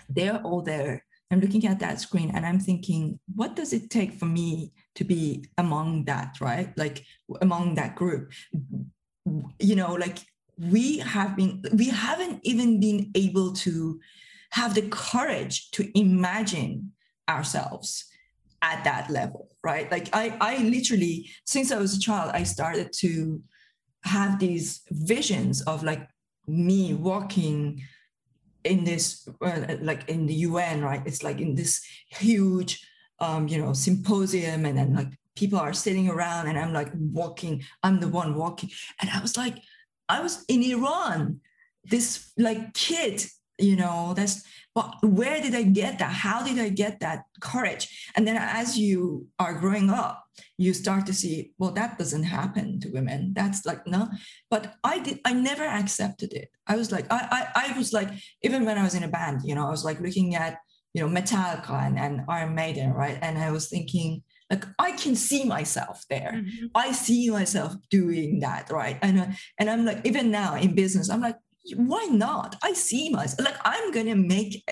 they're 0.09 0.41
all 0.41 0.61
there. 0.61 1.03
I'm 1.29 1.41
looking 1.41 1.65
at 1.67 1.79
that 1.79 1.99
screen 1.99 2.31
and 2.33 2.45
I'm 2.45 2.59
thinking, 2.59 3.19
what 3.35 3.55
does 3.55 3.73
it 3.73 3.89
take 3.89 4.13
for 4.13 4.25
me 4.25 4.71
to 4.95 5.03
be 5.03 5.45
among 5.57 6.05
that, 6.05 6.37
right? 6.39 6.75
Like 6.77 7.05
among 7.41 7.75
that 7.75 7.95
group? 7.95 8.31
You 9.59 9.75
know, 9.75 9.93
like 9.93 10.19
we 10.57 10.99
have 10.99 11.35
been, 11.35 11.63
we 11.73 11.89
haven't 11.89 12.39
even 12.43 12.79
been 12.79 13.11
able 13.13 13.53
to 13.53 13.99
have 14.51 14.73
the 14.73 14.83
courage 14.83 15.69
to 15.71 15.99
imagine 15.99 16.93
ourselves 17.29 18.05
at 18.61 18.83
that 18.85 19.09
level, 19.09 19.49
right? 19.63 19.91
Like 19.91 20.09
I, 20.13 20.37
I 20.39 20.57
literally, 20.63 21.29
since 21.45 21.71
I 21.71 21.77
was 21.77 21.95
a 21.95 21.99
child, 21.99 22.31
I 22.33 22.43
started 22.43 22.93
to 22.99 23.41
have 24.03 24.39
these 24.39 24.81
visions 24.89 25.61
of 25.63 25.83
like 25.83 26.07
me 26.47 26.93
walking 26.93 27.83
in 28.67 28.83
this 28.83 29.27
uh, 29.41 29.77
like 29.81 30.07
in 30.09 30.25
the 30.27 30.33
UN, 30.33 30.83
right? 30.83 31.01
It's 31.05 31.23
like 31.23 31.39
in 31.39 31.55
this 31.55 31.81
huge, 32.09 32.85
um, 33.19 33.47
you 33.47 33.57
know, 33.57 33.73
symposium, 33.73 34.65
and 34.65 34.77
then 34.77 34.93
like 34.95 35.11
people 35.35 35.59
are 35.59 35.73
sitting 35.73 36.09
around, 36.09 36.47
and 36.47 36.57
I'm 36.59 36.73
like 36.73 36.91
walking. 36.93 37.63
I'm 37.83 37.99
the 37.99 38.07
one 38.07 38.35
walking, 38.35 38.69
and 39.01 39.09
I 39.09 39.21
was 39.21 39.37
like, 39.37 39.57
I 40.09 40.21
was 40.21 40.45
in 40.47 40.63
Iran, 40.63 41.41
this 41.83 42.31
like 42.37 42.73
kid, 42.73 43.25
you 43.57 43.75
know, 43.75 44.13
that's 44.15 44.43
well, 44.77 44.93
where 45.01 45.41
did 45.41 45.55
I 45.55 45.63
get 45.63 45.97
that? 45.97 46.11
How 46.11 46.43
did 46.43 46.59
I 46.59 46.69
get 46.69 46.99
that 46.99 47.23
courage? 47.41 48.11
And 48.15 48.27
then 48.27 48.37
as 48.37 48.77
you 48.77 49.25
are 49.39 49.59
growing 49.59 49.89
up, 49.89 50.23
you 50.55 50.71
start 50.75 51.07
to 51.07 51.13
see, 51.13 51.53
well, 51.57 51.71
that 51.71 51.97
doesn't 51.97 52.23
happen 52.23 52.79
to 52.81 52.89
women. 52.89 53.33
That's 53.35 53.65
like, 53.65 53.87
no. 53.87 54.07
But 54.51 54.75
I 54.83 54.99
did, 54.99 55.19
I 55.25 55.33
never 55.33 55.63
accepted 55.63 56.31
it. 56.31 56.49
I 56.67 56.75
was 56.75 56.91
like, 56.91 57.11
I, 57.11 57.49
I, 57.55 57.71
I 57.71 57.77
was 57.77 57.91
like, 57.91 58.09
even 58.43 58.65
when 58.65 58.77
I 58.77 58.83
was 58.83 58.93
in 58.93 59.01
a 59.01 59.07
band, 59.07 59.41
you 59.43 59.55
know, 59.55 59.65
I 59.65 59.71
was 59.71 59.83
like 59.83 59.99
looking 59.99 60.35
at, 60.35 60.59
you 60.93 61.01
know, 61.01 61.09
Metallica 61.09 61.87
and, 61.87 61.97
and 61.97 62.21
Iron 62.29 62.53
Maiden, 62.53 62.93
right? 62.93 63.17
And 63.19 63.39
I 63.39 63.49
was 63.49 63.69
thinking, 63.69 64.21
like 64.51 64.63
I 64.77 64.91
can 64.91 65.15
see 65.15 65.43
myself 65.43 66.05
there. 66.09 66.33
Mm-hmm. 66.35 66.67
I 66.75 66.91
see 66.91 67.29
myself 67.31 67.73
doing 67.89 68.41
that, 68.41 68.69
right? 68.71 68.97
And 69.01 69.19
uh, 69.19 69.25
and 69.57 69.69
I'm 69.69 69.85
like, 69.85 70.05
even 70.05 70.31
now 70.31 70.55
in 70.55 70.73
business, 70.73 71.09
I'm 71.09 71.21
like, 71.21 71.35
why 71.75 72.05
not? 72.05 72.55
I 72.63 72.73
see 72.73 73.09
myself 73.09 73.47
like 73.47 73.59
I'm 73.65 73.91
gonna 73.91 74.15
make 74.15 74.63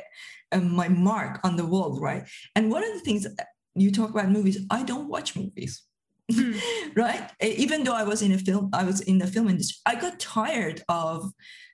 uh, 0.52 0.60
my 0.60 0.88
mark 0.88 1.40
on 1.44 1.56
the 1.56 1.66
world, 1.66 2.02
right? 2.02 2.28
And 2.56 2.72
one 2.72 2.84
of 2.84 2.94
the 2.94 3.00
things 3.00 3.28
you 3.76 3.92
talk 3.92 4.10
about 4.10 4.30
movies, 4.30 4.66
I 4.70 4.84
don't 4.84 5.10
watch 5.10 5.36
movies. 5.36 5.84
Mm. 6.32 6.60
right 6.96 7.30
even 7.40 7.84
though 7.84 7.94
i 7.94 8.02
was 8.02 8.24
in 8.24 8.32
a 8.32 8.38
film 8.40 8.72
i 8.74 8.84
was 8.84 9.00
in 9.02 9.20
the 9.20 9.28
film 9.28 9.48
industry 9.48 9.78
i 9.86 9.94
got 9.94 10.20
tired 10.20 10.82
of 10.90 11.32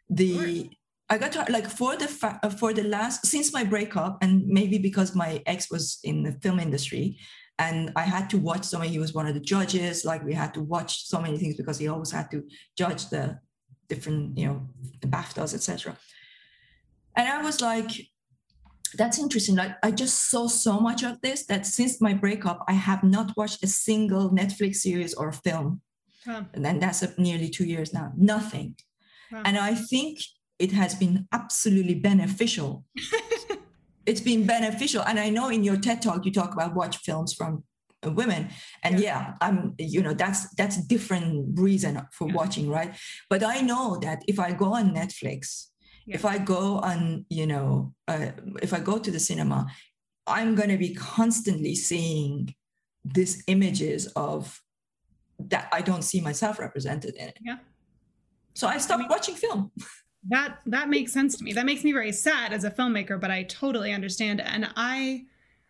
the 0.10 0.70
I 1.12 1.18
got 1.18 1.34
tired, 1.34 1.50
like 1.50 1.70
for 1.70 1.98
the 1.98 2.08
fa- 2.08 2.40
uh, 2.42 2.50
for 2.50 2.72
the 2.72 2.84
last 2.84 3.26
since 3.26 3.52
my 3.52 3.66
breakup, 3.66 4.20
and 4.22 4.48
maybe 4.48 4.78
because 4.78 5.14
my 5.14 5.44
ex 5.46 5.70
was 5.70 6.00
in 6.06 6.24
the 6.24 6.32
film 6.32 6.58
industry, 6.58 7.18
and 7.60 7.92
I 7.98 8.04
had 8.04 8.30
to 8.30 8.38
watch 8.38 8.64
so 8.64 8.80
many. 8.80 8.92
He 8.92 9.00
was 9.00 9.14
one 9.14 9.28
of 9.28 9.34
the 9.34 9.42
judges. 9.42 10.06
Like 10.06 10.24
we 10.24 10.34
had 10.34 10.54
to 10.54 10.62
watch 10.62 11.06
so 11.08 11.22
many 11.22 11.38
things 11.38 11.58
because 11.58 11.78
he 11.78 11.90
always 11.90 12.12
had 12.12 12.32
to 12.32 12.44
judge 12.78 13.10
the 13.10 13.40
different, 13.92 14.38
you 14.38 14.48
know, 14.48 14.58
the 15.02 15.08
BAFTAs, 15.08 15.54
etc. 15.54 15.98
And 17.18 17.28
I 17.28 17.42
was 17.42 17.60
like, 17.60 17.92
that's 19.00 19.20
interesting. 19.20 19.56
Like 19.56 19.76
I 19.84 19.92
just 19.92 20.30
saw 20.30 20.48
so 20.48 20.80
much 20.80 21.04
of 21.04 21.20
this 21.22 21.46
that 21.48 21.66
since 21.66 22.02
my 22.08 22.14
breakup, 22.14 22.64
I 22.68 22.74
have 22.74 23.04
not 23.04 23.36
watched 23.36 23.64
a 23.64 23.68
single 23.68 24.30
Netflix 24.30 24.76
series 24.88 25.14
or 25.14 25.32
film. 25.32 25.82
Huh. 26.26 26.44
And 26.54 26.64
then 26.66 26.80
that's 26.80 27.04
nearly 27.18 27.50
two 27.50 27.66
years 27.66 27.94
now. 27.94 28.14
Nothing. 28.16 28.76
Wow. 29.32 29.44
And 29.46 29.58
I 29.58 29.74
think 29.76 30.20
it 30.60 30.72
has 30.72 30.96
been 30.96 31.28
absolutely 31.32 31.96
beneficial. 31.96 32.86
it's 34.06 34.22
been 34.22 34.46
beneficial. 34.46 35.04
And 35.04 35.20
I 35.20 35.30
know 35.30 35.50
in 35.50 35.64
your 35.64 35.78
TED 35.78 36.02
talk 36.02 36.26
you 36.26 36.32
talk 36.32 36.54
about 36.54 36.76
watch 36.76 36.98
films 36.98 37.34
from 37.34 37.64
women. 38.10 38.50
And 38.84 39.00
yeah. 39.00 39.06
yeah, 39.06 39.34
i'm 39.42 39.76
you 39.78 40.02
know 40.02 40.14
that's 40.14 40.54
that's 40.56 40.78
different 40.88 41.60
reason 41.60 42.02
for 42.12 42.28
yeah. 42.28 42.34
watching 42.34 42.70
right? 42.70 42.96
But 43.30 43.44
i 43.44 43.62
know 43.62 43.98
that 44.02 44.24
if 44.28 44.40
i 44.40 44.52
go 44.52 44.74
on 44.74 44.94
netflix 44.94 45.68
yeah. 46.06 46.16
if 46.16 46.26
i 46.26 46.38
go 46.38 46.80
on 46.80 47.26
you 47.30 47.48
know 47.48 47.94
uh, 48.08 48.32
if 48.62 48.74
i 48.74 48.80
go 48.80 48.98
to 48.98 49.12
the 49.12 49.20
cinema 49.20 49.68
i'm 50.28 50.56
going 50.56 50.70
to 50.70 50.78
be 50.78 50.94
constantly 50.94 51.76
seeing 51.76 52.54
these 53.06 53.44
images 53.48 54.08
of 54.16 54.62
that 55.40 55.68
i 55.72 55.82
don't 55.82 56.04
see 56.04 56.22
myself 56.22 56.60
represented 56.60 57.16
in 57.16 57.30
it. 57.30 57.38
Yeah. 57.42 57.58
So 58.54 58.68
i 58.68 58.78
stopped 58.78 59.00
I 59.00 59.04
mean, 59.04 59.10
watching 59.10 59.36
film. 59.36 59.72
That 60.30 60.60
that 60.68 60.88
makes 60.88 61.12
sense 61.12 61.36
to 61.38 61.44
me. 61.44 61.52
That 61.54 61.66
makes 61.66 61.84
me 61.84 61.92
very 61.94 62.12
sad 62.12 62.54
as 62.54 62.64
a 62.64 62.70
filmmaker 62.70 63.20
but 63.20 63.32
i 63.32 63.42
totally 63.42 63.92
understand. 63.92 64.40
And 64.40 64.70
i 64.76 65.24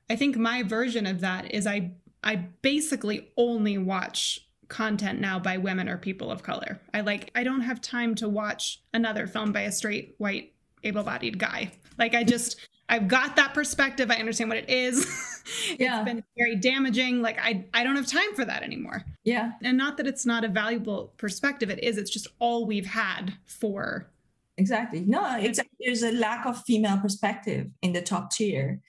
i 0.10 0.16
think 0.18 0.36
my 0.36 0.62
version 0.64 1.06
of 1.06 1.22
that 1.22 1.54
is 1.54 1.66
i 1.66 1.92
i 2.24 2.36
basically 2.36 3.32
only 3.38 3.78
watch 3.78 4.48
content 4.72 5.20
now 5.20 5.38
by 5.38 5.58
women 5.58 5.88
or 5.88 5.98
people 5.98 6.32
of 6.32 6.42
color. 6.42 6.80
I 6.94 7.02
like 7.02 7.30
I 7.36 7.44
don't 7.44 7.62
have 7.62 7.82
time 7.82 8.16
to 8.16 8.30
watch 8.30 8.82
another 8.94 9.28
film 9.28 9.52
by 9.52 9.62
a 9.62 9.72
straight 9.72 10.16
white 10.18 10.54
able-bodied 10.84 11.38
guy. 11.38 11.74
Like 12.00 12.16
I 12.16 12.24
just 12.24 12.58
I've 12.90 13.08
got 13.08 13.36
that 13.36 13.54
perspective. 13.54 14.10
I 14.10 14.16
understand 14.16 14.50
what 14.50 14.58
it 14.58 14.70
is. 14.70 15.06
it's 15.70 15.80
yeah. 15.80 16.04
been 16.04 16.24
very 16.38 16.56
damaging. 16.56 17.22
Like 17.22 17.38
I 17.40 17.66
I 17.74 17.84
don't 17.84 17.98
have 17.98 18.08
time 18.08 18.34
for 18.34 18.46
that 18.46 18.64
anymore. 18.64 19.04
Yeah. 19.24 19.52
And 19.62 19.78
not 19.78 19.98
that 19.98 20.08
it's 20.08 20.26
not 20.26 20.44
a 20.44 20.48
valuable 20.48 21.14
perspective. 21.18 21.70
It 21.70 21.84
is. 21.84 21.98
It's 21.98 22.10
just 22.10 22.28
all 22.40 22.66
we've 22.66 22.88
had 22.88 23.34
for 23.46 24.10
Exactly. 24.58 25.02
No, 25.02 25.38
it's 25.40 25.60
there's 25.80 26.04
a 26.04 26.12
lack 26.12 26.46
of 26.46 26.64
female 26.64 26.98
perspective 26.98 27.68
in 27.82 27.94
the 27.94 28.02
top 28.02 28.32
tier 28.32 28.82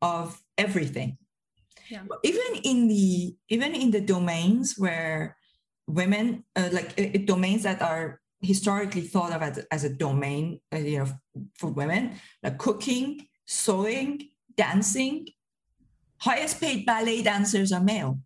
of 0.00 0.40
everything 0.56 1.18
yeah. 1.90 2.02
even 2.22 2.62
in 2.64 2.88
the 2.88 3.36
even 3.48 3.74
in 3.74 3.90
the 3.90 4.00
domains 4.00 4.78
where 4.78 5.36
women 5.86 6.44
uh, 6.56 6.68
like 6.72 6.98
uh, 6.98 7.18
domains 7.24 7.62
that 7.62 7.82
are 7.82 8.20
historically 8.40 9.02
thought 9.02 9.32
of 9.32 9.42
as, 9.42 9.58
as 9.70 9.84
a 9.84 9.88
domain 9.88 10.60
uh, 10.72 10.78
you 10.78 10.98
know 10.98 11.08
for 11.56 11.70
women 11.70 12.12
like 12.42 12.58
cooking 12.58 13.26
sewing 13.46 14.28
dancing 14.56 15.26
highest 16.18 16.60
paid 16.60 16.84
ballet 16.84 17.22
dancers 17.22 17.72
are 17.72 17.82
male. 17.82 18.18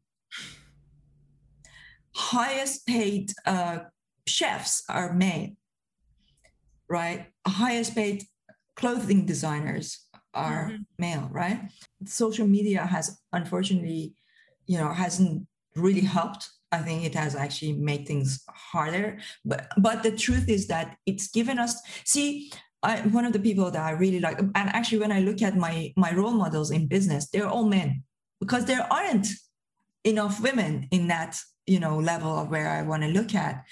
Highest 2.14 2.86
paid 2.86 3.32
uh, 3.46 3.78
chefs 4.26 4.84
are 4.88 5.12
male 5.14 5.56
right? 6.92 7.26
Highest 7.46 7.94
paid 7.94 8.24
clothing 8.76 9.24
designers 9.24 10.01
are 10.34 10.70
mm-hmm. 10.70 10.82
male, 10.98 11.28
right? 11.30 11.60
Social 12.04 12.46
media 12.46 12.86
has 12.86 13.20
unfortunately, 13.32 14.14
you 14.66 14.78
know, 14.78 14.92
hasn't 14.92 15.46
really 15.76 16.00
helped. 16.00 16.48
I 16.70 16.78
think 16.78 17.04
it 17.04 17.14
has 17.14 17.34
actually 17.34 17.74
made 17.74 18.06
things 18.06 18.42
harder. 18.48 19.18
But 19.44 19.68
but 19.76 20.02
the 20.02 20.12
truth 20.12 20.48
is 20.48 20.66
that 20.68 20.96
it's 21.06 21.28
given 21.28 21.58
us 21.58 21.80
see. 22.04 22.52
I, 22.84 22.98
one 23.02 23.24
of 23.24 23.32
the 23.32 23.38
people 23.38 23.70
that 23.70 23.80
I 23.80 23.92
really 23.92 24.18
like, 24.18 24.40
and 24.40 24.50
actually, 24.56 24.98
when 24.98 25.12
I 25.12 25.20
look 25.20 25.40
at 25.40 25.56
my 25.56 25.92
my 25.96 26.12
role 26.12 26.32
models 26.32 26.72
in 26.72 26.88
business, 26.88 27.28
they're 27.28 27.46
all 27.46 27.64
men 27.64 28.02
because 28.40 28.64
there 28.64 28.92
aren't 28.92 29.28
enough 30.02 30.42
women 30.42 30.88
in 30.90 31.06
that 31.06 31.38
you 31.66 31.78
know 31.78 31.98
level 31.98 32.36
of 32.36 32.48
where 32.48 32.68
I 32.68 32.82
want 32.82 33.04
to 33.04 33.08
look 33.08 33.36
at. 33.36 33.64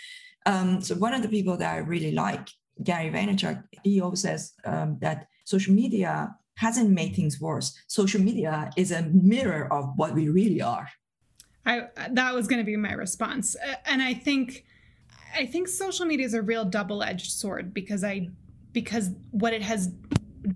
Um, 0.46 0.80
so 0.80 0.94
one 0.94 1.12
of 1.12 1.22
the 1.22 1.28
people 1.28 1.56
that 1.56 1.74
I 1.74 1.78
really 1.78 2.12
like, 2.12 2.48
Gary 2.82 3.10
Vaynerchuk, 3.10 3.62
he 3.82 4.00
always 4.00 4.22
says 4.22 4.52
um, 4.64 4.98
that 5.00 5.26
social 5.44 5.74
media 5.74 6.34
hasn't 6.60 6.90
made 6.90 7.16
things 7.16 7.40
worse. 7.40 7.74
Social 7.86 8.20
media 8.20 8.70
is 8.76 8.92
a 8.92 9.02
mirror 9.02 9.66
of 9.72 9.92
what 9.96 10.14
we 10.14 10.28
really 10.28 10.60
are. 10.60 10.88
I 11.64 11.88
that 12.10 12.34
was 12.34 12.46
going 12.46 12.58
to 12.58 12.64
be 12.64 12.76
my 12.76 12.92
response. 12.92 13.56
And 13.86 14.02
I 14.02 14.12
think 14.12 14.66
I 15.34 15.46
think 15.46 15.68
social 15.68 16.04
media 16.04 16.26
is 16.26 16.34
a 16.34 16.42
real 16.42 16.66
double-edged 16.66 17.30
sword 17.30 17.72
because 17.72 18.04
I 18.04 18.28
because 18.72 19.10
what 19.30 19.54
it 19.54 19.62
has 19.62 19.88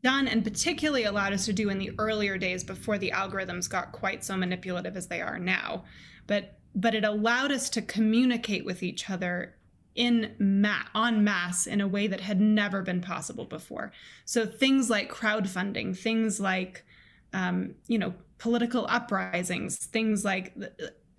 done 0.02 0.28
and 0.28 0.44
particularly 0.44 1.04
allowed 1.04 1.32
us 1.32 1.46
to 1.46 1.54
do 1.54 1.70
in 1.70 1.78
the 1.78 1.92
earlier 1.98 2.36
days 2.36 2.64
before 2.64 2.98
the 2.98 3.10
algorithms 3.10 3.68
got 3.68 3.92
quite 3.92 4.22
so 4.22 4.36
manipulative 4.36 4.98
as 4.98 5.08
they 5.08 5.22
are 5.22 5.38
now. 5.38 5.84
But 6.26 6.58
but 6.74 6.94
it 6.94 7.04
allowed 7.04 7.50
us 7.50 7.70
to 7.70 7.80
communicate 7.80 8.66
with 8.66 8.82
each 8.82 9.08
other 9.08 9.56
in 9.94 10.34
ma- 10.38 10.86
on 10.94 11.22
mass 11.22 11.66
in 11.66 11.80
a 11.80 11.88
way 11.88 12.06
that 12.06 12.20
had 12.20 12.40
never 12.40 12.82
been 12.82 13.00
possible 13.00 13.44
before. 13.44 13.92
So 14.24 14.46
things 14.46 14.90
like 14.90 15.12
crowdfunding, 15.12 15.96
things 15.96 16.40
like 16.40 16.84
um, 17.32 17.74
you 17.86 17.98
know 17.98 18.14
political 18.38 18.86
uprisings, 18.88 19.76
things 19.76 20.24
like. 20.24 20.52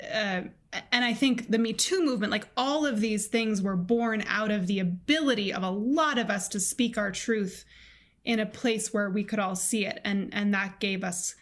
Uh, 0.04 0.42
and 0.92 1.06
I 1.06 1.14
think 1.14 1.50
the 1.50 1.58
Me 1.58 1.72
Too 1.72 2.04
movement, 2.04 2.32
like 2.32 2.50
all 2.58 2.86
of 2.86 3.00
these 3.00 3.28
things, 3.28 3.62
were 3.62 3.78
born 3.78 4.26
out 4.28 4.52
of 4.52 4.68
the 4.68 4.80
ability 4.80 5.54
of 5.54 5.64
a 5.64 5.70
lot 5.70 6.18
of 6.18 6.30
us 6.30 6.50
to 6.50 6.60
speak 6.60 6.98
our 6.98 7.12
truth 7.12 7.64
in 8.26 8.40
a 8.40 8.46
place 8.46 8.94
where 8.94 9.10
we 9.10 9.24
could 9.24 9.40
all 9.40 9.56
see 9.56 9.86
it, 9.86 10.02
and 10.04 10.34
and 10.34 10.54
that 10.54 10.80
gave 10.82 11.04
us 11.04 11.36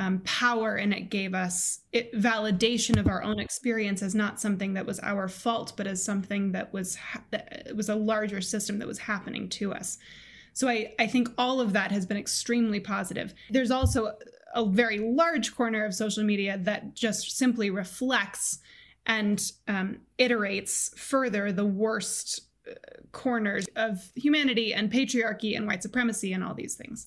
um, 0.00 0.20
power 0.24 0.76
and 0.76 0.94
it 0.94 1.10
gave 1.10 1.34
us 1.34 1.80
it, 1.92 2.10
validation 2.14 2.98
of 2.98 3.06
our 3.06 3.22
own 3.22 3.38
experience 3.38 4.02
as 4.02 4.14
not 4.14 4.40
something 4.40 4.72
that 4.72 4.86
was 4.86 4.98
our 5.00 5.28
fault, 5.28 5.74
but 5.76 5.86
as 5.86 6.02
something 6.02 6.52
that 6.52 6.72
was 6.72 6.96
ha- 6.96 7.22
that 7.32 7.72
was 7.76 7.90
a 7.90 7.94
larger 7.94 8.40
system 8.40 8.78
that 8.78 8.88
was 8.88 8.98
happening 8.98 9.46
to 9.50 9.74
us. 9.74 9.98
So 10.54 10.68
I, 10.68 10.94
I 10.98 11.06
think 11.06 11.28
all 11.36 11.60
of 11.60 11.74
that 11.74 11.92
has 11.92 12.06
been 12.06 12.16
extremely 12.16 12.80
positive. 12.80 13.34
There's 13.50 13.70
also 13.70 14.14
a 14.54 14.64
very 14.64 14.98
large 14.98 15.54
corner 15.54 15.84
of 15.84 15.94
social 15.94 16.24
media 16.24 16.58
that 16.62 16.94
just 16.94 17.36
simply 17.36 17.68
reflects 17.68 18.58
and 19.04 19.52
um, 19.68 19.98
iterates 20.18 20.96
further 20.98 21.52
the 21.52 21.66
worst 21.66 22.40
uh, 22.66 22.72
corners 23.12 23.66
of 23.76 24.10
humanity 24.14 24.72
and 24.72 24.90
patriarchy 24.90 25.56
and 25.56 25.66
white 25.66 25.82
supremacy 25.82 26.32
and 26.32 26.42
all 26.42 26.54
these 26.54 26.74
things. 26.74 27.06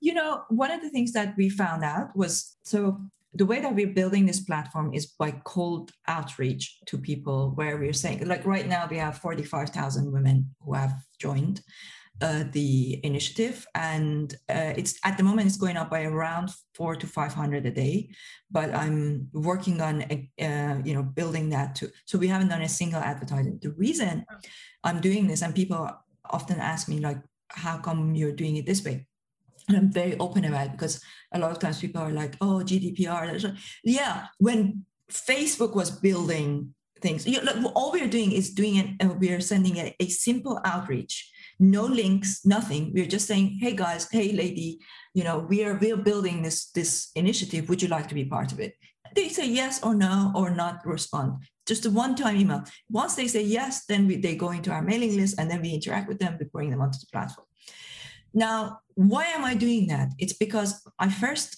You 0.00 0.14
know, 0.14 0.44
one 0.48 0.70
of 0.70 0.80
the 0.80 0.90
things 0.90 1.12
that 1.12 1.34
we 1.36 1.48
found 1.50 1.84
out 1.84 2.16
was 2.16 2.56
so 2.62 3.00
the 3.34 3.46
way 3.46 3.60
that 3.60 3.74
we're 3.74 3.94
building 3.94 4.26
this 4.26 4.40
platform 4.40 4.92
is 4.92 5.06
by 5.06 5.30
cold 5.44 5.92
outreach 6.08 6.78
to 6.86 6.98
people 6.98 7.52
where 7.54 7.76
we're 7.76 7.92
saying 7.92 8.26
like 8.26 8.44
right 8.44 8.66
now 8.66 8.88
we 8.90 8.96
have 8.96 9.18
45,000 9.18 10.10
women 10.10 10.52
who 10.64 10.74
have 10.74 10.94
joined 11.20 11.60
uh, 12.22 12.44
the 12.52 13.00
initiative. 13.04 13.66
And 13.74 14.34
uh, 14.48 14.74
it's 14.76 14.98
at 15.04 15.16
the 15.16 15.22
moment 15.22 15.46
it's 15.46 15.56
going 15.56 15.76
up 15.76 15.90
by 15.90 16.02
around 16.02 16.50
four 16.74 16.96
to 16.96 17.06
500 17.06 17.66
a 17.66 17.70
day. 17.70 18.10
But 18.50 18.74
i'm 18.74 19.28
working 19.32 19.80
on 19.80 20.02
uh, 20.02 20.80
you 20.84 20.94
know 20.94 21.02
building 21.02 21.50
that 21.50 21.76
too. 21.76 21.88
So 22.04 22.18
we 22.18 22.28
haven't 22.28 22.48
done 22.48 22.62
a 22.62 22.68
single 22.68 23.00
advertising. 23.00 23.58
The 23.62 23.70
reason 23.70 24.26
i'm 24.84 25.00
doing 25.00 25.26
this 25.26 25.42
and 25.42 25.54
people 25.54 25.88
often 26.30 26.58
ask 26.58 26.88
me 26.88 27.00
like 27.00 27.18
how 27.48 27.78
come 27.78 28.14
you're 28.14 28.32
doing 28.32 28.56
it 28.56 28.66
this 28.66 28.84
way 28.84 29.06
and 29.68 29.76
I'm 29.76 29.92
very 29.92 30.18
open 30.18 30.44
about 30.44 30.66
it 30.66 30.72
because 30.72 31.00
a 31.32 31.38
lot 31.38 31.50
of 31.50 31.58
times 31.58 31.80
people 31.80 32.02
are 32.02 32.12
like, 32.12 32.36
oh, 32.40 32.62
GDPR. 32.64 33.56
Yeah, 33.84 34.26
when 34.38 34.84
Facebook 35.10 35.74
was 35.74 35.90
building 35.90 36.74
things, 37.00 37.26
you 37.26 37.42
know, 37.42 37.72
all 37.74 37.92
we're 37.92 38.08
doing 38.08 38.32
is 38.32 38.50
doing 38.50 38.76
it, 38.76 38.88
and 39.00 39.20
we're 39.20 39.40
sending 39.40 39.76
a, 39.76 39.94
a 40.00 40.08
simple 40.08 40.60
outreach, 40.64 41.30
no 41.58 41.84
links, 41.84 42.44
nothing. 42.44 42.92
We're 42.94 43.06
just 43.06 43.26
saying, 43.26 43.58
hey 43.60 43.74
guys, 43.76 44.08
hey 44.10 44.32
lady, 44.32 44.80
you 45.14 45.24
know, 45.24 45.38
we 45.38 45.64
are 45.64 45.74
we're 45.74 45.96
building 45.96 46.42
this 46.42 46.70
this 46.70 47.10
initiative. 47.14 47.68
Would 47.68 47.82
you 47.82 47.88
like 47.88 48.08
to 48.08 48.14
be 48.14 48.24
part 48.24 48.52
of 48.52 48.60
it? 48.60 48.74
They 49.14 49.28
say 49.28 49.48
yes 49.48 49.82
or 49.82 49.94
no 49.94 50.32
or 50.36 50.50
not 50.50 50.86
respond. 50.86 51.42
Just 51.66 51.86
a 51.86 51.90
one-time 51.90 52.36
email. 52.36 52.64
Once 52.88 53.14
they 53.14 53.26
say 53.26 53.42
yes, 53.42 53.84
then 53.86 54.06
we, 54.06 54.16
they 54.16 54.36
go 54.36 54.50
into 54.50 54.70
our 54.70 54.82
mailing 54.82 55.16
list 55.16 55.38
and 55.38 55.50
then 55.50 55.60
we 55.60 55.70
interact 55.70 56.08
with 56.08 56.18
them. 56.18 56.36
We 56.38 56.46
bring 56.46 56.70
them 56.70 56.80
onto 56.80 56.98
the 56.98 57.06
platform. 57.12 57.46
Now, 58.32 58.80
why 59.08 59.24
am 59.24 59.44
I 59.46 59.54
doing 59.54 59.86
that? 59.86 60.10
It's 60.18 60.34
because 60.34 60.86
I 60.98 61.08
first 61.08 61.56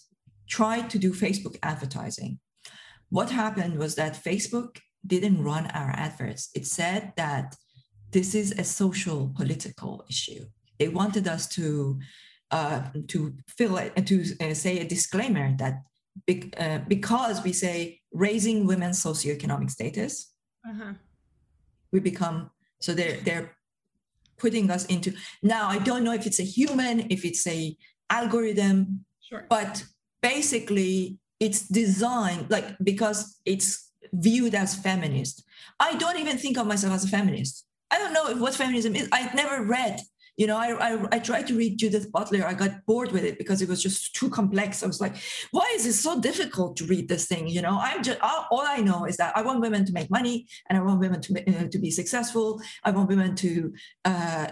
tried 0.49 0.88
to 0.90 0.99
do 0.99 1.12
Facebook 1.12 1.57
advertising. 1.64 2.38
What 3.09 3.30
happened 3.30 3.78
was 3.78 3.97
that 3.97 4.22
Facebook 4.22 4.78
didn't 5.05 5.43
run 5.43 5.66
our 5.66 5.90
adverts. 5.90 6.51
It 6.55 6.66
said 6.68 7.12
that 7.16 7.57
this 8.12 8.36
is 8.36 8.53
a 8.53 8.62
social 8.62 9.32
political 9.34 10.05
issue. 10.09 10.45
They 10.78 10.86
wanted 10.86 11.26
us 11.26 11.49
to 11.57 11.99
uh, 12.53 12.82
to 13.09 13.34
fill 13.49 13.76
it 13.78 14.07
to 14.07 14.24
uh, 14.40 14.55
say 14.55 14.78
a 14.78 14.84
disclaimer 14.84 15.57
that 15.57 15.82
be, 16.26 16.53
uh, 16.59 16.80
because 16.86 17.43
we 17.43 17.53
say 17.53 18.01
raising 18.12 18.66
women's 18.66 19.03
socioeconomic 19.03 19.70
status, 19.70 20.32
uh-huh. 20.68 20.93
we 21.90 21.99
become 21.99 22.51
so 22.80 22.95
they're 22.95 23.16
they're 23.24 23.57
putting 24.43 24.70
us 24.76 24.84
into 24.86 25.09
now 25.43 25.64
i 25.68 25.78
don't 25.78 26.05
know 26.07 26.14
if 26.20 26.26
it's 26.26 26.40
a 26.40 26.49
human 26.57 26.95
if 27.16 27.24
it's 27.24 27.47
a 27.47 27.76
algorithm 28.11 29.05
sure. 29.28 29.47
but 29.49 29.84
basically 30.20 31.18
it's 31.40 31.61
designed 31.68 32.51
like 32.51 32.66
because 32.82 33.40
it's 33.45 33.93
viewed 34.12 34.55
as 34.55 34.74
feminist. 34.74 35.45
I 35.80 35.97
don't 35.97 36.18
even 36.18 36.38
think 36.38 36.59
of 36.59 36.66
myself 36.66 36.95
as 36.95 37.05
a 37.05 37.09
feminist. 37.09 37.66
I 37.90 37.99
don't 37.99 38.12
know 38.12 38.36
what 38.36 38.55
feminism 38.55 38.95
is. 38.95 39.09
I've 39.12 39.34
never 39.34 39.64
read 39.64 40.01
you 40.37 40.47
know, 40.47 40.57
I, 40.57 40.93
I, 40.93 41.07
I 41.12 41.18
tried 41.18 41.47
to 41.49 41.55
read 41.55 41.78
Judith 41.78 42.11
Butler. 42.11 42.47
I 42.47 42.55
got 42.55 42.87
bored 42.87 43.12
with 43.12 43.24
it 43.24 43.37
because 43.37 43.61
it 43.61 43.68
was 43.68 43.83
just 43.83 44.14
too 44.14 44.30
complex. 44.30 44.83
I 44.83 44.87
was 44.87 45.01
like, 45.01 45.16
why 45.51 45.70
is 45.74 45.85
it 45.87 45.93
so 45.93 46.20
difficult 46.20 46.76
to 46.78 46.87
read 46.87 47.09
this 47.09 47.26
thing? 47.26 47.49
You 47.49 47.62
know, 47.62 47.78
I'm 47.80 48.03
just 48.03 48.18
all, 48.22 48.62
I 48.62 48.78
know 48.78 49.05
is 49.05 49.18
that 49.18 49.37
I 49.37 49.43
want 49.43 49.61
women 49.61 49.85
to 49.85 49.93
make 49.93 50.11
money 50.11 50.47
and 50.68 50.78
I 50.78 50.83
want 50.83 51.01
women 51.01 51.20
to 51.20 51.59
uh, 51.59 51.68
to 51.68 51.78
be 51.78 51.91
successful. 51.91 52.61
I 52.85 52.91
want 52.93 53.09
women 53.09 53.35
to 53.37 53.72
uh, 54.05 54.47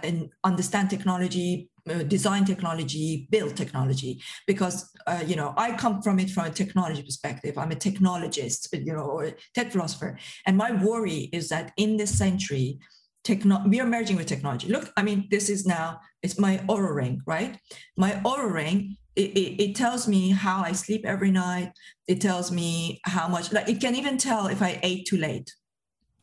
understand 0.44 0.90
technology, 0.90 1.70
uh, 1.88 2.02
design 2.02 2.44
technology, 2.44 3.26
build 3.30 3.56
technology, 3.56 4.20
because 4.46 4.90
uh, 5.06 5.22
you 5.26 5.36
know 5.36 5.54
I 5.56 5.72
come 5.76 6.02
from 6.02 6.18
it 6.18 6.30
from 6.30 6.46
a 6.46 6.50
technology 6.50 7.02
perspective. 7.02 7.56
I'm 7.56 7.72
a 7.72 7.76
technologist, 7.76 8.68
you 8.72 8.92
know, 8.92 9.04
or 9.04 9.24
a 9.24 9.34
tech 9.54 9.72
philosopher, 9.72 10.18
and 10.46 10.56
my 10.58 10.72
worry 10.72 11.30
is 11.32 11.48
that 11.48 11.72
in 11.78 11.96
this 11.96 12.16
century 12.16 12.78
techno 13.24 13.62
we 13.66 13.80
are 13.80 13.86
merging 13.86 14.16
with 14.16 14.26
technology. 14.26 14.68
Look 14.68 14.90
i 14.96 15.02
mean 15.02 15.28
this 15.30 15.48
is 15.48 15.66
now 15.66 16.00
it's 16.22 16.38
my 16.38 16.58
Oura 16.68 16.94
ring 16.94 17.22
right? 17.26 17.58
My 17.96 18.12
Oura 18.24 18.52
ring 18.52 18.96
it, 19.16 19.30
it, 19.36 19.62
it, 19.62 19.76
tells 19.76 20.06
me 20.06 20.30
how 20.30 20.62
i 20.62 20.72
sleep 20.72 21.04
every 21.04 21.30
night. 21.30 21.72
It 22.06 22.20
tells 22.20 22.50
me 22.50 23.00
how 23.04 23.28
much 23.28 23.52
like 23.52 23.68
it 23.68 23.80
can 23.80 23.94
even 23.94 24.18
tell 24.18 24.46
if 24.46 24.62
i 24.62 24.78
ate 24.82 25.06
too 25.06 25.18
late. 25.18 25.52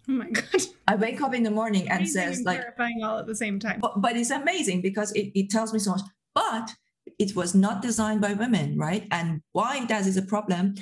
Oh 0.10 0.14
my 0.14 0.30
god. 0.30 0.62
I 0.88 0.95
wake 0.95 1.22
up 1.22 1.34
in 1.34 1.43
the 1.43 1.52
morning 1.52 1.89
and 1.89 2.08
says 2.08 2.38
and 2.38 2.45
like 2.45 2.62
terrifying 2.62 3.02
all 3.04 3.20
at 3.20 3.28
the 3.28 3.36
same 3.36 3.60
time. 3.60 3.80
But, 3.82 4.02
but 4.02 4.16
it's 4.16 4.32
amazing 4.32 4.82
because 4.82 5.12
it, 5.12 5.32
it 5.38 5.50
tells 5.50 5.74
me 5.74 5.80
so 5.80 5.91
much. 5.91 6.02
But 6.34 6.74
it 7.20 7.36
was 7.36 7.54
not 7.54 7.82
designed 7.82 8.22
by 8.22 8.34
women 8.34 8.78
right? 8.78 9.06
And 9.12 9.41
why 9.52 9.86
that 9.86 10.08
is 10.08 10.18
a 10.18 10.22
problem 10.22 10.76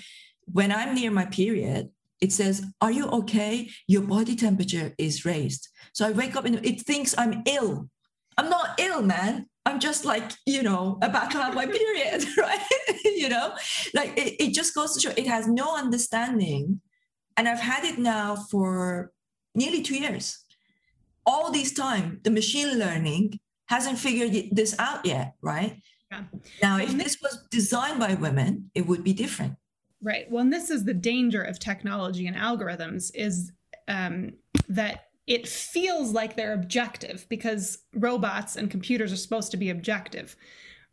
when 0.45 0.71
i'm 0.71 0.95
near 0.95 1.11
my 1.11 1.25
period 1.25 1.89
it 2.21 2.31
says, 2.31 2.65
Are 2.81 2.91
you 2.91 3.07
okay? 3.07 3.69
Your 3.87 4.01
body 4.01 4.35
temperature 4.35 4.93
is 4.97 5.25
raised. 5.25 5.69
So 5.93 6.07
I 6.07 6.11
wake 6.11 6.35
up 6.35 6.45
and 6.45 6.65
it 6.65 6.81
thinks 6.81 7.15
I'm 7.17 7.43
ill. 7.45 7.89
I'm 8.37 8.49
not 8.49 8.79
ill, 8.79 9.01
man. 9.01 9.47
I'm 9.65 9.79
just 9.79 10.05
like, 10.05 10.31
you 10.45 10.61
know, 10.61 10.99
about 11.01 11.31
to 11.31 11.37
have 11.37 11.55
my 11.55 11.65
period, 11.65 12.23
right? 12.37 12.61
you 13.05 13.29
know, 13.29 13.55
like 13.93 14.17
it, 14.17 14.35
it 14.43 14.53
just 14.53 14.75
goes 14.75 14.93
to 14.93 14.99
show 14.99 15.13
it 15.15 15.27
has 15.27 15.47
no 15.47 15.75
understanding. 15.75 16.81
And 17.37 17.47
I've 17.47 17.59
had 17.59 17.83
it 17.83 17.97
now 17.97 18.35
for 18.35 19.11
nearly 19.55 19.81
two 19.81 19.95
years. 19.95 20.39
All 21.25 21.51
this 21.51 21.73
time, 21.73 22.19
the 22.23 22.29
machine 22.31 22.77
learning 22.77 23.39
hasn't 23.67 23.97
figured 23.97 24.49
this 24.51 24.75
out 24.77 25.05
yet, 25.05 25.33
right? 25.41 25.81
Yeah. 26.11 26.23
Now, 26.61 26.77
if 26.77 26.95
this 26.95 27.17
was 27.21 27.43
designed 27.49 27.99
by 27.99 28.13
women, 28.13 28.69
it 28.75 28.85
would 28.85 29.03
be 29.03 29.13
different. 29.13 29.55
Right. 30.05 30.29
Well, 30.29 30.43
and 30.43 30.53
this 30.53 30.69
is 30.69 30.83
the 30.85 30.93
danger 30.93 31.41
of 31.41 31.57
technology 31.57 32.27
and 32.27 32.37
algorithms 32.37 33.09
is 33.15 33.51
um, 33.87 34.33
that 34.69 35.07
it 35.25 35.47
feels 35.47 36.11
like 36.11 36.35
they're 36.35 36.53
objective 36.53 37.25
because 37.27 37.79
robots 37.91 38.55
and 38.55 38.69
computers 38.69 39.11
are 39.11 39.17
supposed 39.17 39.49
to 39.49 39.57
be 39.57 39.71
objective, 39.71 40.35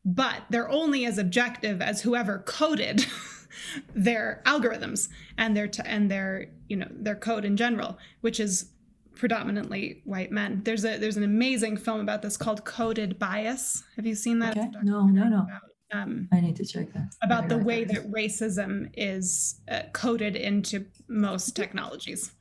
but 0.03 0.45
they're 0.49 0.71
only 0.71 1.05
as 1.05 1.19
objective 1.19 1.83
as 1.83 2.01
whoever 2.01 2.39
coded 2.47 3.05
their 3.95 4.43
algorithms 4.47 5.11
and 5.37 5.55
their 5.55 5.69
t- 5.69 5.83
and 5.85 6.11
their 6.11 6.47
you 6.71 6.79
know 6.79 6.89
their 6.91 7.15
code 7.15 7.45
in 7.45 7.59
general, 7.59 7.99
which 8.23 8.41
is 8.41 8.71
predominantly 9.15 10.01
white 10.07 10.33
men. 10.33 10.63
There's 10.65 10.87
a 10.87 10.97
there's 10.97 11.19
an 11.19 11.25
amazing 11.25 11.77
film 11.77 12.01
about 12.01 12.23
this 12.23 12.39
called 12.39 12.65
Coded 12.65 13.19
Bias. 13.19 13.85
Have 13.97 14.07
you 14.07 14.15
seen 14.15 14.39
that? 14.39 14.57
Okay. 14.57 14.71
No, 14.83 15.05
no, 15.05 15.29
no. 15.29 15.43
About 15.43 15.72
um, 15.93 16.29
I 16.33 16.41
need 16.41 16.57
to 16.57 16.65
check 16.65 16.93
that. 16.95 17.15
About 17.23 17.49
the 17.49 17.59
way 17.59 17.85
that 17.85 18.11
racism 18.11 18.91
is 18.95 19.61
uh, 19.71 19.83
coded 19.93 20.37
into 20.37 20.87
most 21.09 21.55
technologies. 21.55 22.33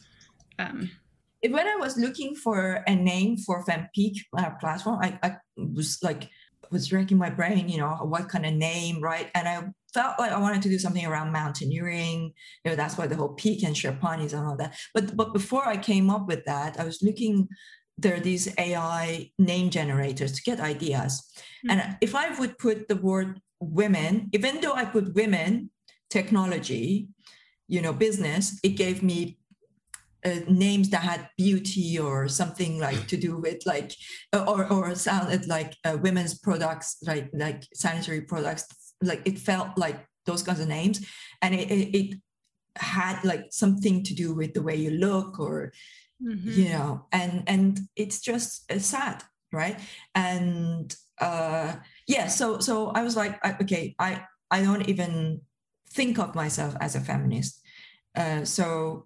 Um, 0.57 0.91
when 1.43 1.67
I 1.67 1.75
was 1.75 1.97
looking 1.97 2.35
for 2.35 2.83
a 2.87 2.95
name 2.95 3.37
for 3.37 3.65
FemPeak 3.65 4.17
uh, 4.37 4.51
platform, 4.59 4.99
I, 5.01 5.19
I 5.23 5.37
was 5.57 5.97
like, 6.03 6.29
was 6.71 6.93
racking 6.93 7.17
my 7.17 7.29
brain, 7.29 7.67
you 7.67 7.77
know, 7.77 7.89
what 8.03 8.29
kind 8.29 8.45
of 8.45 8.53
name, 8.53 9.01
right? 9.01 9.29
And 9.35 9.47
I 9.47 9.63
felt 9.93 10.17
like 10.19 10.31
I 10.31 10.39
wanted 10.39 10.61
to 10.61 10.69
do 10.69 10.79
something 10.79 11.05
around 11.05 11.31
mountaineering. 11.31 12.31
You 12.63 12.71
know, 12.71 12.75
that's 12.75 12.97
why 12.97 13.07
the 13.07 13.15
whole 13.15 13.33
peak 13.33 13.63
and 13.63 13.75
Sherpanis 13.75 14.33
and 14.33 14.47
all 14.47 14.55
that. 14.57 14.75
But 14.93 15.17
but 15.17 15.33
before 15.33 15.67
I 15.67 15.77
came 15.77 16.09
up 16.09 16.27
with 16.27 16.45
that, 16.45 16.79
I 16.79 16.85
was 16.85 17.01
looking. 17.01 17.47
There 18.01 18.15
are 18.15 18.19
these 18.19 18.53
AI 18.57 19.31
name 19.37 19.69
generators 19.69 20.31
to 20.33 20.41
get 20.41 20.59
ideas, 20.59 21.31
Mm-hmm. 21.65 21.79
And 21.79 21.97
if 22.01 22.15
I 22.15 22.37
would 22.39 22.57
put 22.57 22.87
the 22.87 22.95
word 22.95 23.39
women, 23.59 24.29
even 24.33 24.61
though 24.61 24.73
I 24.73 24.85
put 24.85 25.13
women, 25.13 25.69
technology, 26.09 27.09
you 27.67 27.81
know, 27.81 27.93
business, 27.93 28.59
it 28.63 28.69
gave 28.69 29.03
me 29.03 29.37
uh, 30.25 30.39
names 30.47 30.89
that 30.89 31.01
had 31.01 31.29
beauty 31.37 31.97
or 31.97 32.27
something 32.27 32.79
like 32.79 33.07
to 33.07 33.17
do 33.17 33.37
with 33.37 33.65
like 33.65 33.93
or 34.33 34.71
or 34.71 34.93
sounded 34.93 35.47
like 35.47 35.75
uh, 35.83 35.97
women's 35.99 36.37
products 36.37 36.97
like 37.05 37.29
like 37.33 37.63
sanitary 37.73 38.21
products. 38.21 38.67
Like 39.01 39.21
it 39.25 39.39
felt 39.39 39.77
like 39.77 40.05
those 40.25 40.43
kinds 40.43 40.59
of 40.59 40.67
names. 40.67 41.05
And 41.41 41.55
it, 41.55 41.71
it, 41.71 41.97
it 41.97 42.17
had 42.77 43.23
like 43.23 43.45
something 43.51 44.03
to 44.03 44.13
do 44.13 44.33
with 44.33 44.53
the 44.53 44.61
way 44.61 44.75
you 44.75 44.91
look 44.91 45.39
or 45.39 45.73
mm-hmm. 46.24 46.51
you 46.51 46.69
know 46.69 47.05
and 47.11 47.43
and 47.47 47.80
it's 47.95 48.22
just 48.22 48.72
sad 48.80 49.24
right 49.51 49.80
and 50.15 50.95
uh, 51.22 51.76
yeah, 52.07 52.28
so 52.28 52.59
so 52.59 52.89
I 52.89 53.03
was 53.03 53.15
like, 53.15 53.39
okay, 53.61 53.95
I 53.99 54.26
I 54.49 54.63
don't 54.63 54.89
even 54.89 55.41
think 55.91 56.17
of 56.17 56.36
myself 56.36 56.76
as 56.82 56.95
a 56.95 56.99
feminist. 56.99 57.61
Uh, 58.17 58.43
so 58.43 59.05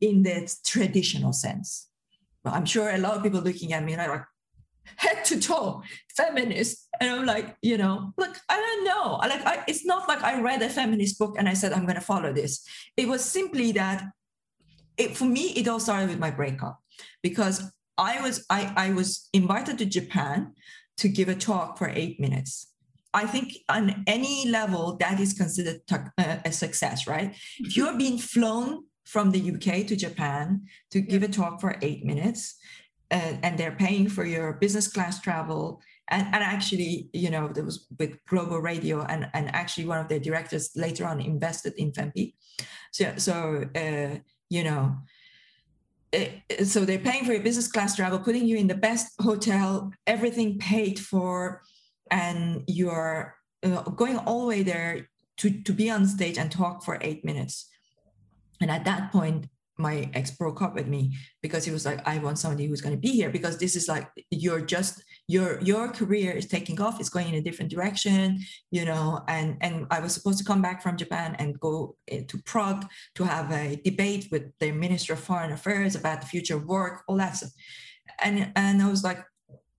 in 0.00 0.22
the 0.22 0.54
traditional 0.64 1.32
sense, 1.32 1.88
well, 2.44 2.54
I'm 2.54 2.66
sure 2.66 2.90
a 2.90 2.98
lot 2.98 3.16
of 3.16 3.22
people 3.22 3.40
looking 3.40 3.72
at 3.72 3.82
me 3.82 3.94
and 3.94 4.02
I'm 4.02 4.10
like 4.10 4.24
head 4.96 5.24
to 5.24 5.40
toe 5.40 5.82
feminist, 6.14 6.86
and 7.00 7.10
I'm 7.10 7.26
like, 7.26 7.56
you 7.62 7.78
know, 7.78 8.12
look, 8.18 8.36
I 8.48 8.56
don't 8.56 8.84
know. 8.84 9.16
Like, 9.16 9.44
I, 9.46 9.64
it's 9.66 9.86
not 9.86 10.06
like 10.06 10.22
I 10.22 10.40
read 10.42 10.60
a 10.60 10.68
feminist 10.68 11.18
book 11.18 11.36
and 11.38 11.48
I 11.48 11.54
said 11.54 11.72
I'm 11.72 11.86
going 11.86 11.96
to 11.96 12.02
follow 12.02 12.32
this. 12.32 12.62
It 12.96 13.08
was 13.08 13.24
simply 13.24 13.72
that, 13.72 14.04
it 14.96 15.16
for 15.16 15.24
me, 15.24 15.52
it 15.56 15.68
all 15.68 15.80
started 15.80 16.08
with 16.08 16.18
my 16.18 16.30
breakup 16.30 16.80
because 17.22 17.70
I 17.98 18.20
was 18.20 18.44
I, 18.50 18.72
I 18.76 18.92
was 18.92 19.28
invited 19.32 19.78
to 19.78 19.86
Japan 19.86 20.52
to 20.98 21.08
give 21.08 21.28
a 21.28 21.34
talk 21.34 21.78
for 21.78 21.88
eight 21.88 22.20
minutes. 22.20 22.68
I 23.12 23.26
think 23.26 23.52
on 23.68 24.02
any 24.08 24.48
level 24.48 24.96
that 24.98 25.20
is 25.20 25.34
considered 25.34 25.80
a 26.18 26.50
success, 26.50 27.06
right? 27.06 27.30
Mm-hmm. 27.30 27.64
If 27.66 27.76
you're 27.76 27.96
being 27.96 28.18
flown 28.18 28.84
from 29.04 29.30
the 29.30 29.52
UK 29.52 29.86
to 29.86 29.96
Japan 29.96 30.62
to 30.90 31.00
give 31.00 31.22
a 31.22 31.28
talk 31.28 31.60
for 31.60 31.76
eight 31.82 32.04
minutes, 32.04 32.56
uh, 33.10 33.34
and 33.42 33.56
they're 33.56 33.76
paying 33.76 34.08
for 34.08 34.24
your 34.24 34.54
business 34.54 34.88
class 34.88 35.20
travel, 35.20 35.80
and, 36.08 36.26
and 36.34 36.42
actually, 36.42 37.08
you 37.12 37.30
know, 37.30 37.48
there 37.48 37.64
was 37.64 37.86
with 37.98 38.18
Global 38.26 38.58
Radio, 38.58 39.02
and 39.04 39.28
and 39.32 39.54
actually 39.54 39.86
one 39.86 39.98
of 39.98 40.08
their 40.08 40.18
directors 40.18 40.70
later 40.74 41.06
on 41.06 41.20
invested 41.20 41.74
in 41.76 41.92
FemPeak. 41.92 42.34
So 42.92 43.14
so 43.16 43.64
uh, 43.76 44.18
you 44.54 44.62
know, 44.62 44.96
so 46.64 46.84
they're 46.84 46.98
paying 46.98 47.24
for 47.24 47.32
your 47.32 47.42
business 47.42 47.66
class 47.66 47.96
travel, 47.96 48.20
putting 48.20 48.46
you 48.46 48.56
in 48.56 48.68
the 48.68 48.74
best 48.88 49.12
hotel, 49.20 49.92
everything 50.06 50.58
paid 50.58 50.98
for, 50.98 51.62
and 52.10 52.62
you're 52.68 53.34
uh, 53.64 53.82
going 53.82 54.18
all 54.18 54.42
the 54.42 54.46
way 54.46 54.62
there 54.62 55.08
to, 55.38 55.50
to 55.62 55.72
be 55.72 55.90
on 55.90 56.06
stage 56.06 56.38
and 56.38 56.52
talk 56.52 56.84
for 56.84 56.98
eight 57.00 57.24
minutes. 57.24 57.68
And 58.60 58.70
at 58.70 58.84
that 58.84 59.10
point, 59.10 59.48
my 59.76 60.08
ex 60.14 60.30
broke 60.30 60.62
up 60.62 60.74
with 60.74 60.86
me 60.86 61.16
because 61.42 61.64
he 61.64 61.72
was 61.72 61.84
like, 61.84 62.06
I 62.06 62.18
want 62.18 62.38
somebody 62.38 62.66
who's 62.66 62.80
going 62.80 62.94
to 62.94 63.00
be 63.00 63.10
here 63.10 63.30
because 63.30 63.58
this 63.58 63.74
is 63.74 63.88
like 63.88 64.08
you're 64.30 64.60
just 64.60 65.02
your 65.26 65.60
your 65.62 65.88
career 65.88 66.32
is 66.32 66.46
taking 66.46 66.80
off, 66.80 67.00
it's 67.00 67.08
going 67.08 67.28
in 67.28 67.34
a 67.34 67.40
different 67.40 67.70
direction, 67.70 68.40
you 68.70 68.84
know. 68.84 69.22
And 69.28 69.56
and 69.60 69.86
I 69.90 70.00
was 70.00 70.12
supposed 70.14 70.38
to 70.38 70.44
come 70.44 70.62
back 70.62 70.82
from 70.82 70.96
Japan 70.96 71.36
and 71.38 71.58
go 71.58 71.96
eh, 72.08 72.22
to 72.28 72.38
Prague 72.42 72.86
to 73.14 73.24
have 73.24 73.50
a 73.50 73.80
debate 73.84 74.28
with 74.30 74.52
the 74.60 74.72
Minister 74.72 75.14
of 75.14 75.20
Foreign 75.20 75.52
Affairs 75.52 75.94
about 75.94 76.20
the 76.20 76.26
future 76.26 76.56
of 76.56 76.66
work, 76.66 77.02
all 77.08 77.16
that 77.16 77.36
stuff. 77.36 77.52
And 78.20 78.52
and 78.54 78.82
I 78.82 78.90
was 78.90 79.02
like, 79.02 79.24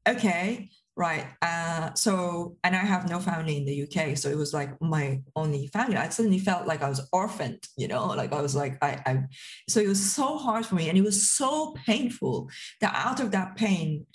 okay, 0.08 0.70
Right. 0.98 1.28
Uh, 1.41 1.93
so, 1.93 2.56
and 2.64 2.74
I 2.74 2.80
have 2.80 3.10
no 3.10 3.20
family 3.20 3.58
in 3.58 3.66
the 3.66 3.84
UK. 3.84 4.18
So 4.18 4.30
it 4.30 4.38
was 4.38 4.54
like 4.54 4.82
my 4.82 5.22
only 5.36 5.68
family. 5.68 5.98
I 5.98 6.08
suddenly 6.08 6.39
felt 6.39 6.68
like 6.68 6.82
I 6.82 6.88
was 6.88 7.06
orphaned, 7.12 7.68
you 7.76 7.89
know, 7.89 8.08
like 8.08 8.32
I 8.32 8.41
was 8.41 8.56
like, 8.56 8.78
I, 8.82 9.02
I, 9.06 9.24
so 9.68 9.82
it 9.82 9.89
was 9.89 10.02
so 10.02 10.38
hard 10.38 10.66
for 10.66 10.76
me. 10.76 10.88
And 10.88 10.98
it 10.98 11.04
was 11.04 11.30
so 11.30 11.74
painful 11.86 12.50
that 12.80 12.93
out 12.96 13.20
of 13.20 13.32
that 13.32 13.58
pain 13.58 14.06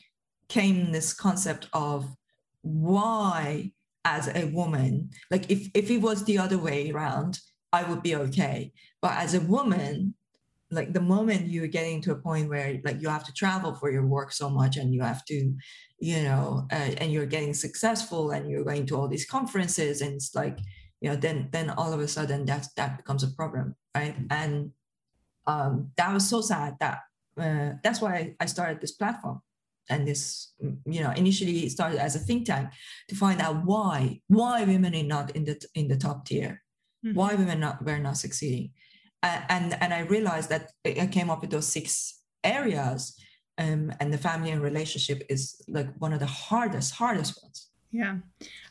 came 0.50 0.92
this 0.92 1.14
concept 1.14 1.68
of 1.72 2.14
why, 2.62 3.72
as 4.04 4.28
a 4.28 4.46
woman, 4.46 5.10
like 5.30 5.50
if, 5.50 5.68
if 5.74 5.90
it 5.90 5.98
was 5.98 6.24
the 6.24 6.36
other 6.36 6.58
way 6.58 6.90
around, 6.90 7.38
I 7.72 7.84
would 7.84 8.02
be 8.02 8.16
okay. 8.16 8.72
But 9.00 9.12
as 9.12 9.34
a 9.34 9.40
woman, 9.40 10.14
like 10.70 10.92
the 10.92 11.00
moment 11.00 11.48
you're 11.48 11.66
getting 11.66 12.00
to 12.02 12.12
a 12.12 12.16
point 12.16 12.48
where 12.48 12.80
like 12.84 13.00
you 13.00 13.08
have 13.08 13.24
to 13.24 13.32
travel 13.32 13.74
for 13.74 13.90
your 13.90 14.06
work 14.06 14.32
so 14.32 14.48
much 14.48 14.76
and 14.76 14.94
you 14.94 15.02
have 15.02 15.24
to 15.24 15.54
you 15.98 16.22
know 16.22 16.66
uh, 16.70 16.90
and 16.98 17.12
you're 17.12 17.26
getting 17.26 17.52
successful 17.52 18.30
and 18.30 18.48
you're 18.48 18.64
going 18.64 18.86
to 18.86 18.96
all 18.96 19.08
these 19.08 19.26
conferences 19.26 20.00
and 20.00 20.14
it's 20.14 20.34
like 20.34 20.58
you 21.00 21.10
know 21.10 21.16
then 21.16 21.48
then 21.50 21.70
all 21.70 21.92
of 21.92 22.00
a 22.00 22.06
sudden 22.06 22.44
that 22.44 22.66
that 22.76 22.96
becomes 22.96 23.24
a 23.24 23.32
problem 23.32 23.74
right 23.96 24.16
and 24.30 24.70
um, 25.46 25.90
that 25.96 26.12
was 26.12 26.28
so 26.28 26.40
sad 26.40 26.76
that 26.78 27.00
uh, 27.36 27.70
that's 27.82 28.00
why 28.00 28.36
I 28.38 28.46
started 28.46 28.80
this 28.80 28.92
platform 28.92 29.40
and 29.90 30.06
this 30.06 30.52
you 30.86 31.02
know 31.02 31.10
initially 31.12 31.68
started 31.68 31.98
as 31.98 32.16
a 32.16 32.18
think 32.18 32.46
tank 32.46 32.70
to 33.08 33.14
find 33.14 33.40
out 33.40 33.64
why 33.64 34.20
why 34.28 34.64
women 34.64 34.94
are 34.94 35.02
not 35.02 35.34
in 35.36 35.44
the 35.44 35.60
in 35.74 35.88
the 35.88 35.96
top 35.96 36.24
tier. 36.24 36.62
Mm-hmm. 37.04 37.16
why 37.16 37.34
women 37.34 37.60
not 37.60 37.82
were 37.82 37.98
not 37.98 38.18
succeeding. 38.18 38.72
Uh, 39.22 39.40
and 39.48 39.76
and 39.82 39.92
i 39.92 40.00
realized 40.00 40.48
that 40.50 40.70
i 40.86 41.06
came 41.06 41.30
up 41.30 41.40
with 41.42 41.50
those 41.50 41.66
six 41.66 42.20
areas 42.42 43.16
um, 43.58 43.92
and 44.00 44.12
the 44.12 44.18
family 44.18 44.50
and 44.50 44.62
relationship 44.62 45.22
is 45.28 45.62
like 45.68 45.88
one 45.98 46.12
of 46.14 46.20
the 46.20 46.26
hardest 46.26 46.94
hardest 46.94 47.38
ones 47.42 47.69
yeah. 47.92 48.18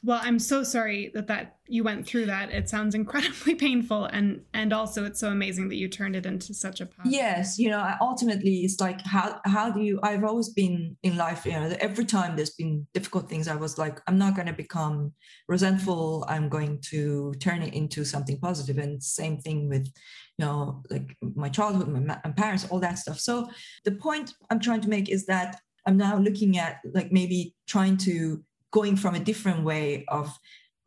Well, 0.02 0.22
I'm 0.24 0.40
so 0.40 0.64
sorry 0.64 1.12
that 1.14 1.28
that 1.28 1.58
you 1.68 1.84
went 1.84 2.08
through 2.08 2.28
that. 2.28 2.52
It 2.52 2.70
sounds 2.70 2.96
incredibly 2.96 3.54
painful 3.68 4.06
and 4.06 4.42
and 4.54 4.72
also 4.72 5.04
it's 5.04 5.20
so 5.20 5.30
amazing 5.30 5.68
that 5.70 5.76
you 5.76 5.90
turned 5.90 6.16
it 6.16 6.26
into 6.26 6.54
such 6.54 6.80
a 6.80 6.86
positive. 6.86 7.12
Yes, 7.12 7.60
you 7.60 7.70
know, 7.70 7.96
ultimately 8.00 8.60
it's 8.60 8.80
like 8.80 9.02
how 9.02 9.42
how 9.44 9.70
do 9.70 9.82
you 9.82 10.00
I've 10.04 10.24
always 10.24 10.50
been 10.50 10.96
in 11.04 11.18
life, 11.18 11.46
you 11.46 11.52
know, 11.52 11.76
every 11.82 12.06
time 12.06 12.38
there's 12.38 12.52
been 12.52 12.88
difficult 12.94 13.30
things 13.30 13.50
I 13.50 13.56
was 13.56 13.78
like 13.78 14.00
I'm 14.08 14.18
not 14.18 14.36
going 14.36 14.48
to 14.48 14.54
become 14.54 15.12
resentful. 15.50 16.26
I'm 16.30 16.48
going 16.48 16.80
to 16.90 17.34
turn 17.42 17.62
it 17.62 17.74
into 17.74 18.06
something 18.06 18.40
positive. 18.40 18.78
and 18.78 19.04
same 19.04 19.38
thing 19.38 19.68
with 19.68 19.86
you 20.38 20.46
know, 20.46 20.82
like 20.90 21.18
my 21.36 21.50
childhood, 21.50 21.90
my, 21.90 22.00
my 22.00 22.32
parents, 22.32 22.66
all 22.70 22.80
that 22.80 22.98
stuff. 22.98 23.20
So 23.20 23.50
the 23.84 23.92
point 23.92 24.34
I'm 24.50 24.62
trying 24.62 24.80
to 24.82 24.90
make 24.90 25.10
is 25.10 25.26
that 25.26 25.60
I'm 25.86 25.98
now 25.98 26.18
looking 26.18 26.58
at 26.58 26.80
like 26.94 27.12
maybe 27.12 27.56
trying 27.68 27.98
to 27.98 28.44
going 28.72 28.96
from 28.96 29.16
a 29.16 29.20
different 29.20 29.64
way 29.64 30.06
of 30.08 30.38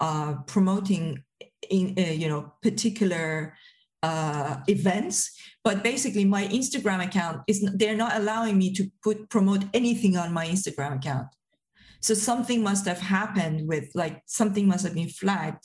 uh, 0.00 0.34
promoting 0.46 1.22
in, 1.70 1.94
uh, 1.98 2.12
you 2.12 2.28
know 2.28 2.52
particular 2.62 3.54
uh, 4.02 4.56
events. 4.66 5.38
But 5.64 5.82
basically 5.82 6.24
my 6.24 6.46
instagram 6.48 7.04
account 7.04 7.42
is 7.46 7.68
they're 7.76 7.96
not 7.96 8.16
allowing 8.16 8.58
me 8.58 8.72
to 8.74 8.90
put 9.02 9.28
promote 9.30 9.64
anything 9.72 10.16
on 10.16 10.32
my 10.32 10.46
instagram 10.46 10.96
account. 10.96 11.28
So 12.00 12.14
something 12.14 12.62
must 12.62 12.84
have 12.86 12.98
happened 12.98 13.68
with 13.68 13.88
like 13.94 14.22
something 14.26 14.66
must 14.66 14.84
have 14.84 14.94
been 14.94 15.08
flagged 15.08 15.64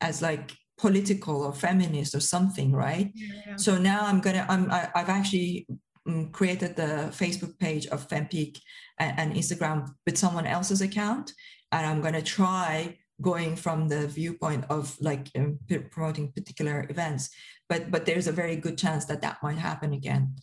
as 0.00 0.20
like 0.20 0.52
political 0.78 1.42
or 1.42 1.52
feminist 1.52 2.14
or 2.14 2.20
something 2.20 2.72
right? 2.72 3.10
Yeah. 3.14 3.56
so 3.56 3.76
now 3.76 4.02
i'm 4.02 4.20
gonna 4.20 4.46
i'm 4.48 4.70
I, 4.70 4.82
am 4.82 4.90
i 4.94 4.98
have 5.00 5.08
actually 5.08 5.66
um, 6.06 6.30
created 6.30 6.76
the 6.76 7.10
facebook 7.10 7.58
page 7.58 7.86
of 7.88 8.08
fempeak 8.08 8.60
and, 8.98 9.18
and 9.18 9.34
instagram 9.34 9.88
with 10.06 10.16
someone 10.16 10.46
else's 10.46 10.80
account 10.80 11.32
and 11.72 11.86
i'm 11.86 12.00
going 12.00 12.14
to 12.14 12.22
try 12.22 12.96
going 13.20 13.56
from 13.56 13.88
the 13.88 14.06
viewpoint 14.06 14.64
of 14.70 14.96
like 15.00 15.28
um, 15.36 15.58
promoting 15.90 16.30
particular 16.32 16.86
events 16.88 17.30
but 17.68 17.90
but 17.90 18.06
there's 18.06 18.26
a 18.26 18.32
very 18.32 18.56
good 18.56 18.78
chance 18.78 19.04
that 19.06 19.20
that 19.20 19.42
might 19.42 19.58
happen 19.58 19.92
again 19.92 20.34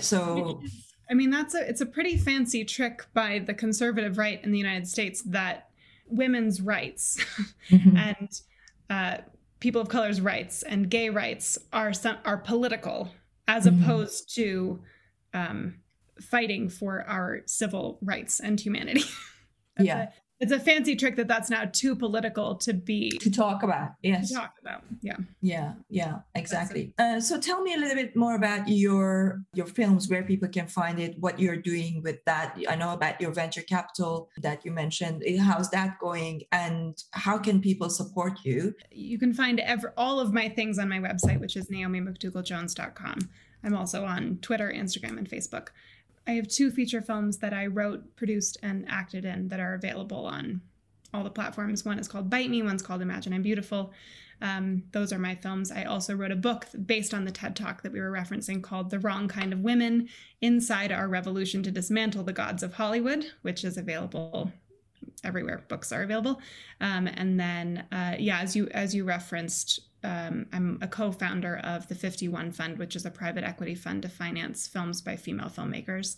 so 0.00 0.60
i 1.10 1.14
mean 1.14 1.30
that's 1.30 1.54
a 1.54 1.68
it's 1.68 1.80
a 1.80 1.86
pretty 1.86 2.16
fancy 2.16 2.64
trick 2.64 3.06
by 3.14 3.38
the 3.38 3.54
conservative 3.54 4.18
right 4.18 4.42
in 4.44 4.50
the 4.50 4.58
united 4.58 4.86
states 4.86 5.22
that 5.22 5.68
women's 6.08 6.60
rights 6.60 7.24
mm-hmm. 7.70 7.96
and 7.96 8.40
uh, 8.90 9.18
people 9.60 9.80
of 9.80 9.88
color's 9.88 10.20
rights 10.20 10.62
and 10.62 10.90
gay 10.90 11.08
rights 11.08 11.56
are 11.72 11.92
some 11.92 12.16
are 12.24 12.36
political 12.36 13.12
as 13.46 13.66
mm-hmm. 13.66 13.82
opposed 13.82 14.34
to 14.34 14.80
um, 15.34 15.76
fighting 16.20 16.68
for 16.68 17.04
our 17.08 17.42
civil 17.46 17.98
rights 18.02 18.40
and 18.40 18.60
humanity 18.60 19.04
yeah 19.78 20.10
it's 20.42 20.52
a 20.52 20.58
fancy 20.58 20.96
trick 20.96 21.16
that 21.16 21.28
that's 21.28 21.48
now 21.48 21.64
too 21.72 21.94
political 21.94 22.56
to 22.56 22.74
be 22.74 23.10
to 23.20 23.30
talk 23.30 23.62
about 23.62 23.92
yes. 24.02 24.28
to 24.28 24.34
talk 24.34 24.54
about 24.60 24.82
yeah. 25.00 25.16
Yeah 25.40 25.74
yeah 25.88 26.18
exactly. 26.34 26.92
Uh, 26.98 27.20
so 27.20 27.40
tell 27.40 27.62
me 27.62 27.74
a 27.74 27.78
little 27.78 27.96
bit 27.96 28.16
more 28.16 28.34
about 28.34 28.68
your 28.68 29.42
your 29.54 29.66
films 29.66 30.08
where 30.10 30.22
people 30.22 30.48
can 30.48 30.66
find 30.66 30.98
it 30.98 31.16
what 31.20 31.38
you're 31.38 31.56
doing 31.56 32.02
with 32.02 32.24
that. 32.24 32.58
I 32.68 32.74
know 32.74 32.92
about 32.92 33.20
your 33.20 33.30
venture 33.30 33.62
capital 33.62 34.28
that 34.38 34.64
you 34.64 34.72
mentioned. 34.72 35.22
How's 35.40 35.70
that 35.70 35.98
going? 36.00 36.42
And 36.50 37.00
how 37.12 37.38
can 37.38 37.60
people 37.60 37.88
support 37.88 38.40
you? 38.44 38.74
You 38.90 39.18
can 39.18 39.32
find 39.32 39.60
ever 39.60 39.94
all 39.96 40.18
of 40.18 40.32
my 40.32 40.48
things 40.48 40.78
on 40.78 40.88
my 40.88 40.98
website 40.98 41.38
which 41.38 41.56
is 41.56 41.70
naomi 41.70 42.00
naomimcdougalljones.com 42.00 43.18
i'm 43.64 43.74
also 43.74 44.04
on 44.04 44.38
twitter 44.42 44.72
instagram 44.74 45.18
and 45.18 45.28
facebook 45.28 45.68
I 46.26 46.32
have 46.32 46.48
two 46.48 46.70
feature 46.70 47.02
films 47.02 47.38
that 47.38 47.52
I 47.52 47.66
wrote, 47.66 48.16
produced, 48.16 48.58
and 48.62 48.86
acted 48.88 49.24
in 49.24 49.48
that 49.48 49.60
are 49.60 49.74
available 49.74 50.26
on 50.26 50.60
all 51.12 51.24
the 51.24 51.30
platforms. 51.30 51.84
One 51.84 51.98
is 51.98 52.08
called 52.08 52.30
Bite 52.30 52.50
Me, 52.50 52.62
one's 52.62 52.82
called 52.82 53.02
Imagine 53.02 53.32
I'm 53.32 53.42
Beautiful. 53.42 53.92
Um, 54.40 54.84
those 54.92 55.12
are 55.12 55.18
my 55.18 55.36
films. 55.36 55.70
I 55.70 55.84
also 55.84 56.16
wrote 56.16 56.32
a 56.32 56.36
book 56.36 56.66
based 56.86 57.14
on 57.14 57.24
the 57.24 57.30
TED 57.30 57.54
Talk 57.54 57.82
that 57.82 57.92
we 57.92 58.00
were 58.00 58.10
referencing 58.10 58.62
called 58.62 58.90
The 58.90 58.98
Wrong 58.98 59.28
Kind 59.28 59.52
of 59.52 59.60
Women 59.60 60.08
Inside 60.40 60.90
Our 60.90 61.06
Revolution 61.08 61.62
to 61.62 61.70
Dismantle 61.70 62.24
the 62.24 62.32
Gods 62.32 62.62
of 62.62 62.74
Hollywood, 62.74 63.26
which 63.42 63.62
is 63.62 63.76
available 63.76 64.50
everywhere 65.24 65.64
books 65.68 65.92
are 65.92 66.02
available. 66.02 66.40
Um, 66.80 67.06
and 67.06 67.38
then, 67.38 67.84
uh, 67.92 68.16
yeah, 68.18 68.40
as 68.40 68.56
you 68.56 68.68
as 68.68 68.94
you 68.94 69.04
referenced, 69.04 69.80
um, 70.04 70.46
I'm 70.52 70.78
a 70.80 70.88
co-founder 70.88 71.58
of 71.58 71.88
the 71.88 71.94
51 71.94 72.52
Fund, 72.52 72.78
which 72.78 72.96
is 72.96 73.06
a 73.06 73.10
private 73.10 73.44
equity 73.44 73.74
fund 73.74 74.02
to 74.02 74.08
finance 74.08 74.66
films 74.66 75.00
by 75.00 75.16
female 75.16 75.48
filmmakers. 75.48 76.16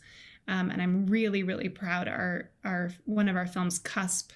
Um, 0.49 0.71
and 0.71 0.81
I'm 0.81 1.07
really, 1.07 1.43
really 1.43 1.69
proud. 1.69 2.09
Our 2.09 2.51
our 2.65 2.91
one 3.05 3.29
of 3.29 3.37
our 3.37 3.47
films, 3.47 3.79
Cusp, 3.79 4.33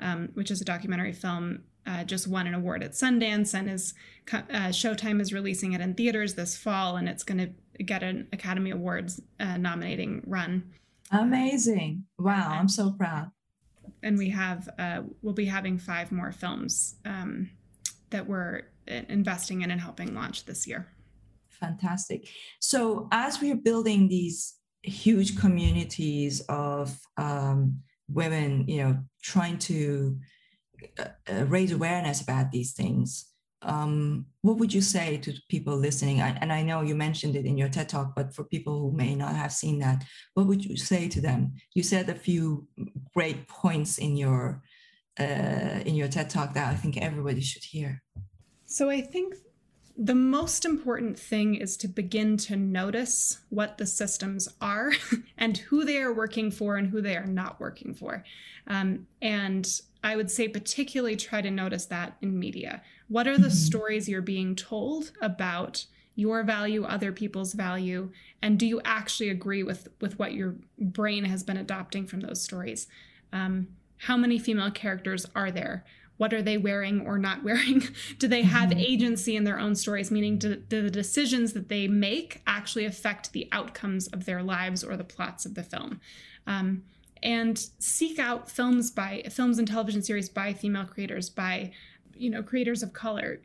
um, 0.00 0.28
which 0.34 0.50
is 0.50 0.60
a 0.60 0.64
documentary 0.64 1.12
film, 1.12 1.64
uh, 1.86 2.04
just 2.04 2.28
won 2.28 2.46
an 2.46 2.54
award 2.54 2.82
at 2.82 2.92
Sundance, 2.92 3.54
and 3.54 3.68
is 3.68 3.94
uh, 4.32 4.68
Showtime 4.68 5.20
is 5.20 5.32
releasing 5.32 5.72
it 5.72 5.80
in 5.80 5.94
theaters 5.94 6.34
this 6.34 6.56
fall, 6.56 6.96
and 6.96 7.08
it's 7.08 7.24
going 7.24 7.38
to 7.38 7.82
get 7.82 8.02
an 8.02 8.28
Academy 8.32 8.70
Awards 8.70 9.20
uh, 9.40 9.56
nominating 9.56 10.22
run. 10.26 10.70
Amazing! 11.10 12.04
Wow, 12.18 12.50
I'm 12.50 12.68
so 12.68 12.92
proud. 12.92 13.30
And 14.02 14.16
we 14.16 14.30
have 14.30 14.68
uh, 14.78 15.02
we'll 15.22 15.34
be 15.34 15.46
having 15.46 15.78
five 15.78 16.12
more 16.12 16.30
films 16.30 16.96
um, 17.04 17.50
that 18.10 18.28
we're 18.28 18.62
investing 18.88 19.62
in 19.62 19.70
and 19.70 19.80
helping 19.80 20.14
launch 20.14 20.44
this 20.44 20.66
year. 20.66 20.88
Fantastic. 21.50 22.28
So, 22.60 23.08
as 23.10 23.40
we're 23.40 23.56
building 23.56 24.08
these 24.08 24.54
huge 24.82 25.36
communities 25.38 26.40
of 26.48 26.98
um, 27.16 27.80
women, 28.08 28.66
you 28.68 28.82
know, 28.82 28.98
trying 29.22 29.58
to 29.58 30.18
uh, 30.98 31.04
uh, 31.30 31.44
raise 31.46 31.72
awareness 31.72 32.20
about 32.20 32.52
these 32.52 32.72
things, 32.72 33.26
um, 33.62 34.26
what 34.42 34.58
would 34.58 34.72
you 34.72 34.80
say 34.80 35.16
to 35.18 35.34
people 35.48 35.76
listening? 35.76 36.22
I, 36.22 36.38
and 36.40 36.52
I 36.52 36.62
know 36.62 36.82
you 36.82 36.94
mentioned 36.94 37.34
it 37.34 37.44
in 37.44 37.58
your 37.58 37.68
TED 37.68 37.88
talk, 37.88 38.14
but 38.14 38.32
for 38.32 38.44
people 38.44 38.78
who 38.78 38.96
may 38.96 39.14
not 39.14 39.34
have 39.34 39.52
seen 39.52 39.80
that, 39.80 40.04
what 40.34 40.46
would 40.46 40.64
you 40.64 40.76
say 40.76 41.08
to 41.08 41.20
them? 41.20 41.54
You 41.74 41.82
said 41.82 42.08
a 42.08 42.14
few 42.14 42.68
great 43.14 43.48
points 43.48 43.98
in 43.98 44.16
your 44.16 44.62
uh, 45.18 45.80
in 45.84 45.96
your 45.96 46.06
TED 46.06 46.30
talk 46.30 46.54
that 46.54 46.72
I 46.72 46.76
think 46.76 46.96
everybody 46.96 47.40
should 47.40 47.64
hear. 47.64 48.02
So 48.70 48.90
I 48.90 49.00
think 49.00 49.34
the 49.96 50.14
most 50.14 50.66
important 50.66 51.18
thing 51.18 51.54
is 51.54 51.76
to 51.78 51.88
begin 51.88 52.36
to 52.36 52.54
notice 52.54 53.38
what 53.48 53.78
the 53.78 53.86
systems 53.86 54.46
are 54.60 54.92
and 55.38 55.56
who 55.56 55.86
they 55.86 55.96
are 56.02 56.12
working 56.12 56.50
for 56.50 56.76
and 56.76 56.86
who 56.86 57.00
they 57.00 57.16
are 57.16 57.26
not 57.26 57.58
working 57.58 57.94
for. 57.94 58.24
Um, 58.66 59.06
and 59.22 59.66
I 60.04 60.16
would 60.16 60.30
say, 60.30 60.48
particularly, 60.48 61.16
try 61.16 61.40
to 61.40 61.50
notice 61.50 61.86
that 61.86 62.18
in 62.20 62.38
media. 62.38 62.82
What 63.08 63.26
are 63.26 63.38
the 63.38 63.48
mm-hmm. 63.48 63.56
stories 63.56 64.08
you're 64.08 64.22
being 64.22 64.54
told 64.54 65.10
about? 65.20 65.86
your 66.14 66.42
value 66.42 66.82
other 66.82 67.12
people's 67.12 67.52
value 67.52 68.10
and 68.42 68.58
do 68.58 68.66
you 68.66 68.80
actually 68.84 69.28
agree 69.28 69.62
with 69.62 69.86
with 70.00 70.18
what 70.18 70.32
your 70.32 70.56
brain 70.76 71.24
has 71.24 71.44
been 71.44 71.56
adopting 71.56 72.08
from 72.08 72.18
those 72.18 72.42
stories 72.42 72.88
um, 73.32 73.68
how 73.98 74.16
many 74.16 74.36
female 74.36 74.72
characters 74.72 75.26
are 75.36 75.52
there 75.52 75.84
what 76.18 76.34
are 76.34 76.42
they 76.42 76.58
wearing 76.58 77.06
or 77.06 77.16
not 77.18 77.42
wearing? 77.42 77.82
do 78.18 78.28
they 78.28 78.42
have 78.42 78.70
mm-hmm. 78.70 78.80
agency 78.80 79.36
in 79.36 79.44
their 79.44 79.58
own 79.58 79.74
stories? 79.74 80.10
Meaning, 80.10 80.38
do, 80.38 80.56
do, 80.56 80.82
the 80.82 80.90
decisions 80.90 81.54
that 81.54 81.68
they 81.68 81.88
make 81.88 82.42
actually 82.46 82.84
affect 82.84 83.32
the 83.32 83.48
outcomes 83.50 84.08
of 84.08 84.26
their 84.26 84.42
lives 84.42 84.84
or 84.84 84.96
the 84.96 85.04
plots 85.04 85.46
of 85.46 85.54
the 85.54 85.62
film? 85.62 86.00
Um, 86.46 86.82
and 87.22 87.58
seek 87.78 88.18
out 88.18 88.50
films 88.50 88.90
by 88.90 89.24
films 89.30 89.58
and 89.58 89.66
television 89.66 90.02
series 90.02 90.28
by 90.28 90.52
female 90.52 90.84
creators, 90.84 91.30
by 91.30 91.72
you 92.18 92.30
know 92.30 92.42
creators 92.42 92.82
of 92.82 92.92
color 92.92 93.40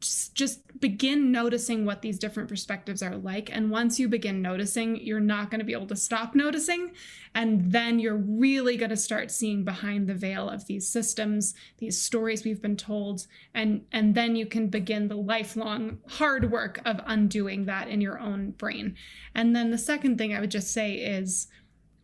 just, 0.00 0.34
just 0.34 0.80
begin 0.80 1.32
noticing 1.32 1.84
what 1.84 2.02
these 2.02 2.18
different 2.18 2.48
perspectives 2.48 3.02
are 3.02 3.16
like. 3.16 3.50
And 3.52 3.70
once 3.70 3.98
you 3.98 4.08
begin 4.08 4.42
noticing 4.42 4.96
you're 4.96 5.20
not 5.20 5.50
going 5.50 5.58
to 5.60 5.64
be 5.64 5.72
able 5.72 5.86
to 5.88 5.96
stop 5.96 6.34
noticing. 6.34 6.92
And 7.34 7.72
then 7.72 7.98
you're 7.98 8.16
really 8.16 8.76
going 8.76 8.90
to 8.90 8.96
start 8.96 9.30
seeing 9.30 9.64
behind 9.64 10.08
the 10.08 10.14
veil 10.14 10.48
of 10.48 10.66
these 10.66 10.88
systems 10.88 11.54
these 11.78 12.00
stories 12.00 12.44
we've 12.44 12.62
been 12.62 12.76
told. 12.76 13.26
And 13.54 13.84
and 13.92 14.14
then 14.14 14.36
you 14.36 14.46
can 14.46 14.68
begin 14.68 15.08
the 15.08 15.16
lifelong 15.16 15.98
hard 16.06 16.50
work 16.50 16.80
of 16.84 17.00
undoing 17.06 17.64
that 17.66 17.88
in 17.88 18.00
your 18.00 18.18
own 18.18 18.52
brain. 18.52 18.96
And 19.34 19.54
then 19.54 19.70
the 19.70 19.78
second 19.78 20.18
thing 20.18 20.34
i 20.34 20.40
would 20.40 20.50
just 20.50 20.72
say 20.72 20.94
is 20.94 21.48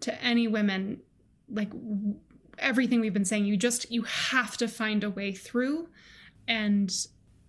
to 0.00 0.22
any 0.22 0.46
women 0.48 1.00
like 1.50 1.70
everything 2.58 3.00
we've 3.00 3.12
been 3.12 3.24
saying 3.24 3.44
you 3.44 3.56
just 3.56 3.90
you 3.90 4.02
have 4.02 4.56
to 4.56 4.68
find 4.68 5.02
a 5.02 5.10
way 5.10 5.32
through 5.32 5.88
and 6.48 7.06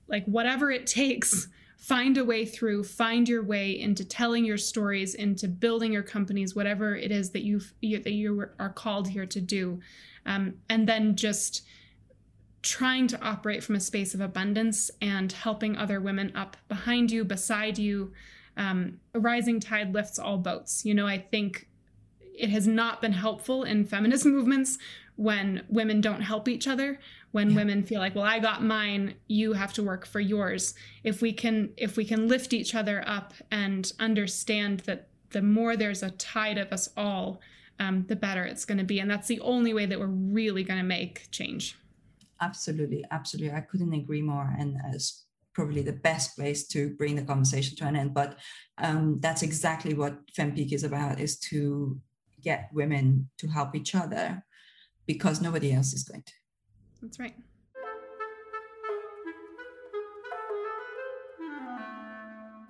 like 0.08 0.26
whatever 0.26 0.72
it 0.72 0.88
takes 0.88 1.48
find 1.86 2.18
a 2.18 2.26
way 2.26 2.46
through 2.46 2.84
find 2.84 3.30
your 3.30 3.43
way 3.43 3.80
into 3.80 4.04
telling 4.04 4.43
your 4.43 4.58
stories 4.58 5.14
into 5.14 5.48
building 5.48 5.93
your 5.93 6.02
companies 6.02 6.56
whatever 6.56 6.96
it 6.96 7.12
is 7.12 7.30
that 7.30 7.43
you 7.43 7.60
that 7.82 8.12
you 8.12 8.48
are 8.58 8.70
called 8.70 9.08
here 9.08 9.28
to 9.28 9.39
do. 9.39 9.80
Um, 10.26 10.56
and 10.68 10.88
then 10.89 11.16
just 11.16 11.62
trying 12.64 13.06
to 13.08 13.22
operate 13.22 13.64
from 13.64 13.76
a 13.76 13.80
space 13.80 14.16
of 14.16 14.22
abundance 14.22 14.89
and 15.00 15.32
helping 15.32 15.78
other 15.78 16.02
women 16.02 16.32
up 16.36 16.58
behind 16.68 17.12
you 17.12 17.24
beside 17.24 17.78
you. 17.78 18.12
Um, 18.58 19.00
a 19.14 19.20
rising 19.20 19.60
tide 19.60 19.93
lifts 19.93 20.18
all 20.18 20.39
boats. 20.39 20.86
You 20.86 20.96
know 20.96 21.06
i 21.06 21.20
think 21.20 21.68
it 22.34 22.50
has 22.50 22.68
not 22.68 23.02
been 23.02 23.14
helpful 23.14 23.64
in 23.64 23.86
feminist 23.86 24.26
movements 24.38 24.80
when 25.18 25.64
women 25.70 26.02
don't 26.02 26.22
help 26.22 26.48
each 26.48 26.68
other 26.68 27.00
when 27.36 27.50
yeah. 27.50 27.58
women 27.58 27.84
feel 27.84 28.00
like 28.00 28.16
well 28.16 28.24
i 28.24 28.40
got 28.40 28.64
mine 28.64 29.14
you 29.28 29.54
have 29.54 29.74
to 29.74 29.84
work 29.84 30.06
for 30.06 30.20
yours. 30.20 30.74
If 31.04 31.22
we 31.22 31.34
can 31.34 31.72
if 31.78 31.98
we 31.98 32.06
can 32.06 32.28
lift 32.28 32.54
each 32.54 32.76
other 32.76 33.04
up 33.06 33.34
and 33.52 33.92
understand 34.00 34.82
that 34.82 35.10
the 35.32 35.42
more 35.42 35.76
there's 35.76 36.04
a 36.04 36.12
tide 36.12 36.58
of 36.58 36.72
us 36.72 36.90
all 36.96 37.42
um, 37.80 38.06
the 38.08 38.16
better 38.16 38.44
it's 38.46 38.64
going 38.64 38.78
to 38.78 38.86
be. 38.86 39.00
And 39.00 39.12
that's 39.12 39.28
the 39.28 39.42
only 39.42 39.74
way 39.74 39.86
that 39.86 40.00
we're 40.00 40.08
really 40.08 40.64
going 40.64 40.80
to 40.80 40.86
make 40.86 41.30
change. 41.32 41.76
Absolutely 42.40 43.04
absolutely. 43.12 43.54
I 43.54 43.62
couldn't 43.62 43.94
agree 43.94 44.22
more. 44.22 44.56
And 44.58 44.78
as 44.94 45.24
probably 45.54 45.82
the 45.82 45.94
best 45.94 46.36
place 46.38 46.68
to 46.68 46.96
bring 46.96 47.16
the 47.16 47.24
conversation 47.24 47.78
to 47.78 47.86
an 47.86 47.96
end. 47.96 48.14
But 48.14 48.38
um, 48.78 49.20
that's 49.20 49.42
exactly 49.42 49.94
what 49.94 50.26
fempeak 50.38 50.74
is 50.74 50.84
about 50.84 51.20
is 51.20 51.40
to 51.52 52.00
get 52.42 52.70
women 52.74 53.30
to 53.40 53.48
help 53.48 53.76
each 53.76 53.96
other 53.96 54.44
because 55.06 55.42
nobody 55.42 55.74
else 55.74 55.94
is 55.94 56.04
going 56.04 56.24
to 56.24 56.34
that's 57.06 57.20
right. 57.20 57.36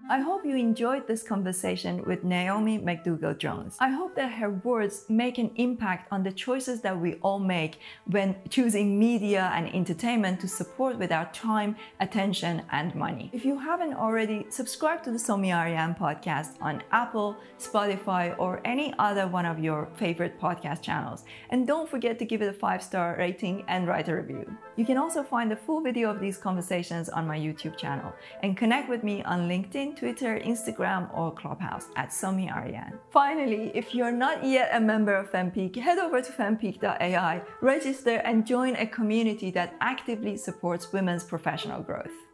I 0.08 0.20
hope 0.20 0.46
you 0.46 0.56
enjoyed 0.56 1.08
this 1.08 1.24
conversation 1.24 2.04
with 2.04 2.24
Naomi 2.24 2.78
McDougall 2.78 3.36
Jones. 3.36 3.76
I 3.80 3.90
hope 3.90 4.14
that 4.14 4.34
her 4.34 4.52
words 4.52 5.06
make 5.10 5.40
an 5.40 5.50
impact 5.56 6.10
on 6.12 6.22
the 6.22 6.32
choices 6.32 6.82
that 6.82 7.00
we 7.00 7.16
all 7.24 7.40
make 7.40 7.80
when 8.06 8.36
choosing 8.50 9.00
media 9.00 9.52
and 9.56 9.68
entertainment 9.74 10.40
to 10.42 10.48
support 10.48 11.00
with 11.00 11.12
our 11.12 11.26
time, 11.34 11.76
attention, 12.00 12.62
and 12.72 12.94
money. 12.94 13.32
If 13.34 13.46
you 13.46 13.58
haven't 13.58 13.96
already, 13.96 14.46
subscribe 14.50 15.02
to 15.06 15.12
the 15.12 15.18
Somi 15.18 15.52
Arian 15.52 15.96
podcast 15.96 16.62
on 16.62 16.84
Apple, 16.92 17.36
Spotify, 17.58 18.38
or 18.38 18.62
any 18.64 18.94
other 19.00 19.28
one 19.28 19.48
of 19.48 19.58
your 19.58 19.88
favorite 19.96 20.40
podcast 20.40 20.84
channels. 20.84 21.24
And 21.50 21.66
don't 21.66 21.90
forget 21.90 22.20
to 22.20 22.26
give 22.26 22.44
it 22.44 22.50
a 22.50 22.54
five 22.54 22.84
star 22.84 23.16
rating 23.18 23.64
and 23.68 23.88
write 23.88 24.08
a 24.08 24.16
review. 24.16 24.56
You 24.78 24.86
can 24.86 24.98
also 24.98 25.24
find 25.24 25.50
the 25.50 25.56
full 25.56 25.82
video 25.82 26.10
of 26.10 26.20
these 26.20 26.38
conversations 26.38 27.08
on 27.08 27.26
my 27.26 27.38
YouTube 27.38 27.78
channel 27.78 28.14
and 28.44 28.58
connect 28.58 28.90
with 28.90 29.04
me 29.04 29.24
on 29.24 29.48
LinkedIn 29.48 29.96
Twitter, 29.96 30.40
Instagram, 30.40 31.10
or 31.18 31.32
Clubhouse 31.34 31.88
at 31.96 32.10
Somi 32.10 32.54
Arian. 32.54 33.00
Finally, 33.10 33.72
if 33.74 33.96
you're 33.96 34.12
not 34.12 34.44
yet 34.44 34.70
a 34.74 34.80
member 34.80 35.16
of 35.16 35.32
Fempeak, 35.32 35.76
head 35.78 35.98
over 35.98 36.22
to 36.22 36.32
fempeak.ai, 36.32 37.42
register, 37.62 38.18
and 38.26 38.46
join 38.46 38.76
a 38.76 38.86
community 38.86 39.50
that 39.52 39.76
actively 39.80 40.36
supports 40.36 40.92
women's 40.92 41.24
professional 41.24 41.82
growth. 41.82 42.25